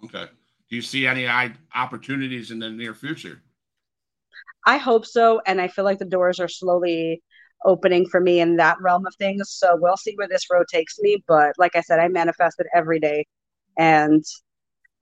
Okay. 0.04 0.26
Do 0.68 0.76
you 0.76 0.82
see 0.82 1.06
any 1.06 1.28
opportunities 1.74 2.50
in 2.50 2.58
the 2.58 2.70
near 2.70 2.94
future? 2.94 3.42
I 4.66 4.76
hope 4.76 5.06
so. 5.06 5.40
And 5.46 5.60
I 5.60 5.68
feel 5.68 5.84
like 5.84 5.98
the 5.98 6.04
doors 6.04 6.40
are 6.40 6.48
slowly 6.48 7.22
opening 7.64 8.06
for 8.06 8.20
me 8.20 8.40
in 8.40 8.56
that 8.56 8.80
realm 8.80 9.06
of 9.06 9.14
things. 9.16 9.50
So 9.50 9.76
we'll 9.80 9.96
see 9.96 10.14
where 10.14 10.28
this 10.28 10.46
road 10.50 10.66
takes 10.72 10.98
me. 11.00 11.22
But 11.26 11.52
like 11.58 11.76
I 11.76 11.80
said, 11.80 11.98
I 11.98 12.08
manifest 12.08 12.56
it 12.58 12.66
every 12.74 13.00
day. 13.00 13.26
And 13.78 14.24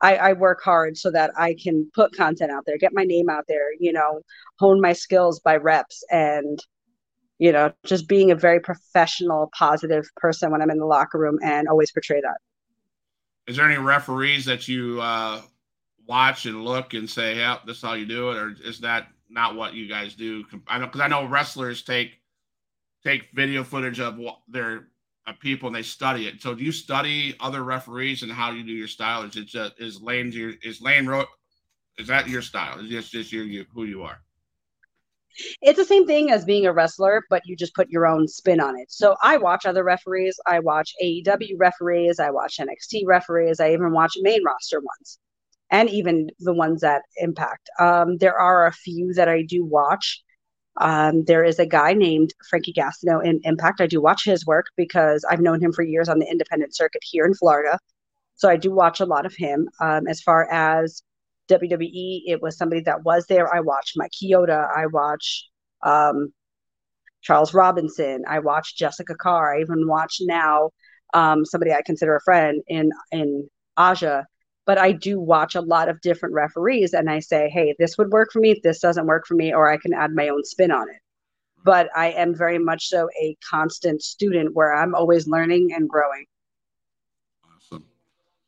I, 0.00 0.16
I, 0.16 0.32
work 0.34 0.62
hard 0.62 0.96
so 0.96 1.10
that 1.10 1.32
I 1.36 1.54
can 1.60 1.90
put 1.94 2.14
content 2.14 2.52
out 2.52 2.64
there, 2.66 2.78
get 2.78 2.92
my 2.92 3.04
name 3.04 3.28
out 3.28 3.44
there, 3.48 3.72
you 3.80 3.92
know, 3.92 4.20
hone 4.58 4.80
my 4.80 4.92
skills 4.92 5.40
by 5.40 5.56
reps 5.56 6.04
and, 6.10 6.58
you 7.38 7.50
know, 7.52 7.72
just 7.84 8.08
being 8.08 8.30
a 8.30 8.36
very 8.36 8.60
professional, 8.60 9.50
positive 9.58 10.06
person 10.16 10.50
when 10.52 10.62
I'm 10.62 10.70
in 10.70 10.78
the 10.78 10.86
locker 10.86 11.18
room 11.18 11.38
and 11.42 11.68
always 11.68 11.90
portray 11.90 12.20
that. 12.20 12.36
Is 13.48 13.56
there 13.56 13.66
any 13.68 13.78
referees 13.78 14.44
that 14.44 14.68
you 14.68 15.00
uh, 15.00 15.40
watch 16.06 16.46
and 16.46 16.64
look 16.64 16.94
and 16.94 17.08
say, 17.08 17.36
yeah, 17.36 17.58
this 17.66 17.78
is 17.78 17.82
how 17.82 17.94
you 17.94 18.06
do 18.06 18.30
it? 18.30 18.36
Or 18.36 18.54
is 18.64 18.80
that 18.80 19.08
not 19.28 19.56
what 19.56 19.74
you 19.74 19.88
guys 19.88 20.14
do? 20.14 20.44
I 20.66 20.78
know, 20.78 20.86
because 20.86 21.00
I 21.00 21.08
know 21.08 21.26
wrestlers 21.26 21.82
take 21.82 22.12
take 23.04 23.28
video 23.32 23.64
footage 23.64 24.00
of 24.00 24.18
their 24.48 24.88
people 25.34 25.68
and 25.68 25.76
they 25.76 25.82
study 25.82 26.26
it. 26.26 26.40
So 26.40 26.54
do 26.54 26.64
you 26.64 26.72
study 26.72 27.36
other 27.40 27.62
referees 27.62 28.22
and 28.22 28.32
how 28.32 28.50
you 28.50 28.62
do 28.62 28.72
your 28.72 28.88
style? 28.88 29.22
Is 29.22 29.36
it 29.36 29.46
just 29.46 29.80
is 29.80 30.00
Layne 30.00 30.32
your 30.32 30.52
is 30.62 30.80
Layne 30.80 31.06
wrote 31.06 31.28
is 31.98 32.06
that 32.06 32.28
your 32.28 32.42
style? 32.42 32.78
Is 32.78 32.88
just 32.88 33.12
just 33.12 33.32
your 33.32 33.44
you 33.44 33.66
who 33.74 33.84
you 33.84 34.02
are? 34.02 34.18
It's 35.62 35.78
the 35.78 35.84
same 35.84 36.06
thing 36.06 36.30
as 36.30 36.44
being 36.44 36.66
a 36.66 36.72
wrestler, 36.72 37.22
but 37.30 37.42
you 37.44 37.56
just 37.56 37.74
put 37.74 37.90
your 37.90 38.06
own 38.06 38.26
spin 38.26 38.60
on 38.60 38.76
it. 38.78 38.90
So 38.90 39.16
I 39.22 39.36
watch 39.36 39.66
other 39.66 39.84
referees. 39.84 40.38
I 40.46 40.58
watch 40.58 40.92
AEW 41.02 41.54
referees. 41.58 42.18
I 42.18 42.30
watch 42.30 42.58
NXT 42.58 43.02
referees. 43.06 43.60
I 43.60 43.72
even 43.72 43.92
watch 43.92 44.14
main 44.20 44.42
roster 44.44 44.80
ones, 44.80 45.18
and 45.70 45.88
even 45.90 46.28
the 46.40 46.54
ones 46.54 46.80
that 46.80 47.02
Impact. 47.18 47.68
Um, 47.78 48.16
there 48.18 48.38
are 48.38 48.66
a 48.66 48.72
few 48.72 49.12
that 49.14 49.28
I 49.28 49.42
do 49.42 49.64
watch 49.64 50.22
um, 50.80 51.24
there 51.24 51.44
is 51.44 51.58
a 51.58 51.66
guy 51.66 51.92
named 51.92 52.32
Frankie 52.48 52.72
Gastineau 52.72 53.24
in 53.24 53.40
Impact. 53.44 53.80
I 53.80 53.86
do 53.86 54.00
watch 54.00 54.24
his 54.24 54.46
work 54.46 54.66
because 54.76 55.24
I've 55.28 55.40
known 55.40 55.60
him 55.60 55.72
for 55.72 55.82
years 55.82 56.08
on 56.08 56.18
the 56.18 56.30
independent 56.30 56.74
circuit 56.74 57.02
here 57.04 57.24
in 57.24 57.34
Florida. 57.34 57.78
So 58.36 58.48
I 58.48 58.56
do 58.56 58.70
watch 58.70 59.00
a 59.00 59.06
lot 59.06 59.26
of 59.26 59.34
him. 59.34 59.68
Um, 59.80 60.06
as 60.06 60.20
far 60.20 60.48
as 60.50 61.02
WWE, 61.48 62.22
it 62.26 62.40
was 62.40 62.56
somebody 62.56 62.82
that 62.82 63.02
was 63.04 63.26
there. 63.26 63.52
I 63.52 63.60
watched 63.60 63.94
Mike 63.96 64.12
Chioda. 64.12 64.68
I 64.74 64.86
watch 64.86 65.48
um, 65.82 66.32
Charles 67.22 67.52
Robinson. 67.52 68.24
I 68.28 68.38
watch 68.38 68.76
Jessica 68.76 69.16
Carr. 69.16 69.56
I 69.56 69.60
even 69.60 69.88
watch 69.88 70.18
now 70.20 70.70
um, 71.14 71.44
somebody 71.44 71.72
I 71.72 71.82
consider 71.84 72.14
a 72.14 72.20
friend 72.20 72.62
in 72.68 72.90
in 73.10 73.48
Aja 73.76 74.26
but 74.68 74.76
I 74.76 74.92
do 74.92 75.18
watch 75.18 75.54
a 75.54 75.62
lot 75.62 75.88
of 75.88 75.98
different 76.02 76.34
referees 76.34 76.92
and 76.92 77.08
I 77.08 77.20
say, 77.20 77.48
hey, 77.48 77.74
this 77.78 77.96
would 77.96 78.10
work 78.10 78.28
for 78.30 78.38
me, 78.38 78.60
this 78.62 78.80
doesn't 78.80 79.06
work 79.06 79.26
for 79.26 79.32
me, 79.32 79.54
or 79.54 79.66
I 79.66 79.78
can 79.78 79.94
add 79.94 80.12
my 80.12 80.28
own 80.28 80.44
spin 80.44 80.70
on 80.70 80.90
it. 80.90 81.00
But 81.64 81.88
I 81.96 82.10
am 82.10 82.34
very 82.34 82.58
much 82.58 82.88
so 82.88 83.08
a 83.18 83.34
constant 83.48 84.02
student 84.02 84.54
where 84.54 84.74
I'm 84.74 84.94
always 84.94 85.26
learning 85.26 85.72
and 85.72 85.88
growing. 85.88 86.26
Awesome. 87.46 87.86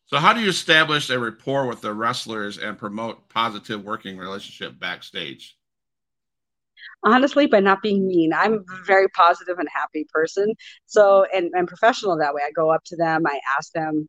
So, 0.04 0.18
how 0.18 0.34
do 0.34 0.40
you 0.42 0.50
establish 0.50 1.08
a 1.08 1.18
rapport 1.18 1.66
with 1.66 1.80
the 1.80 1.94
wrestlers 1.94 2.58
and 2.58 2.76
promote 2.76 3.30
positive 3.30 3.82
working 3.82 4.18
relationship 4.18 4.78
backstage? 4.78 5.56
honestly 7.02 7.46
by 7.46 7.60
not 7.60 7.82
being 7.82 8.06
mean 8.06 8.32
i'm 8.32 8.54
a 8.54 8.84
very 8.86 9.08
positive 9.10 9.58
and 9.58 9.68
happy 9.72 10.06
person 10.12 10.54
so 10.86 11.26
and, 11.34 11.50
and 11.54 11.68
professional 11.68 12.16
that 12.16 12.34
way 12.34 12.42
i 12.46 12.50
go 12.52 12.70
up 12.70 12.82
to 12.84 12.96
them 12.96 13.22
i 13.26 13.38
ask 13.56 13.72
them 13.72 14.06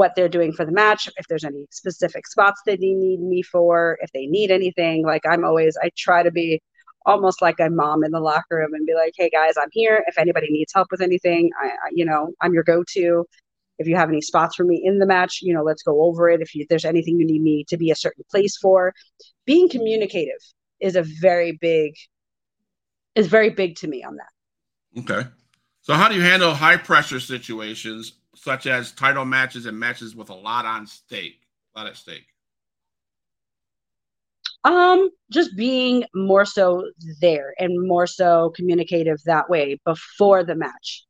what 0.00 0.14
they're 0.16 0.30
doing 0.30 0.50
for 0.50 0.64
the 0.64 0.72
match, 0.72 1.10
if 1.18 1.26
there's 1.28 1.44
any 1.44 1.66
specific 1.70 2.26
spots 2.26 2.62
that 2.64 2.80
they 2.80 2.94
need 2.94 3.20
me 3.20 3.42
for, 3.42 3.98
if 4.00 4.10
they 4.12 4.24
need 4.24 4.50
anything. 4.50 5.04
Like 5.04 5.20
I'm 5.28 5.44
always, 5.44 5.76
I 5.82 5.90
try 5.94 6.22
to 6.22 6.30
be 6.30 6.62
almost 7.04 7.42
like 7.42 7.60
a 7.60 7.68
mom 7.68 8.02
in 8.02 8.10
the 8.10 8.18
locker 8.18 8.56
room 8.56 8.72
and 8.72 8.86
be 8.86 8.94
like, 8.94 9.12
hey 9.18 9.28
guys, 9.28 9.58
I'm 9.60 9.68
here. 9.72 10.02
If 10.06 10.16
anybody 10.16 10.46
needs 10.50 10.72
help 10.74 10.88
with 10.90 11.02
anything, 11.02 11.50
I, 11.62 11.66
I 11.66 11.90
you 11.92 12.06
know, 12.06 12.32
I'm 12.40 12.54
your 12.54 12.62
go-to. 12.62 13.26
If 13.78 13.86
you 13.88 13.94
have 13.94 14.08
any 14.08 14.22
spots 14.22 14.56
for 14.56 14.64
me 14.64 14.80
in 14.82 15.00
the 15.00 15.06
match, 15.06 15.40
you 15.42 15.52
know, 15.52 15.62
let's 15.62 15.82
go 15.82 16.02
over 16.02 16.30
it. 16.30 16.40
If 16.40 16.54
you, 16.54 16.64
there's 16.70 16.86
anything 16.86 17.20
you 17.20 17.26
need 17.26 17.42
me 17.42 17.66
to 17.68 17.76
be 17.76 17.90
a 17.90 17.94
certain 17.94 18.24
place 18.30 18.56
for, 18.56 18.94
being 19.44 19.68
communicative 19.68 20.40
is 20.80 20.96
a 20.96 21.02
very 21.02 21.52
big, 21.60 21.92
is 23.14 23.26
very 23.26 23.50
big 23.50 23.76
to 23.76 23.86
me 23.86 24.02
on 24.02 24.16
that. 24.16 25.00
Okay. 25.00 25.28
So 25.82 25.92
how 25.92 26.08
do 26.08 26.14
you 26.14 26.22
handle 26.22 26.54
high 26.54 26.78
pressure 26.78 27.20
situations 27.20 28.14
such 28.34 28.66
as 28.66 28.92
title 28.92 29.24
matches 29.24 29.66
and 29.66 29.78
matches 29.78 30.14
with 30.14 30.30
a 30.30 30.34
lot 30.34 30.64
on 30.64 30.86
stake, 30.86 31.40
a 31.74 31.78
lot 31.78 31.88
at 31.88 31.96
stake? 31.96 32.26
Um, 34.62 35.08
just 35.30 35.56
being 35.56 36.04
more 36.14 36.44
so 36.44 36.90
there 37.20 37.54
and 37.58 37.86
more 37.88 38.06
so 38.06 38.52
communicative 38.54 39.18
that 39.24 39.48
way 39.48 39.80
before 39.86 40.44
the 40.44 40.54
match 40.54 41.06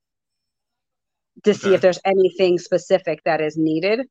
to 1.44 1.50
okay. 1.50 1.58
see 1.58 1.74
if 1.74 1.80
there's 1.80 1.98
anything 2.04 2.58
specific 2.58 3.20
that 3.24 3.40
is 3.40 3.56
needed. 3.56 4.06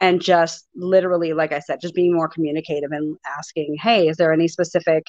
And 0.00 0.20
just 0.20 0.66
literally, 0.74 1.32
like 1.32 1.52
I 1.52 1.60
said, 1.60 1.80
just 1.80 1.94
being 1.94 2.12
more 2.12 2.28
communicative 2.28 2.92
and 2.92 3.16
asking, 3.38 3.76
hey, 3.80 4.08
is 4.08 4.18
there 4.18 4.32
any 4.32 4.46
specific 4.46 5.04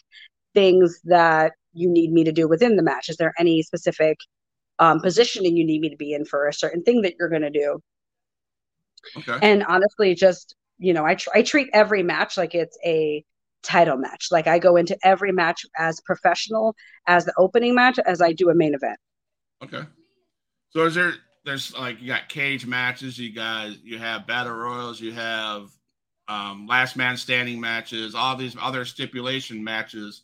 things 0.56 1.00
that 1.04 1.52
you 1.74 1.90
need 1.90 2.12
me 2.12 2.24
to 2.24 2.32
do 2.32 2.48
within 2.48 2.78
the 2.78 2.84
match? 2.84 3.10
Is 3.10 3.18
there 3.18 3.34
any 3.38 3.62
specific 3.62 4.18
um, 4.80 5.00
positioning 5.00 5.58
you 5.58 5.66
need 5.66 5.82
me 5.82 5.90
to 5.90 5.98
be 5.98 6.14
in 6.14 6.26
for 6.26 6.48
a 6.48 6.54
certain 6.54 6.84
thing 6.84 7.02
that 7.02 7.16
you're 7.20 7.30
going 7.30 7.42
to 7.42 7.50
do. 7.50 7.80
Okay. 9.18 9.38
And 9.42 9.64
honestly, 9.64 10.16
just 10.16 10.56
you 10.80 10.94
know, 10.94 11.06
I 11.06 11.16
tr- 11.16 11.30
I 11.34 11.42
treat 11.42 11.70
every 11.74 12.04
match 12.04 12.38
like 12.38 12.54
it's 12.54 12.78
a 12.86 13.24
title 13.64 13.98
match. 13.98 14.28
Like 14.32 14.48
I 14.48 14.60
go 14.60 14.76
into 14.76 14.98
every 15.04 15.32
match 15.32 15.66
as 15.78 16.00
professional 16.02 16.76
as 17.08 17.26
the 17.26 17.34
opening 17.38 17.76
match 17.76 18.00
as 18.06 18.22
I 18.22 18.34
do 18.34 18.50
a 18.50 18.56
main 18.56 18.74
event. 18.74 18.98
Okay. 19.64 19.84
So 20.70 20.86
is 20.86 20.96
there 20.96 21.14
there's 21.46 21.74
like 21.78 22.02
you 22.02 22.08
got 22.08 22.30
cage 22.30 22.66
matches, 22.66 23.18
you 23.18 23.32
guys 23.32 23.78
you 23.84 23.98
have 23.98 24.28
battle 24.28 24.54
royals, 24.54 25.00
you 25.02 25.14
have 25.14 25.70
um, 26.28 26.68
last 26.68 26.96
man 26.96 27.18
standing 27.18 27.60
matches, 27.60 28.14
all 28.14 28.36
these 28.36 28.56
other 28.62 28.86
stipulation 28.86 29.64
matches, 29.64 30.24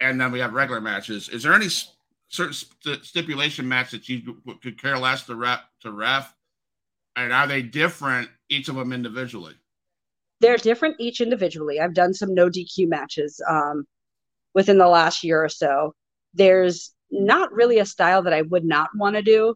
and 0.00 0.20
then 0.20 0.32
we 0.32 0.38
have 0.38 0.54
regular 0.54 0.80
matches. 0.80 1.28
Is 1.28 1.42
there 1.42 1.52
any 1.52 1.68
certain 2.34 2.52
st- 2.52 3.04
stipulation 3.04 3.68
match 3.68 3.92
that 3.92 4.08
you 4.08 4.36
could 4.62 4.80
care 4.80 4.98
less 4.98 5.24
to 5.26 5.36
ref 5.36 5.60
to 5.80 5.92
ref, 5.92 6.34
and 7.16 7.32
are 7.32 7.46
they 7.46 7.62
different 7.62 8.28
each 8.48 8.68
of 8.68 8.74
them 8.74 8.92
individually? 8.92 9.54
They're 10.40 10.56
different 10.56 10.96
each 10.98 11.20
individually. 11.20 11.80
I've 11.80 11.94
done 11.94 12.12
some 12.12 12.34
no 12.34 12.48
DQ 12.48 12.88
matches 12.88 13.40
um, 13.48 13.84
within 14.54 14.78
the 14.78 14.88
last 14.88 15.22
year 15.22 15.42
or 15.42 15.48
so. 15.48 15.94
There's 16.34 16.92
not 17.10 17.52
really 17.52 17.78
a 17.78 17.86
style 17.86 18.22
that 18.22 18.32
I 18.34 18.42
would 18.42 18.64
not 18.64 18.90
want 18.96 19.14
to 19.16 19.22
do, 19.22 19.54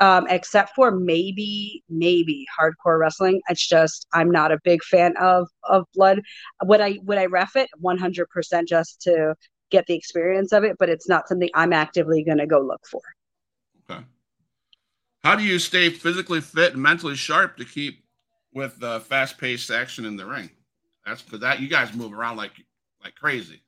um, 0.00 0.26
except 0.28 0.74
for 0.74 0.90
maybe 0.90 1.82
maybe 1.88 2.46
hardcore 2.58 2.98
wrestling. 2.98 3.40
It's 3.48 3.66
just 3.66 4.06
I'm 4.12 4.30
not 4.30 4.52
a 4.52 4.60
big 4.64 4.82
fan 4.84 5.16
of 5.16 5.48
of 5.64 5.84
blood. 5.94 6.20
Would 6.62 6.80
I 6.80 6.98
would 7.02 7.18
I 7.18 7.26
ref 7.26 7.56
it 7.56 7.68
100 7.78 8.28
percent 8.28 8.68
just 8.68 9.00
to 9.02 9.34
get 9.74 9.86
the 9.86 9.94
experience 9.94 10.52
of 10.52 10.62
it, 10.62 10.76
but 10.78 10.88
it's 10.88 11.08
not 11.08 11.28
something 11.28 11.50
I'm 11.54 11.72
actively 11.72 12.22
going 12.22 12.38
to 12.38 12.46
go 12.46 12.60
look 12.60 12.86
for. 12.86 13.00
Okay. 13.90 14.00
How 15.24 15.34
do 15.34 15.42
you 15.42 15.58
stay 15.58 15.90
physically 15.90 16.40
fit 16.40 16.74
and 16.74 16.82
mentally 16.82 17.16
sharp 17.16 17.56
to 17.56 17.64
keep 17.64 18.04
with 18.52 18.78
the 18.78 19.00
fast 19.00 19.36
paced 19.36 19.70
action 19.70 20.04
in 20.04 20.16
the 20.16 20.26
ring? 20.26 20.50
That's 21.04 21.22
because 21.22 21.40
that 21.40 21.60
you 21.60 21.68
guys 21.68 21.92
move 21.92 22.12
around 22.12 22.36
like 22.36 22.52
like 23.02 23.14
crazy. 23.16 23.62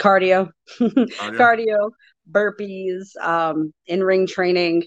Cardio, 0.00 0.50
cardio, 0.80 1.08
cardio 1.36 1.90
burpees, 2.30 3.16
um, 3.20 3.72
in 3.86 4.02
ring 4.02 4.26
training. 4.26 4.84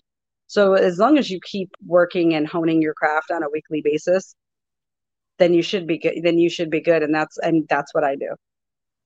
So 0.47 0.73
as 0.73 0.97
long 0.97 1.17
as 1.17 1.29
you 1.29 1.39
keep 1.43 1.69
working 1.85 2.33
and 2.33 2.47
honing 2.47 2.81
your 2.81 2.93
craft 2.93 3.31
on 3.31 3.43
a 3.43 3.49
weekly 3.49 3.81
basis, 3.81 4.35
then 5.37 5.53
you 5.53 5.61
should 5.61 5.87
be 5.87 5.97
good. 5.97 6.15
Then 6.23 6.37
you 6.37 6.49
should 6.49 6.69
be 6.69 6.81
good, 6.81 7.03
and 7.03 7.13
that's 7.13 7.37
and 7.37 7.67
that's 7.69 7.93
what 7.93 8.03
I 8.03 8.15
do. 8.15 8.35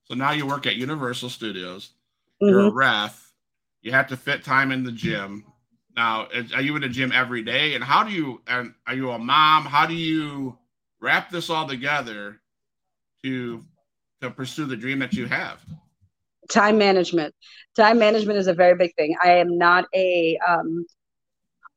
So 0.06 0.14
now 0.14 0.32
you 0.32 0.46
work 0.46 0.66
at 0.68 0.76
Universal 0.76 1.30
Studios. 1.30 1.92
You're 2.40 2.60
mm-hmm. 2.60 2.70
a 2.70 2.72
ref. 2.72 3.34
You 3.82 3.92
have 3.92 4.08
to 4.08 4.18
fit 4.18 4.44
time 4.44 4.72
in 4.72 4.84
the 4.84 4.92
gym. 4.92 5.46
now, 5.96 6.28
are 6.54 6.62
you 6.62 6.76
in 6.76 6.82
the 6.82 6.90
gym 6.90 7.12
every 7.12 7.42
day? 7.42 7.76
And 7.76 7.84
how 7.84 8.04
do 8.04 8.12
you, 8.12 8.42
and 8.48 8.74
are 8.88 8.96
you 8.96 9.12
a 9.12 9.20
mom? 9.20 9.66
How 9.66 9.86
do 9.86 9.94
you 9.94 10.58
wrap 11.00 11.30
this 11.30 11.50
all 11.50 11.68
together 11.68 12.40
to, 13.24 13.64
to 14.22 14.32
pursue 14.32 14.66
the 14.66 14.78
dream 14.78 15.00
that 15.00 15.14
you 15.14 15.26
have? 15.28 15.60
Time 16.50 16.78
management. 16.78 17.34
Time 17.76 17.98
management 17.98 18.38
is 18.38 18.48
a 18.48 18.54
very 18.54 18.76
big 18.76 18.94
thing. 18.96 19.16
I 19.24 19.32
am 19.34 19.58
not 19.58 19.86
a 19.94 20.38
um, 20.48 20.86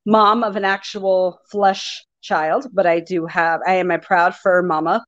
mom 0.04 0.44
of 0.44 0.56
an 0.56 0.64
actual 0.64 1.40
flesh 1.50 2.04
child, 2.20 2.66
but 2.72 2.86
I 2.86 3.00
do 3.00 3.26
have, 3.26 3.60
I 3.66 3.74
am 3.74 3.90
a 3.90 3.98
proud 3.98 4.34
fur 4.34 4.62
mama. 4.62 5.04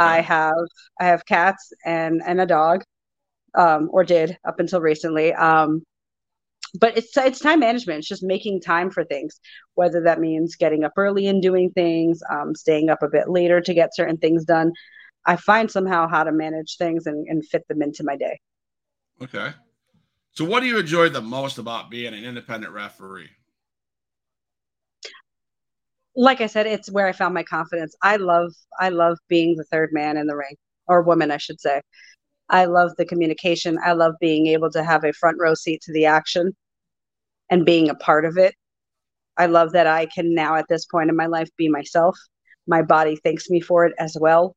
I 0.00 0.20
have, 0.20 0.54
I 1.00 1.04
have 1.06 1.24
cats 1.26 1.72
and, 1.84 2.22
and 2.24 2.40
a 2.40 2.46
dog, 2.46 2.84
um, 3.54 3.88
or 3.92 4.04
did 4.04 4.38
up 4.46 4.60
until 4.60 4.80
recently. 4.80 5.32
Um, 5.32 5.82
but 6.78 6.96
it's 6.96 7.16
it's 7.16 7.40
time 7.40 7.60
management. 7.60 7.98
It's 7.98 8.08
just 8.08 8.22
making 8.22 8.60
time 8.60 8.90
for 8.90 9.04
things, 9.04 9.40
whether 9.74 10.02
that 10.02 10.20
means 10.20 10.56
getting 10.56 10.84
up 10.84 10.92
early 10.96 11.26
and 11.26 11.42
doing 11.42 11.70
things, 11.70 12.22
um, 12.30 12.54
staying 12.54 12.90
up 12.90 13.02
a 13.02 13.08
bit 13.08 13.28
later 13.28 13.60
to 13.60 13.74
get 13.74 13.94
certain 13.94 14.18
things 14.18 14.44
done. 14.44 14.72
I 15.26 15.36
find 15.36 15.70
somehow 15.70 16.08
how 16.08 16.24
to 16.24 16.32
manage 16.32 16.76
things 16.76 17.06
and, 17.06 17.26
and 17.28 17.46
fit 17.46 17.66
them 17.68 17.82
into 17.82 18.04
my 18.04 18.16
day. 18.16 18.38
Okay. 19.22 19.52
So, 20.32 20.44
what 20.44 20.60
do 20.60 20.66
you 20.66 20.78
enjoy 20.78 21.08
the 21.08 21.20
most 21.20 21.58
about 21.58 21.90
being 21.90 22.14
an 22.14 22.24
independent 22.24 22.72
referee? 22.72 23.30
Like 26.20 26.42
I 26.42 26.48
said, 26.48 26.66
it's 26.66 26.90
where 26.90 27.06
I 27.06 27.12
found 27.12 27.32
my 27.32 27.42
confidence. 27.42 27.96
I 28.02 28.16
love 28.16 28.52
I 28.78 28.90
love 28.90 29.16
being 29.28 29.56
the 29.56 29.64
third 29.64 29.88
man 29.90 30.18
in 30.18 30.26
the 30.26 30.36
ring, 30.36 30.54
or 30.86 31.00
woman, 31.00 31.30
I 31.30 31.38
should 31.38 31.58
say. 31.60 31.80
I 32.50 32.66
love 32.66 32.90
the 32.98 33.06
communication. 33.06 33.78
I 33.82 33.92
love 33.92 34.12
being 34.20 34.46
able 34.48 34.70
to 34.72 34.84
have 34.84 35.02
a 35.02 35.14
front 35.14 35.38
row 35.40 35.54
seat 35.54 35.80
to 35.82 35.92
the 35.94 36.04
action 36.04 36.54
and 37.48 37.64
being 37.64 37.88
a 37.88 37.94
part 37.94 38.26
of 38.26 38.36
it. 38.36 38.54
I 39.38 39.46
love 39.46 39.72
that 39.72 39.86
I 39.86 40.08
can 40.14 40.34
now, 40.34 40.56
at 40.56 40.66
this 40.68 40.84
point 40.84 41.08
in 41.08 41.16
my 41.16 41.24
life, 41.24 41.48
be 41.56 41.70
myself. 41.70 42.18
My 42.66 42.82
body 42.82 43.16
thanks 43.24 43.48
me 43.48 43.62
for 43.62 43.86
it 43.86 43.94
as 43.98 44.14
well. 44.20 44.54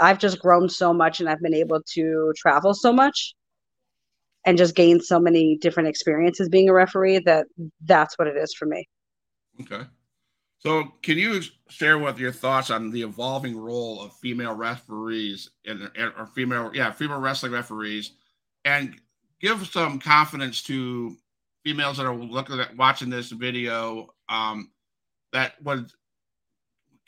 I've 0.00 0.20
just 0.20 0.38
grown 0.38 0.68
so 0.68 0.92
much 0.92 1.18
and 1.18 1.28
I've 1.28 1.42
been 1.42 1.54
able 1.54 1.82
to 1.94 2.32
travel 2.36 2.74
so 2.74 2.92
much 2.92 3.34
and 4.46 4.56
just 4.56 4.76
gain 4.76 5.00
so 5.00 5.18
many 5.18 5.58
different 5.60 5.88
experiences 5.88 6.48
being 6.48 6.68
a 6.68 6.72
referee 6.72 7.18
that 7.26 7.46
that's 7.86 8.16
what 8.18 8.28
it 8.28 8.36
is 8.36 8.54
for 8.54 8.66
me. 8.66 8.88
Okay. 9.62 9.82
So, 10.60 10.92
can 11.02 11.16
you 11.16 11.40
share 11.68 11.98
with 11.98 12.18
your 12.18 12.32
thoughts 12.32 12.70
on 12.70 12.90
the 12.90 13.02
evolving 13.02 13.56
role 13.56 14.02
of 14.02 14.12
female 14.16 14.54
referees 14.54 15.50
in, 15.64 15.88
or 15.96 16.26
female, 16.34 16.70
yeah, 16.74 16.92
female 16.92 17.18
wrestling 17.18 17.52
referees, 17.52 18.12
and 18.66 18.94
give 19.40 19.66
some 19.68 19.98
confidence 19.98 20.62
to 20.64 21.16
females 21.64 21.96
that 21.96 22.04
are 22.04 22.14
looking 22.14 22.60
at 22.60 22.76
watching 22.76 23.08
this 23.08 23.30
video 23.30 24.14
um, 24.28 24.70
that 25.32 25.54
would 25.62 25.90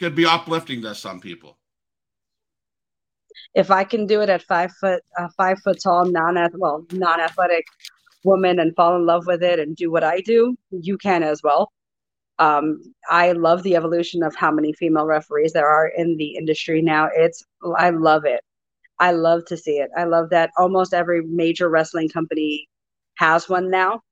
could 0.00 0.14
be 0.14 0.24
uplifting 0.24 0.80
to 0.82 0.94
some 0.94 1.20
people. 1.20 1.58
If 3.54 3.70
I 3.70 3.84
can 3.84 4.06
do 4.06 4.22
it 4.22 4.30
at 4.30 4.42
five 4.42 4.72
foot, 4.80 5.02
uh, 5.18 5.28
five 5.36 5.58
foot 5.60 5.78
tall, 5.82 6.06
non 6.06 6.38
well, 6.54 6.86
non 6.90 7.20
athletic 7.20 7.66
woman, 8.24 8.58
and 8.58 8.74
fall 8.74 8.96
in 8.96 9.04
love 9.04 9.26
with 9.26 9.42
it 9.42 9.58
and 9.58 9.76
do 9.76 9.90
what 9.90 10.04
I 10.04 10.20
do, 10.20 10.56
you 10.70 10.96
can 10.96 11.22
as 11.22 11.42
well. 11.42 11.70
Um, 12.38 12.94
I 13.08 13.32
love 13.32 13.62
the 13.62 13.76
evolution 13.76 14.22
of 14.22 14.34
how 14.34 14.50
many 14.50 14.72
female 14.72 15.06
referees 15.06 15.52
there 15.52 15.68
are 15.68 15.88
in 15.88 16.16
the 16.16 16.36
industry 16.36 16.82
now. 16.82 17.08
It's 17.14 17.44
I 17.76 17.90
love 17.90 18.24
it. 18.24 18.40
I 18.98 19.12
love 19.12 19.44
to 19.46 19.56
see 19.56 19.78
it. 19.78 19.90
I 19.96 20.04
love 20.04 20.30
that 20.30 20.50
almost 20.56 20.94
every 20.94 21.22
major 21.22 21.68
wrestling 21.68 22.08
company 22.08 22.68
has 23.16 23.48
one 23.48 23.70
now, 23.70 24.02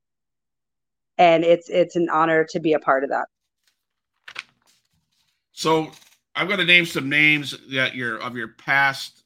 and 1.17 1.43
it's 1.43 1.69
it's 1.69 1.95
an 1.95 2.09
honor 2.09 2.45
to 2.51 2.59
be 2.59 2.73
a 2.73 2.79
part 2.79 3.03
of 3.03 3.09
that. 3.09 3.27
So 5.51 5.91
I'm 6.35 6.47
going 6.47 6.59
to 6.59 6.65
name 6.65 6.85
some 6.85 7.09
names 7.09 7.55
that 7.71 7.95
your 7.95 8.17
of 8.17 8.35
your 8.35 8.49
past 8.49 9.23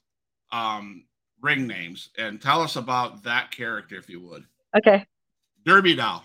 um, 0.51 1.05
ring 1.41 1.67
names, 1.67 2.09
and 2.17 2.41
tell 2.41 2.61
us 2.61 2.75
about 2.75 3.23
that 3.23 3.51
character, 3.51 3.97
if 3.97 4.09
you 4.09 4.19
would. 4.21 4.45
Okay. 4.75 5.05
Derby 5.65 5.95
Doll 5.95 6.23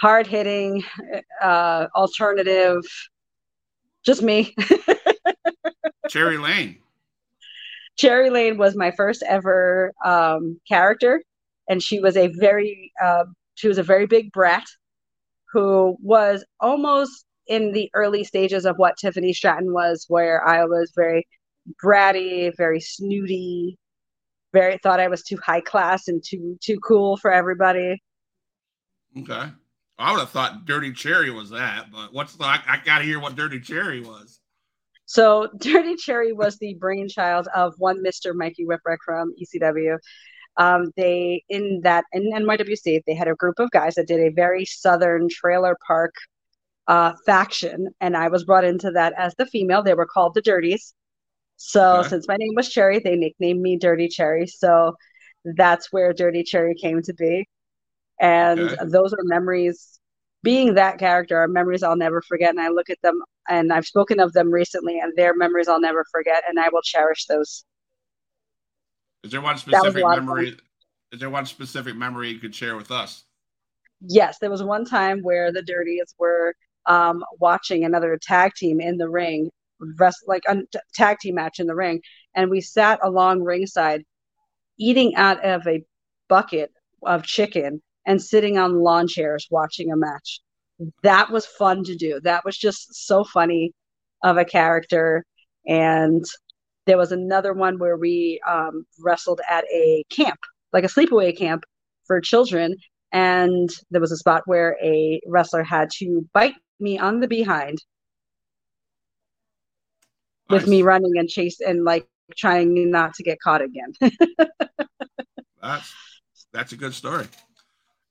hard 0.00 0.26
hitting, 0.26 0.84
uh, 1.42 1.86
alternative, 1.94 2.82
just 4.04 4.22
me. 4.22 4.54
Cherry 6.08 6.38
Lane. 6.38 6.78
Cherry 7.98 8.30
Lane 8.30 8.58
was 8.58 8.76
my 8.76 8.90
first 8.90 9.22
ever 9.26 9.92
um, 10.04 10.60
character, 10.68 11.22
and 11.68 11.82
she 11.82 11.98
was 11.98 12.16
a 12.16 12.28
very 12.38 12.92
uh, 13.02 13.24
she 13.54 13.68
was 13.68 13.78
a 13.78 13.82
very 13.82 14.06
big 14.06 14.30
brat 14.32 14.64
who 15.52 15.96
was 16.02 16.44
almost 16.60 17.24
in 17.46 17.72
the 17.72 17.90
early 17.94 18.22
stages 18.24 18.66
of 18.66 18.76
what 18.76 18.96
Tiffany 18.98 19.32
Stratton 19.32 19.72
was, 19.72 20.04
where 20.08 20.46
I 20.46 20.64
was 20.64 20.92
very 20.94 21.26
bratty, 21.82 22.52
very 22.56 22.80
snooty, 22.80 23.78
very 24.52 24.78
thought 24.82 25.00
I 25.00 25.08
was 25.08 25.22
too 25.22 25.38
high 25.44 25.62
class 25.62 26.08
and 26.08 26.22
too 26.22 26.58
too 26.62 26.78
cool 26.80 27.16
for 27.16 27.32
everybody. 27.32 28.02
Okay. 29.18 29.50
I 29.98 30.12
would 30.12 30.20
have 30.20 30.30
thought 30.30 30.66
Dirty 30.66 30.92
Cherry 30.92 31.30
was 31.30 31.50
that, 31.50 31.90
but 31.90 32.12
what's 32.12 32.34
the? 32.36 32.44
I, 32.44 32.60
I 32.66 32.80
got 32.84 32.98
to 32.98 33.04
hear 33.04 33.18
what 33.18 33.34
Dirty 33.34 33.60
Cherry 33.60 34.00
was. 34.00 34.40
So 35.06 35.48
Dirty 35.58 35.96
Cherry 35.96 36.32
was 36.32 36.58
the 36.58 36.74
brainchild 36.74 37.48
of 37.54 37.74
one 37.78 38.02
Mr. 38.04 38.34
Mikey 38.34 38.66
Whipwreck 38.66 38.98
from 39.04 39.34
ECW. 39.42 39.98
Um, 40.58 40.90
they 40.96 41.44
in 41.48 41.80
that 41.84 42.04
in 42.12 42.32
NYWC 42.32 43.02
they 43.06 43.14
had 43.14 43.28
a 43.28 43.34
group 43.34 43.58
of 43.58 43.70
guys 43.70 43.94
that 43.94 44.06
did 44.06 44.20
a 44.20 44.30
very 44.30 44.64
southern 44.64 45.28
trailer 45.30 45.76
park 45.86 46.14
uh, 46.88 47.12
faction, 47.24 47.88
and 48.00 48.16
I 48.16 48.28
was 48.28 48.44
brought 48.44 48.64
into 48.64 48.90
that 48.92 49.14
as 49.16 49.34
the 49.36 49.46
female. 49.46 49.82
They 49.82 49.94
were 49.94 50.06
called 50.06 50.34
the 50.34 50.42
Dirties. 50.42 50.94
So 51.56 51.98
okay. 51.98 52.08
since 52.10 52.28
my 52.28 52.36
name 52.36 52.54
was 52.54 52.68
Cherry, 52.68 52.98
they 52.98 53.16
nicknamed 53.16 53.62
me 53.62 53.78
Dirty 53.78 54.08
Cherry. 54.08 54.46
So 54.46 54.94
that's 55.56 55.90
where 55.90 56.12
Dirty 56.12 56.42
Cherry 56.42 56.74
came 56.74 57.00
to 57.02 57.14
be 57.14 57.46
and 58.20 58.60
okay. 58.60 58.76
those 58.86 59.12
are 59.12 59.22
memories. 59.22 60.00
Being 60.42 60.74
that 60.74 60.98
character 60.98 61.36
are 61.38 61.48
memories 61.48 61.82
i'll 61.82 61.96
never 61.96 62.22
forget 62.22 62.50
and 62.50 62.60
i 62.60 62.68
look 62.68 62.88
at 62.88 63.00
them 63.02 63.20
and 63.48 63.72
i've 63.72 63.86
spoken 63.86 64.20
of 64.20 64.32
them 64.32 64.50
recently 64.50 65.00
and 65.00 65.12
their 65.16 65.34
memories 65.34 65.66
i'll 65.66 65.80
never 65.80 66.04
forget 66.12 66.44
and 66.48 66.60
i 66.60 66.68
will 66.68 66.82
cherish 66.82 67.26
those. 67.26 67.64
Is 69.24 69.32
there 69.32 69.40
one 69.40 69.58
specific 69.58 70.04
memory 70.06 70.56
is 71.10 71.20
there 71.20 71.30
one 71.30 71.46
specific 71.46 71.96
memory 71.96 72.30
you 72.30 72.38
could 72.38 72.54
share 72.54 72.76
with 72.76 72.92
us? 72.92 73.24
Yes 74.00 74.38
there 74.40 74.50
was 74.50 74.62
one 74.62 74.84
time 74.84 75.20
where 75.22 75.50
the 75.50 75.62
dirties 75.62 76.14
were 76.18 76.54
um, 76.86 77.24
watching 77.40 77.84
another 77.84 78.16
tag 78.20 78.52
team 78.54 78.80
in 78.80 78.98
the 78.98 79.08
ring 79.08 79.50
rest 79.98 80.18
like 80.26 80.42
a 80.48 80.58
tag 80.94 81.18
team 81.18 81.34
match 81.34 81.58
in 81.58 81.66
the 81.66 81.74
ring 81.74 82.00
and 82.34 82.50
we 82.50 82.60
sat 82.60 82.98
along 83.02 83.42
ringside 83.42 84.04
eating 84.78 85.14
out 85.16 85.42
of 85.44 85.66
a 85.66 85.82
bucket 86.28 86.72
of 87.02 87.22
chicken 87.24 87.82
and 88.06 88.22
sitting 88.22 88.56
on 88.56 88.80
lawn 88.80 89.08
chairs 89.08 89.48
watching 89.50 89.92
a 89.92 89.96
match. 89.96 90.40
That 91.02 91.30
was 91.30 91.44
fun 91.44 91.84
to 91.84 91.96
do. 91.96 92.20
That 92.22 92.44
was 92.44 92.56
just 92.56 93.06
so 93.06 93.24
funny 93.24 93.72
of 94.22 94.38
a 94.38 94.44
character. 94.44 95.24
And 95.66 96.24
there 96.86 96.96
was 96.96 97.12
another 97.12 97.52
one 97.52 97.78
where 97.78 97.96
we 97.96 98.40
um, 98.46 98.86
wrestled 99.00 99.40
at 99.48 99.64
a 99.64 100.04
camp, 100.08 100.38
like 100.72 100.84
a 100.84 100.88
sleepaway 100.88 101.36
camp 101.36 101.64
for 102.06 102.20
children. 102.20 102.76
And 103.12 103.68
there 103.90 104.00
was 104.00 104.12
a 104.12 104.16
spot 104.16 104.42
where 104.46 104.76
a 104.82 105.20
wrestler 105.26 105.64
had 105.64 105.90
to 105.98 106.28
bite 106.32 106.54
me 106.78 106.98
on 106.98 107.20
the 107.20 107.28
behind 107.28 107.78
nice. 110.48 110.60
with 110.60 110.68
me 110.68 110.82
running 110.82 111.12
and 111.16 111.28
chase 111.28 111.60
and 111.60 111.84
like 111.84 112.06
trying 112.36 112.90
not 112.90 113.14
to 113.14 113.22
get 113.22 113.40
caught 113.40 113.62
again. 113.62 113.92
that's 115.62 115.94
that's 116.52 116.72
a 116.72 116.76
good 116.76 116.94
story 116.94 117.26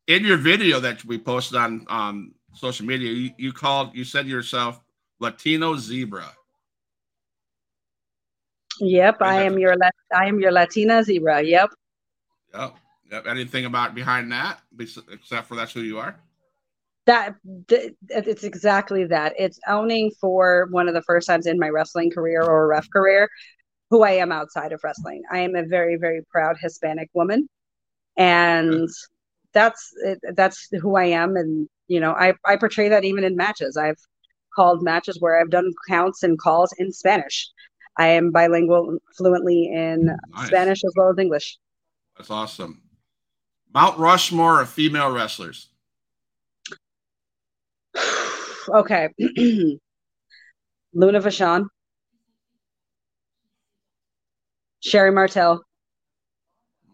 in 0.07 0.23
your 0.23 0.37
video 0.37 0.79
that 0.79 1.03
we 1.05 1.17
posted 1.17 1.57
on 1.57 1.85
um, 1.89 2.33
social 2.53 2.85
media, 2.85 3.11
you, 3.11 3.31
you 3.37 3.53
called, 3.53 3.95
you 3.95 4.03
said 4.03 4.27
yourself 4.27 4.79
Latino 5.19 5.75
zebra. 5.75 6.31
Yep, 8.79 9.21
I 9.21 9.43
am 9.43 9.57
your 9.57 9.75
I 10.13 10.27
am 10.27 10.39
your 10.39 10.51
Latina 10.51 11.01
zebra. 11.01 11.41
Yep. 11.41 11.69
Yep. 12.53 12.75
Yep. 13.11 13.27
Anything 13.27 13.65
about 13.65 13.95
behind 13.95 14.31
that, 14.33 14.59
except 15.11 15.47
for 15.47 15.55
that's 15.55 15.71
who 15.71 15.81
you 15.81 15.97
are. 15.97 16.19
That 17.05 17.35
it's 18.09 18.43
exactly 18.43 19.05
that. 19.05 19.33
It's 19.37 19.59
owning 19.67 20.11
for 20.19 20.67
one 20.71 20.89
of 20.89 20.93
the 20.93 21.03
first 21.03 21.27
times 21.27 21.45
in 21.45 21.57
my 21.57 21.69
wrestling 21.69 22.11
career 22.11 22.41
or 22.43 22.67
ref 22.67 22.89
career 22.89 23.29
who 23.91 24.03
I 24.03 24.11
am 24.11 24.31
outside 24.31 24.73
of 24.73 24.81
wrestling. 24.83 25.21
I 25.31 25.39
am 25.39 25.55
a 25.55 25.63
very 25.63 25.95
very 25.95 26.21
proud 26.29 26.57
Hispanic 26.59 27.09
woman, 27.13 27.47
and 28.17 28.89
that's 29.55 29.91
that's 30.35 30.67
who 30.81 30.95
I 30.95 31.05
am, 31.05 31.35
and 31.35 31.67
you 31.87 31.99
know, 31.99 32.11
I 32.11 32.33
I 32.45 32.57
portray 32.57 32.89
that 32.89 33.03
even 33.05 33.23
in 33.23 33.35
matches. 33.35 33.77
I've 33.77 33.97
called 34.55 34.83
matches 34.83 35.17
where 35.19 35.39
I've 35.39 35.49
done 35.49 35.73
counts 35.89 36.21
and 36.21 36.37
calls 36.37 36.73
in 36.77 36.91
Spanish. 36.91 37.49
I 37.97 38.07
am 38.07 38.31
bilingual 38.31 38.99
fluently 39.17 39.71
in 39.73 40.15
nice. 40.35 40.47
Spanish 40.47 40.83
as 40.85 40.93
well 40.95 41.09
as 41.09 41.17
English. 41.17 41.57
That's 42.17 42.29
awesome. 42.29 42.83
Mount 43.73 43.97
Rushmore 43.97 44.61
of 44.61 44.69
female 44.69 45.11
wrestlers. 45.11 45.69
okay. 48.69 49.09
Luna 49.19 49.79
Vachon. 51.21 51.67
Sherri 54.81 55.11
Martel. 55.11 55.61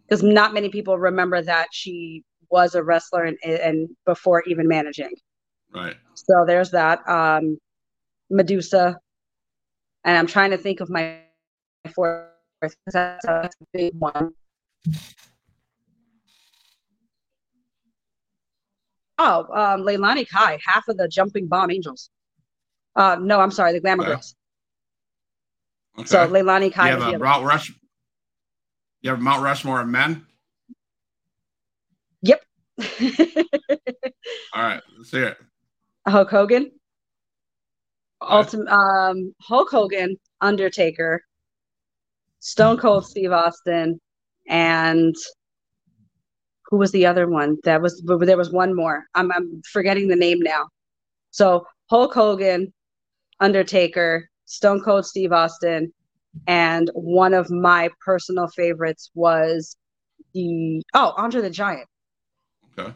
Because 0.07 0.23
not 0.23 0.53
many 0.53 0.69
people 0.69 0.97
remember 0.97 1.41
that 1.41 1.67
she 1.71 2.23
was 2.51 2.75
a 2.75 2.83
wrestler 2.83 3.23
and, 3.23 3.37
and 3.43 3.89
before 4.05 4.43
even 4.47 4.67
managing. 4.67 5.13
Right. 5.73 5.95
So 6.13 6.43
there's 6.45 6.71
that. 6.71 7.07
Um, 7.07 7.57
Medusa. 8.29 8.97
And 10.03 10.17
I'm 10.17 10.27
trying 10.27 10.51
to 10.51 10.57
think 10.57 10.79
of 10.79 10.89
my 10.89 11.19
fourth 11.93 12.27
that's 12.85 13.25
a 13.25 13.49
big 13.73 13.93
one. 13.97 14.33
Oh, 19.17 19.45
um, 19.53 19.81
Leilani 19.81 20.27
Kai, 20.27 20.59
half 20.63 20.87
of 20.87 20.97
the 20.97 21.07
Jumping 21.07 21.47
Bomb 21.47 21.71
Angels. 21.71 22.09
Uh, 22.95 23.17
no, 23.19 23.39
I'm 23.39 23.51
sorry, 23.51 23.73
the 23.73 23.79
Glamour 23.79 24.03
Okay. 24.03 24.11
Girls. 24.13 24.35
Okay. 25.99 26.07
So 26.07 26.27
Leilani 26.27 26.73
Kai 26.73 26.87
you 26.91 26.99
have 26.99 27.13
a. 27.15 27.19
Mount 27.19 27.45
Rush. 27.45 27.71
You 29.01 29.11
have 29.11 29.19
Mount 29.19 29.41
Rushmore 29.43 29.81
of 29.81 29.87
men. 29.87 30.25
Yep. 32.21 32.41
All 34.53 34.63
right, 34.63 34.81
let's 34.97 35.11
hear 35.11 35.27
it. 35.27 35.37
Hulk 36.07 36.29
Hogan. 36.29 36.71
Ultimate 38.21 38.71
um 38.71 39.33
Hulk 39.41 39.69
Hogan, 39.71 40.15
Undertaker, 40.41 41.23
Stone 42.39 42.77
Cold 42.77 43.05
Steve 43.05 43.31
Austin, 43.31 43.99
and 44.47 45.15
who 46.65 46.77
was 46.77 46.91
the 46.91 47.05
other 47.05 47.27
one? 47.27 47.57
That 47.63 47.81
was 47.81 48.01
there 48.19 48.37
was 48.37 48.51
one 48.51 48.75
more. 48.75 49.05
I'm 49.15 49.31
I'm 49.31 49.61
forgetting 49.71 50.07
the 50.07 50.15
name 50.15 50.39
now. 50.39 50.67
So 51.31 51.65
Hulk 51.89 52.13
Hogan, 52.13 52.71
Undertaker, 53.39 54.29
Stone 54.45 54.81
Cold 54.81 55.05
Steve 55.05 55.31
Austin, 55.31 55.91
and 56.47 56.91
one 56.93 57.33
of 57.33 57.49
my 57.49 57.89
personal 58.05 58.47
favorites 58.49 59.11
was 59.15 59.75
the 60.33 60.83
oh 60.93 61.13
Andre 61.17 61.41
the 61.41 61.49
Giant. 61.49 61.87
Okay. 62.77 62.93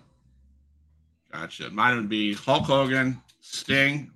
Gotcha. 1.31 1.69
Mine 1.69 1.97
would 1.97 2.09
be 2.09 2.33
Hulk 2.33 2.63
Hogan, 2.63 3.21
Sting. 3.41 4.11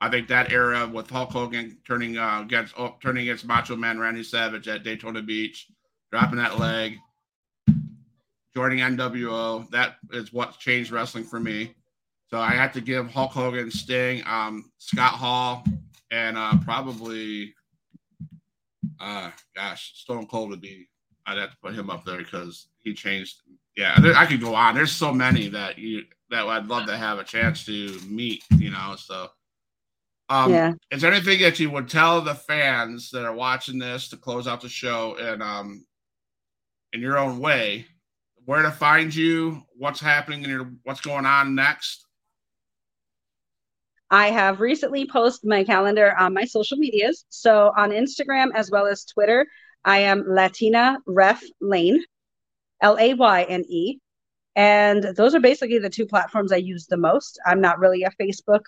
I 0.00 0.10
think 0.10 0.28
that 0.28 0.52
era 0.52 0.86
with 0.86 1.08
Hulk 1.08 1.30
Hogan 1.30 1.78
turning 1.86 2.18
uh, 2.18 2.42
against 2.42 2.74
oh, 2.76 2.96
turning 3.00 3.22
against 3.22 3.46
Macho 3.46 3.76
Man 3.76 3.98
Randy 3.98 4.22
Savage 4.22 4.68
at 4.68 4.82
Daytona 4.82 5.22
Beach, 5.22 5.68
dropping 6.10 6.36
that 6.36 6.58
leg, 6.58 6.98
joining 8.54 8.80
NWO. 8.80 9.68
That 9.70 9.96
is 10.12 10.32
what 10.32 10.58
changed 10.58 10.90
wrestling 10.90 11.24
for 11.24 11.40
me. 11.40 11.74
So 12.28 12.38
I 12.38 12.50
had 12.50 12.72
to 12.74 12.80
give 12.80 13.10
Hulk 13.10 13.30
Hogan, 13.32 13.70
Sting, 13.70 14.22
um, 14.26 14.70
Scott 14.78 15.12
Hall, 15.12 15.64
and 16.10 16.36
uh, 16.36 16.54
probably, 16.64 17.54
uh, 19.00 19.30
gosh, 19.54 19.92
Stone 19.94 20.26
Cold 20.26 20.50
would 20.50 20.60
be. 20.60 20.88
I'd 21.24 21.38
have 21.38 21.50
to 21.50 21.56
put 21.62 21.74
him 21.74 21.88
up 21.88 22.04
there 22.04 22.18
because 22.18 22.68
he 22.78 22.94
changed. 22.94 23.42
Yeah, 23.76 24.00
there, 24.00 24.16
I 24.16 24.26
could 24.26 24.40
go 24.40 24.54
on. 24.54 24.74
There's 24.74 24.92
so 24.92 25.12
many 25.12 25.48
that 25.50 25.78
you 25.78 26.04
that 26.30 26.46
I'd 26.46 26.66
love 26.66 26.86
to 26.86 26.96
have 26.96 27.18
a 27.18 27.24
chance 27.24 27.64
to 27.66 27.98
meet. 28.08 28.44
You 28.56 28.70
know, 28.70 28.94
so. 28.96 29.28
Um, 30.28 30.50
yeah. 30.50 30.72
Is 30.90 31.02
there 31.02 31.12
anything 31.12 31.40
that 31.42 31.60
you 31.60 31.70
would 31.70 31.88
tell 31.88 32.20
the 32.20 32.34
fans 32.34 33.10
that 33.10 33.24
are 33.24 33.32
watching 33.32 33.78
this 33.78 34.08
to 34.08 34.16
close 34.16 34.48
out 34.48 34.60
the 34.60 34.68
show 34.68 35.16
and 35.20 35.40
um 35.40 35.86
in 36.92 37.00
your 37.00 37.18
own 37.18 37.38
way, 37.38 37.86
where 38.44 38.62
to 38.62 38.70
find 38.70 39.14
you, 39.14 39.62
what's 39.76 40.00
happening 40.00 40.42
in 40.42 40.50
your 40.50 40.70
what's 40.82 41.00
going 41.00 41.26
on 41.26 41.54
next? 41.54 42.06
I 44.10 44.30
have 44.30 44.60
recently 44.60 45.06
posted 45.06 45.48
my 45.48 45.64
calendar 45.64 46.16
on 46.16 46.32
my 46.32 46.44
social 46.44 46.78
medias. 46.78 47.24
So 47.28 47.72
on 47.76 47.90
Instagram 47.90 48.50
as 48.54 48.70
well 48.70 48.86
as 48.86 49.04
Twitter, 49.04 49.46
I 49.84 49.98
am 49.98 50.24
Latina 50.26 50.98
Ref 51.06 51.42
Layne, 51.60 52.02
L 52.80 52.96
A 52.98 53.14
Y 53.14 53.42
N 53.44 53.64
E. 53.68 53.98
And 54.54 55.02
those 55.16 55.34
are 55.34 55.40
basically 55.40 55.78
the 55.78 55.90
two 55.90 56.06
platforms 56.06 56.50
I 56.50 56.56
use 56.56 56.86
the 56.86 56.96
most. 56.96 57.38
I'm 57.44 57.60
not 57.60 57.78
really 57.78 58.04
a 58.04 58.10
Facebook 58.22 58.62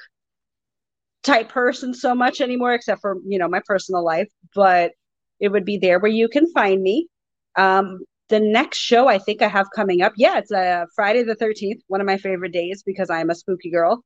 type 1.23 1.49
person 1.49 1.95
so 1.95 2.15
much 2.15 2.41
anymore, 2.41 2.75
except 2.75 3.01
for, 3.01 3.17
you 3.27 3.39
know, 3.39 3.49
my 3.49 3.61
personal 3.67 4.05
life, 4.05 4.29
but 4.55 4.93
it 5.41 5.49
would 5.49 5.65
be 5.65 5.79
there 5.79 5.99
where 5.99 6.11
you 6.11 6.29
can 6.29 6.51
find 6.53 6.83
me. 6.83 7.09
Um, 7.57 8.01
the 8.29 8.41
next 8.41 8.79
show 8.79 9.09
I 9.09 9.19
think 9.19 9.41
I 9.41 9.49
have 9.49 9.69
coming 9.75 10.03
up, 10.03 10.13
yeah, 10.17 10.39
it's 10.39 10.53
uh, 10.53 10.85
Friday 10.95 11.23
the 11.23 11.35
13th, 11.35 11.81
one 11.87 12.01
of 12.01 12.07
my 12.07 12.19
favorite 12.19 12.53
days 12.53 12.83
because 12.85 13.09
I'm 13.09 13.31
a 13.31 13.35
spooky 13.35 13.71
girl. 13.71 14.05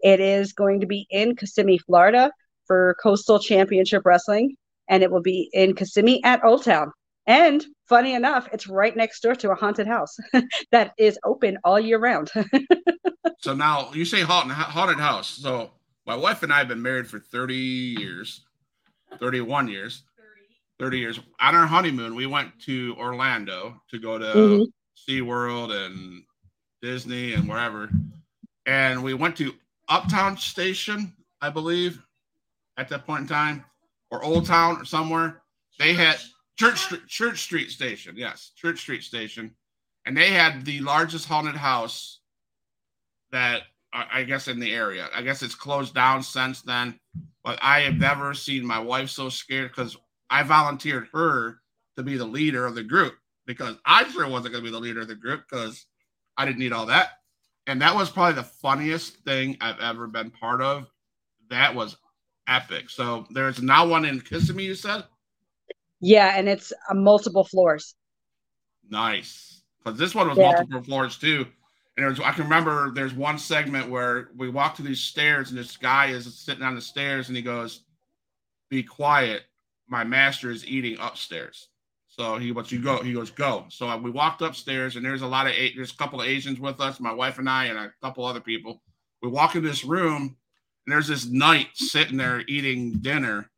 It 0.00 0.20
is 0.20 0.52
going 0.52 0.80
to 0.80 0.86
be 0.86 1.06
in 1.10 1.34
Kissimmee, 1.34 1.78
Florida 1.78 2.30
for 2.66 2.96
Coastal 3.02 3.40
Championship 3.40 4.02
Wrestling, 4.04 4.54
and 4.88 5.02
it 5.02 5.10
will 5.10 5.22
be 5.22 5.50
in 5.52 5.74
Kissimmee 5.74 6.22
at 6.22 6.44
Old 6.44 6.64
Town. 6.64 6.92
And 7.28 7.64
funny 7.88 8.14
enough, 8.14 8.48
it's 8.52 8.66
right 8.66 8.96
next 8.96 9.20
door 9.20 9.34
to 9.36 9.50
a 9.50 9.54
haunted 9.54 9.86
house 9.86 10.16
that 10.72 10.92
is 10.98 11.18
open 11.24 11.58
all 11.62 11.78
year 11.78 11.98
round. 12.00 12.30
So 13.40 13.54
now 13.54 13.92
you 13.92 14.04
say 14.04 14.22
haunted, 14.22 14.56
haunted 14.56 14.98
house. 14.98 15.28
So 15.28 15.70
my 16.06 16.16
wife 16.16 16.42
and 16.42 16.52
I 16.52 16.58
have 16.58 16.66
been 16.66 16.82
married 16.82 17.06
for 17.06 17.20
30 17.20 17.54
years, 17.54 18.44
31 19.20 19.68
years, 19.68 20.02
30 20.80 20.98
years. 20.98 21.20
On 21.40 21.54
our 21.54 21.66
honeymoon, 21.66 22.16
we 22.16 22.26
went 22.26 22.50
to 22.62 22.96
Orlando 22.98 23.80
to 23.90 23.98
go 24.00 24.18
to 24.18 24.24
Mhm. 24.24 24.66
SeaWorld 25.08 25.70
and 25.70 26.24
Disney 26.82 27.34
and 27.34 27.48
wherever. 27.48 27.90
And 28.66 29.04
we 29.04 29.14
went 29.14 29.36
to 29.36 29.54
Uptown 29.88 30.36
Station, 30.36 31.14
I 31.40 31.50
believe, 31.50 32.02
at 32.76 32.88
that 32.88 33.06
point 33.06 33.22
in 33.22 33.28
time, 33.28 33.64
or 34.10 34.24
Old 34.24 34.46
Town 34.46 34.80
or 34.80 34.84
somewhere. 34.84 35.42
They 35.78 35.94
had 35.94 36.18
Church 36.58 36.78
Street, 36.78 37.06
Church 37.06 37.42
Street 37.42 37.70
Station, 37.70 38.14
yes, 38.16 38.50
Church 38.56 38.80
Street 38.80 39.04
Station, 39.04 39.54
and 40.06 40.16
they 40.16 40.30
had 40.30 40.64
the 40.64 40.80
largest 40.80 41.26
haunted 41.28 41.54
house 41.54 42.20
that 43.30 43.62
I 43.92 44.24
guess 44.24 44.48
in 44.48 44.60
the 44.60 44.74
area. 44.74 45.08
I 45.14 45.22
guess 45.22 45.42
it's 45.42 45.54
closed 45.54 45.94
down 45.94 46.22
since 46.22 46.60
then, 46.60 46.98
but 47.42 47.58
I 47.62 47.80
have 47.80 47.96
never 47.96 48.34
seen 48.34 48.66
my 48.66 48.78
wife 48.78 49.08
so 49.08 49.28
scared 49.28 49.70
because 49.70 49.96
I 50.28 50.42
volunteered 50.42 51.08
her 51.14 51.60
to 51.96 52.02
be 52.02 52.16
the 52.16 52.24
leader 52.24 52.66
of 52.66 52.74
the 52.74 52.82
group 52.82 53.14
because 53.46 53.76
I 53.86 54.04
sure 54.08 54.28
wasn't 54.28 54.52
going 54.52 54.64
to 54.64 54.70
be 54.70 54.72
the 54.72 54.80
leader 54.80 55.00
of 55.00 55.08
the 55.08 55.14
group 55.14 55.44
because 55.48 55.86
I 56.36 56.44
didn't 56.44 56.58
need 56.58 56.72
all 56.72 56.86
that. 56.86 57.12
And 57.66 57.80
that 57.80 57.94
was 57.94 58.10
probably 58.10 58.34
the 58.34 58.42
funniest 58.42 59.16
thing 59.18 59.56
I've 59.60 59.80
ever 59.80 60.06
been 60.06 60.30
part 60.30 60.60
of. 60.60 60.86
That 61.48 61.74
was 61.74 61.96
epic. 62.46 62.90
So 62.90 63.26
there's 63.30 63.62
now 63.62 63.86
one 63.86 64.04
in 64.04 64.20
Kissimmee, 64.20 64.64
you 64.64 64.74
said? 64.74 65.04
Yeah, 66.00 66.34
and 66.36 66.48
it's 66.48 66.72
uh, 66.90 66.94
multiple 66.94 67.44
floors. 67.44 67.94
Nice. 68.90 69.62
Because 69.84 69.98
this 69.98 70.14
one 70.14 70.28
was 70.28 70.38
Yeah. 70.38 70.52
multiple 70.52 70.82
floors 70.82 71.16
too. 71.18 71.46
And 71.96 72.06
was, 72.06 72.20
I 72.20 72.32
can 72.32 72.44
remember 72.44 72.92
there's 72.92 73.12
one 73.14 73.38
segment 73.38 73.90
where 73.90 74.30
we 74.36 74.48
walk 74.48 74.76
to 74.76 74.82
these 74.82 75.00
stairs 75.00 75.50
and 75.50 75.58
this 75.58 75.76
guy 75.76 76.06
is 76.06 76.32
sitting 76.38 76.62
on 76.62 76.74
the 76.74 76.80
stairs 76.80 77.28
and 77.28 77.36
he 77.36 77.42
goes, 77.42 77.82
Be 78.70 78.82
quiet. 78.82 79.42
My 79.88 80.04
master 80.04 80.50
is 80.50 80.66
eating 80.66 80.96
upstairs. 81.00 81.68
So 82.06 82.36
he 82.36 82.52
wants 82.52 82.70
you 82.72 82.80
go. 82.80 83.02
He 83.02 83.12
goes, 83.12 83.30
Go. 83.30 83.66
So 83.68 83.96
we 83.96 84.10
walked 84.10 84.42
upstairs 84.42 84.96
and 84.96 85.04
there's 85.04 85.22
a 85.22 85.26
lot 85.26 85.46
of 85.46 85.54
there's 85.74 85.92
a 85.92 85.96
couple 85.96 86.20
of 86.20 86.26
Asians 86.26 86.60
with 86.60 86.80
us, 86.80 87.00
my 87.00 87.12
wife 87.12 87.38
and 87.38 87.48
I, 87.48 87.66
and 87.66 87.78
a 87.78 87.92
couple 88.02 88.24
other 88.24 88.40
people. 88.40 88.82
We 89.22 89.28
walk 89.28 89.56
in 89.56 89.64
this 89.64 89.84
room 89.84 90.36
and 90.86 90.92
there's 90.92 91.08
this 91.08 91.26
knight 91.26 91.68
sitting 91.74 92.16
there 92.16 92.44
eating 92.46 92.92
dinner 93.00 93.50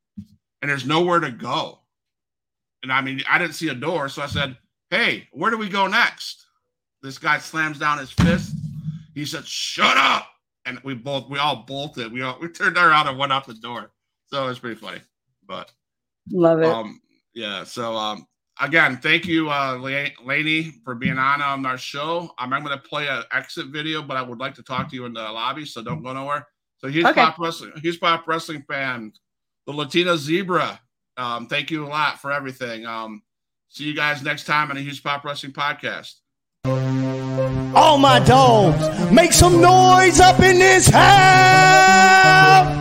and 0.62 0.70
there's 0.70 0.86
nowhere 0.86 1.20
to 1.20 1.30
go. 1.30 1.79
And 2.82 2.92
I 2.92 3.00
mean, 3.00 3.22
I 3.30 3.38
didn't 3.38 3.54
see 3.54 3.68
a 3.68 3.74
door. 3.74 4.08
So 4.08 4.22
I 4.22 4.26
said, 4.26 4.56
Hey, 4.90 5.28
where 5.32 5.50
do 5.50 5.58
we 5.58 5.68
go 5.68 5.86
next? 5.86 6.46
This 7.02 7.18
guy 7.18 7.38
slams 7.38 7.78
down 7.78 7.98
his 7.98 8.10
fist. 8.10 8.54
He 9.14 9.24
said, 9.24 9.46
Shut 9.46 9.96
up. 9.96 10.26
And 10.66 10.78
we 10.84 10.94
both, 10.94 11.28
we 11.28 11.38
all 11.38 11.64
bolted. 11.66 12.12
We 12.12 12.22
all, 12.22 12.38
we 12.40 12.48
turned 12.48 12.76
around 12.76 13.08
and 13.08 13.18
went 13.18 13.32
out 13.32 13.46
the 13.46 13.54
door. 13.54 13.90
So 14.26 14.44
it 14.44 14.48
was 14.48 14.58
pretty 14.58 14.76
funny. 14.80 15.00
But, 15.46 15.72
Love 16.30 16.60
it. 16.60 16.66
um, 16.66 17.00
yeah. 17.34 17.64
So, 17.64 17.94
um, 17.96 18.26
again, 18.60 18.98
thank 18.98 19.26
you, 19.26 19.50
uh, 19.50 19.78
La- 19.80 20.24
Lainey, 20.24 20.74
for 20.84 20.94
being 20.94 21.18
on 21.18 21.40
um, 21.42 21.64
our 21.66 21.78
show. 21.78 22.32
Um, 22.38 22.52
I'm 22.52 22.62
going 22.62 22.76
to 22.76 22.82
play 22.88 23.08
an 23.08 23.24
exit 23.32 23.68
video, 23.68 24.02
but 24.02 24.16
I 24.16 24.22
would 24.22 24.38
like 24.38 24.54
to 24.56 24.62
talk 24.62 24.90
to 24.90 24.94
you 24.96 25.06
in 25.06 25.14
the 25.14 25.22
lobby. 25.22 25.64
So 25.64 25.82
don't 25.82 26.02
go 26.02 26.12
nowhere. 26.12 26.46
So 26.78 26.88
he's 26.88 27.04
Okay. 27.04 27.14
pop 27.20 27.38
wrestling, 27.38 27.72
he's 27.82 27.96
pop 27.96 28.26
wrestling 28.28 28.62
fan, 28.68 29.12
the 29.66 29.72
Latina 29.72 30.16
Zebra. 30.16 30.80
Um, 31.16 31.46
thank 31.46 31.70
you 31.70 31.86
a 31.86 31.88
lot 31.88 32.20
for 32.20 32.32
everything. 32.32 32.86
Um, 32.86 33.22
see 33.68 33.84
you 33.84 33.94
guys 33.94 34.22
next 34.22 34.44
time 34.44 34.70
on 34.70 34.76
the 34.76 34.82
Huge 34.82 35.02
Pop 35.02 35.24
Wrestling 35.24 35.52
Podcast. 35.52 36.14
All 37.74 37.98
my 37.98 38.18
dogs, 38.20 39.12
make 39.12 39.32
some 39.32 39.60
noise 39.60 40.20
up 40.20 40.40
in 40.40 40.58
this 40.58 40.88
house. 40.88 42.80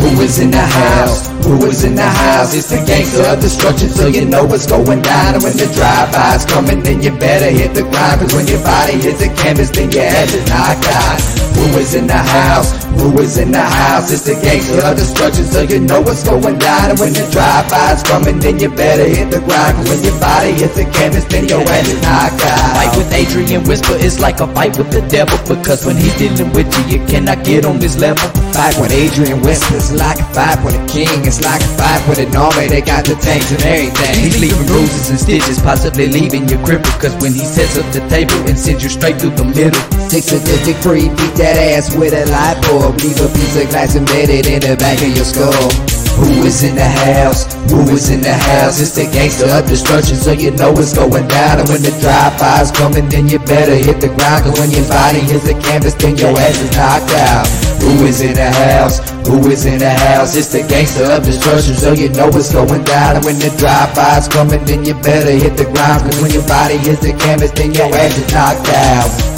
Who 0.00 0.24
is 0.24 0.28
is 0.28 0.38
in 0.40 0.50
the 0.50 0.58
house? 0.58 1.28
Who 1.44 1.64
is 1.66 1.84
in 1.84 1.94
the 1.94 2.02
house? 2.02 2.54
It's 2.54 2.68
the 2.68 2.84
gangster 2.84 3.22
of 3.22 3.40
destruction, 3.40 3.88
so 3.88 4.06
you 4.08 4.24
know 4.26 4.44
what's 4.44 4.66
going 4.66 5.02
down. 5.02 5.34
And 5.34 5.42
when 5.42 5.56
the 5.56 5.66
drive-by's 5.72 6.44
coming, 6.44 6.82
then 6.82 7.02
you 7.02 7.10
better 7.12 7.50
hit 7.50 7.74
the 7.74 7.82
grind. 7.82 8.20
Cause 8.20 8.34
when 8.34 8.46
your 8.46 8.62
body 8.62 8.92
hits 8.92 9.20
the 9.20 9.28
canvas, 9.34 9.70
then 9.70 9.90
your 9.90 10.04
ass 10.04 10.34
is 10.34 10.46
knocked 10.48 10.86
out. 10.86 11.37
Who 11.58 11.78
is 11.78 11.94
in 11.94 12.06
the 12.06 12.14
house? 12.14 12.70
Who 13.02 13.18
is 13.18 13.36
in 13.36 13.50
the 13.50 13.60
house? 13.60 14.12
It's 14.12 14.22
the 14.22 14.34
gangster 14.38 14.78
of 14.86 14.96
destruction, 14.96 15.44
so 15.44 15.62
you 15.62 15.80
know 15.80 16.00
what's 16.00 16.22
going 16.22 16.58
down. 16.58 16.90
And 16.90 16.98
when 16.98 17.12
the 17.12 17.26
drive-by's 17.34 18.02
coming, 18.04 18.38
then 18.38 18.60
you 18.60 18.70
better 18.70 19.02
hit 19.04 19.30
the 19.30 19.40
ground. 19.42 19.74
Cause 19.76 19.88
when 19.90 20.04
your 20.06 20.18
body 20.20 20.52
hits 20.52 20.76
the 20.76 20.86
canvas, 20.94 21.24
then 21.26 21.48
your 21.48 21.62
ass 21.62 21.88
is 21.88 22.00
knocked 22.00 22.42
out. 22.46 22.78
Fight 22.78 22.96
with 22.96 23.12
Adrian 23.12 23.64
Whisper 23.64 23.96
is 23.98 24.20
like 24.20 24.38
a 24.38 24.46
fight 24.54 24.78
with 24.78 24.90
the 24.92 25.02
devil 25.08 25.38
because 25.50 25.84
when 25.84 25.96
he's 25.96 26.16
dealing 26.16 26.52
with 26.52 26.70
you, 26.78 26.98
you 26.98 27.06
cannot 27.06 27.44
get 27.44 27.64
on 27.66 27.78
this 27.80 27.98
level. 27.98 28.47
Fight 28.58 28.74
with 28.82 28.90
Adrian 28.90 29.38
Whispers 29.46 29.92
like 29.94 30.18
a 30.18 30.26
fight 30.34 30.58
with 30.64 30.74
a 30.74 30.82
king. 30.90 31.06
It's 31.22 31.38
like 31.46 31.62
a 31.62 31.70
fight 31.78 32.02
with 32.10 32.18
an 32.18 32.34
army. 32.34 32.66
They 32.66 32.82
got 32.82 33.06
the 33.06 33.14
tanks 33.14 33.52
and 33.54 33.62
everything. 33.62 34.18
He's 34.18 34.40
leaving 34.40 34.66
bruises 34.66 35.10
and 35.10 35.20
stitches, 35.20 35.62
possibly 35.62 36.08
leaving 36.08 36.48
you 36.48 36.58
crippled 36.66 36.90
because 36.98 37.14
when 37.22 37.38
he 37.38 37.46
sets 37.46 37.78
up 37.78 37.86
the 37.94 38.02
table 38.10 38.34
and 38.50 38.58
sends 38.58 38.82
you 38.82 38.90
straight 38.90 39.22
through 39.22 39.38
the 39.38 39.44
middle. 39.44 39.78
Six 40.10 40.34
sadistic 40.34 40.74
free, 40.82 41.06
beat 41.06 41.34
that 41.38 41.54
ass 41.54 41.94
with 41.94 42.10
a 42.10 42.26
light 42.34 42.58
bulb. 42.66 42.98
Leave 42.98 43.22
a 43.22 43.30
piece 43.30 43.54
of 43.62 43.70
glass 43.70 43.94
embedded 43.94 44.50
in 44.50 44.58
the 44.58 44.74
back 44.74 44.98
of 45.06 45.14
your 45.14 45.22
skull. 45.22 45.97
Who 46.18 46.42
is 46.42 46.64
in 46.66 46.74
the 46.74 46.82
house? 46.82 47.46
Who 47.70 47.86
is 47.94 48.10
in 48.10 48.20
the 48.20 48.34
house? 48.34 48.82
It's 48.82 48.90
the 48.90 49.06
gangster 49.06 49.46
of 49.46 49.70
destruction, 49.70 50.16
so 50.16 50.32
you 50.32 50.50
know 50.50 50.74
it's 50.74 50.92
going 50.92 51.28
down. 51.28 51.60
And 51.62 51.68
when 51.70 51.82
the 51.82 51.94
drive-by's 52.02 52.74
coming, 52.74 53.08
then 53.08 53.28
you 53.28 53.38
better 53.38 53.78
hit 53.78 54.02
the 54.02 54.10
ground. 54.10 54.42
Cause 54.42 54.58
when 54.58 54.70
your 54.74 54.82
body 54.90 55.22
hits 55.22 55.46
the 55.46 55.54
canvas, 55.54 55.94
then 55.94 56.18
your 56.18 56.34
ass 56.34 56.58
is 56.58 56.74
knocked 56.74 57.14
out. 57.14 57.46
Who 57.78 58.02
is 58.10 58.20
in 58.20 58.34
the 58.34 58.50
house? 58.50 58.98
Who 59.30 59.46
is 59.46 59.64
in 59.64 59.78
the 59.78 59.94
house? 59.94 60.34
It's 60.34 60.50
the 60.50 60.66
gangster 60.66 61.06
of 61.06 61.22
destruction, 61.22 61.78
so 61.78 61.94
you 61.94 62.10
know 62.10 62.26
it's 62.34 62.50
going 62.52 62.82
down. 62.82 63.16
And 63.16 63.24
when 63.24 63.38
the 63.38 63.54
drive-by's 63.54 64.26
coming, 64.26 64.64
then 64.66 64.84
you 64.84 64.94
better 64.98 65.30
hit 65.30 65.54
the 65.54 65.70
ground. 65.70 66.02
Cause 66.02 66.18
when 66.18 66.34
your 66.34 66.46
body 66.50 66.82
hits 66.82 66.98
the 66.98 67.14
canvas, 67.14 67.54
then 67.54 67.70
your 67.70 67.94
ass 67.94 68.18
is 68.18 68.26
knocked 68.34 68.66
out. 68.74 69.37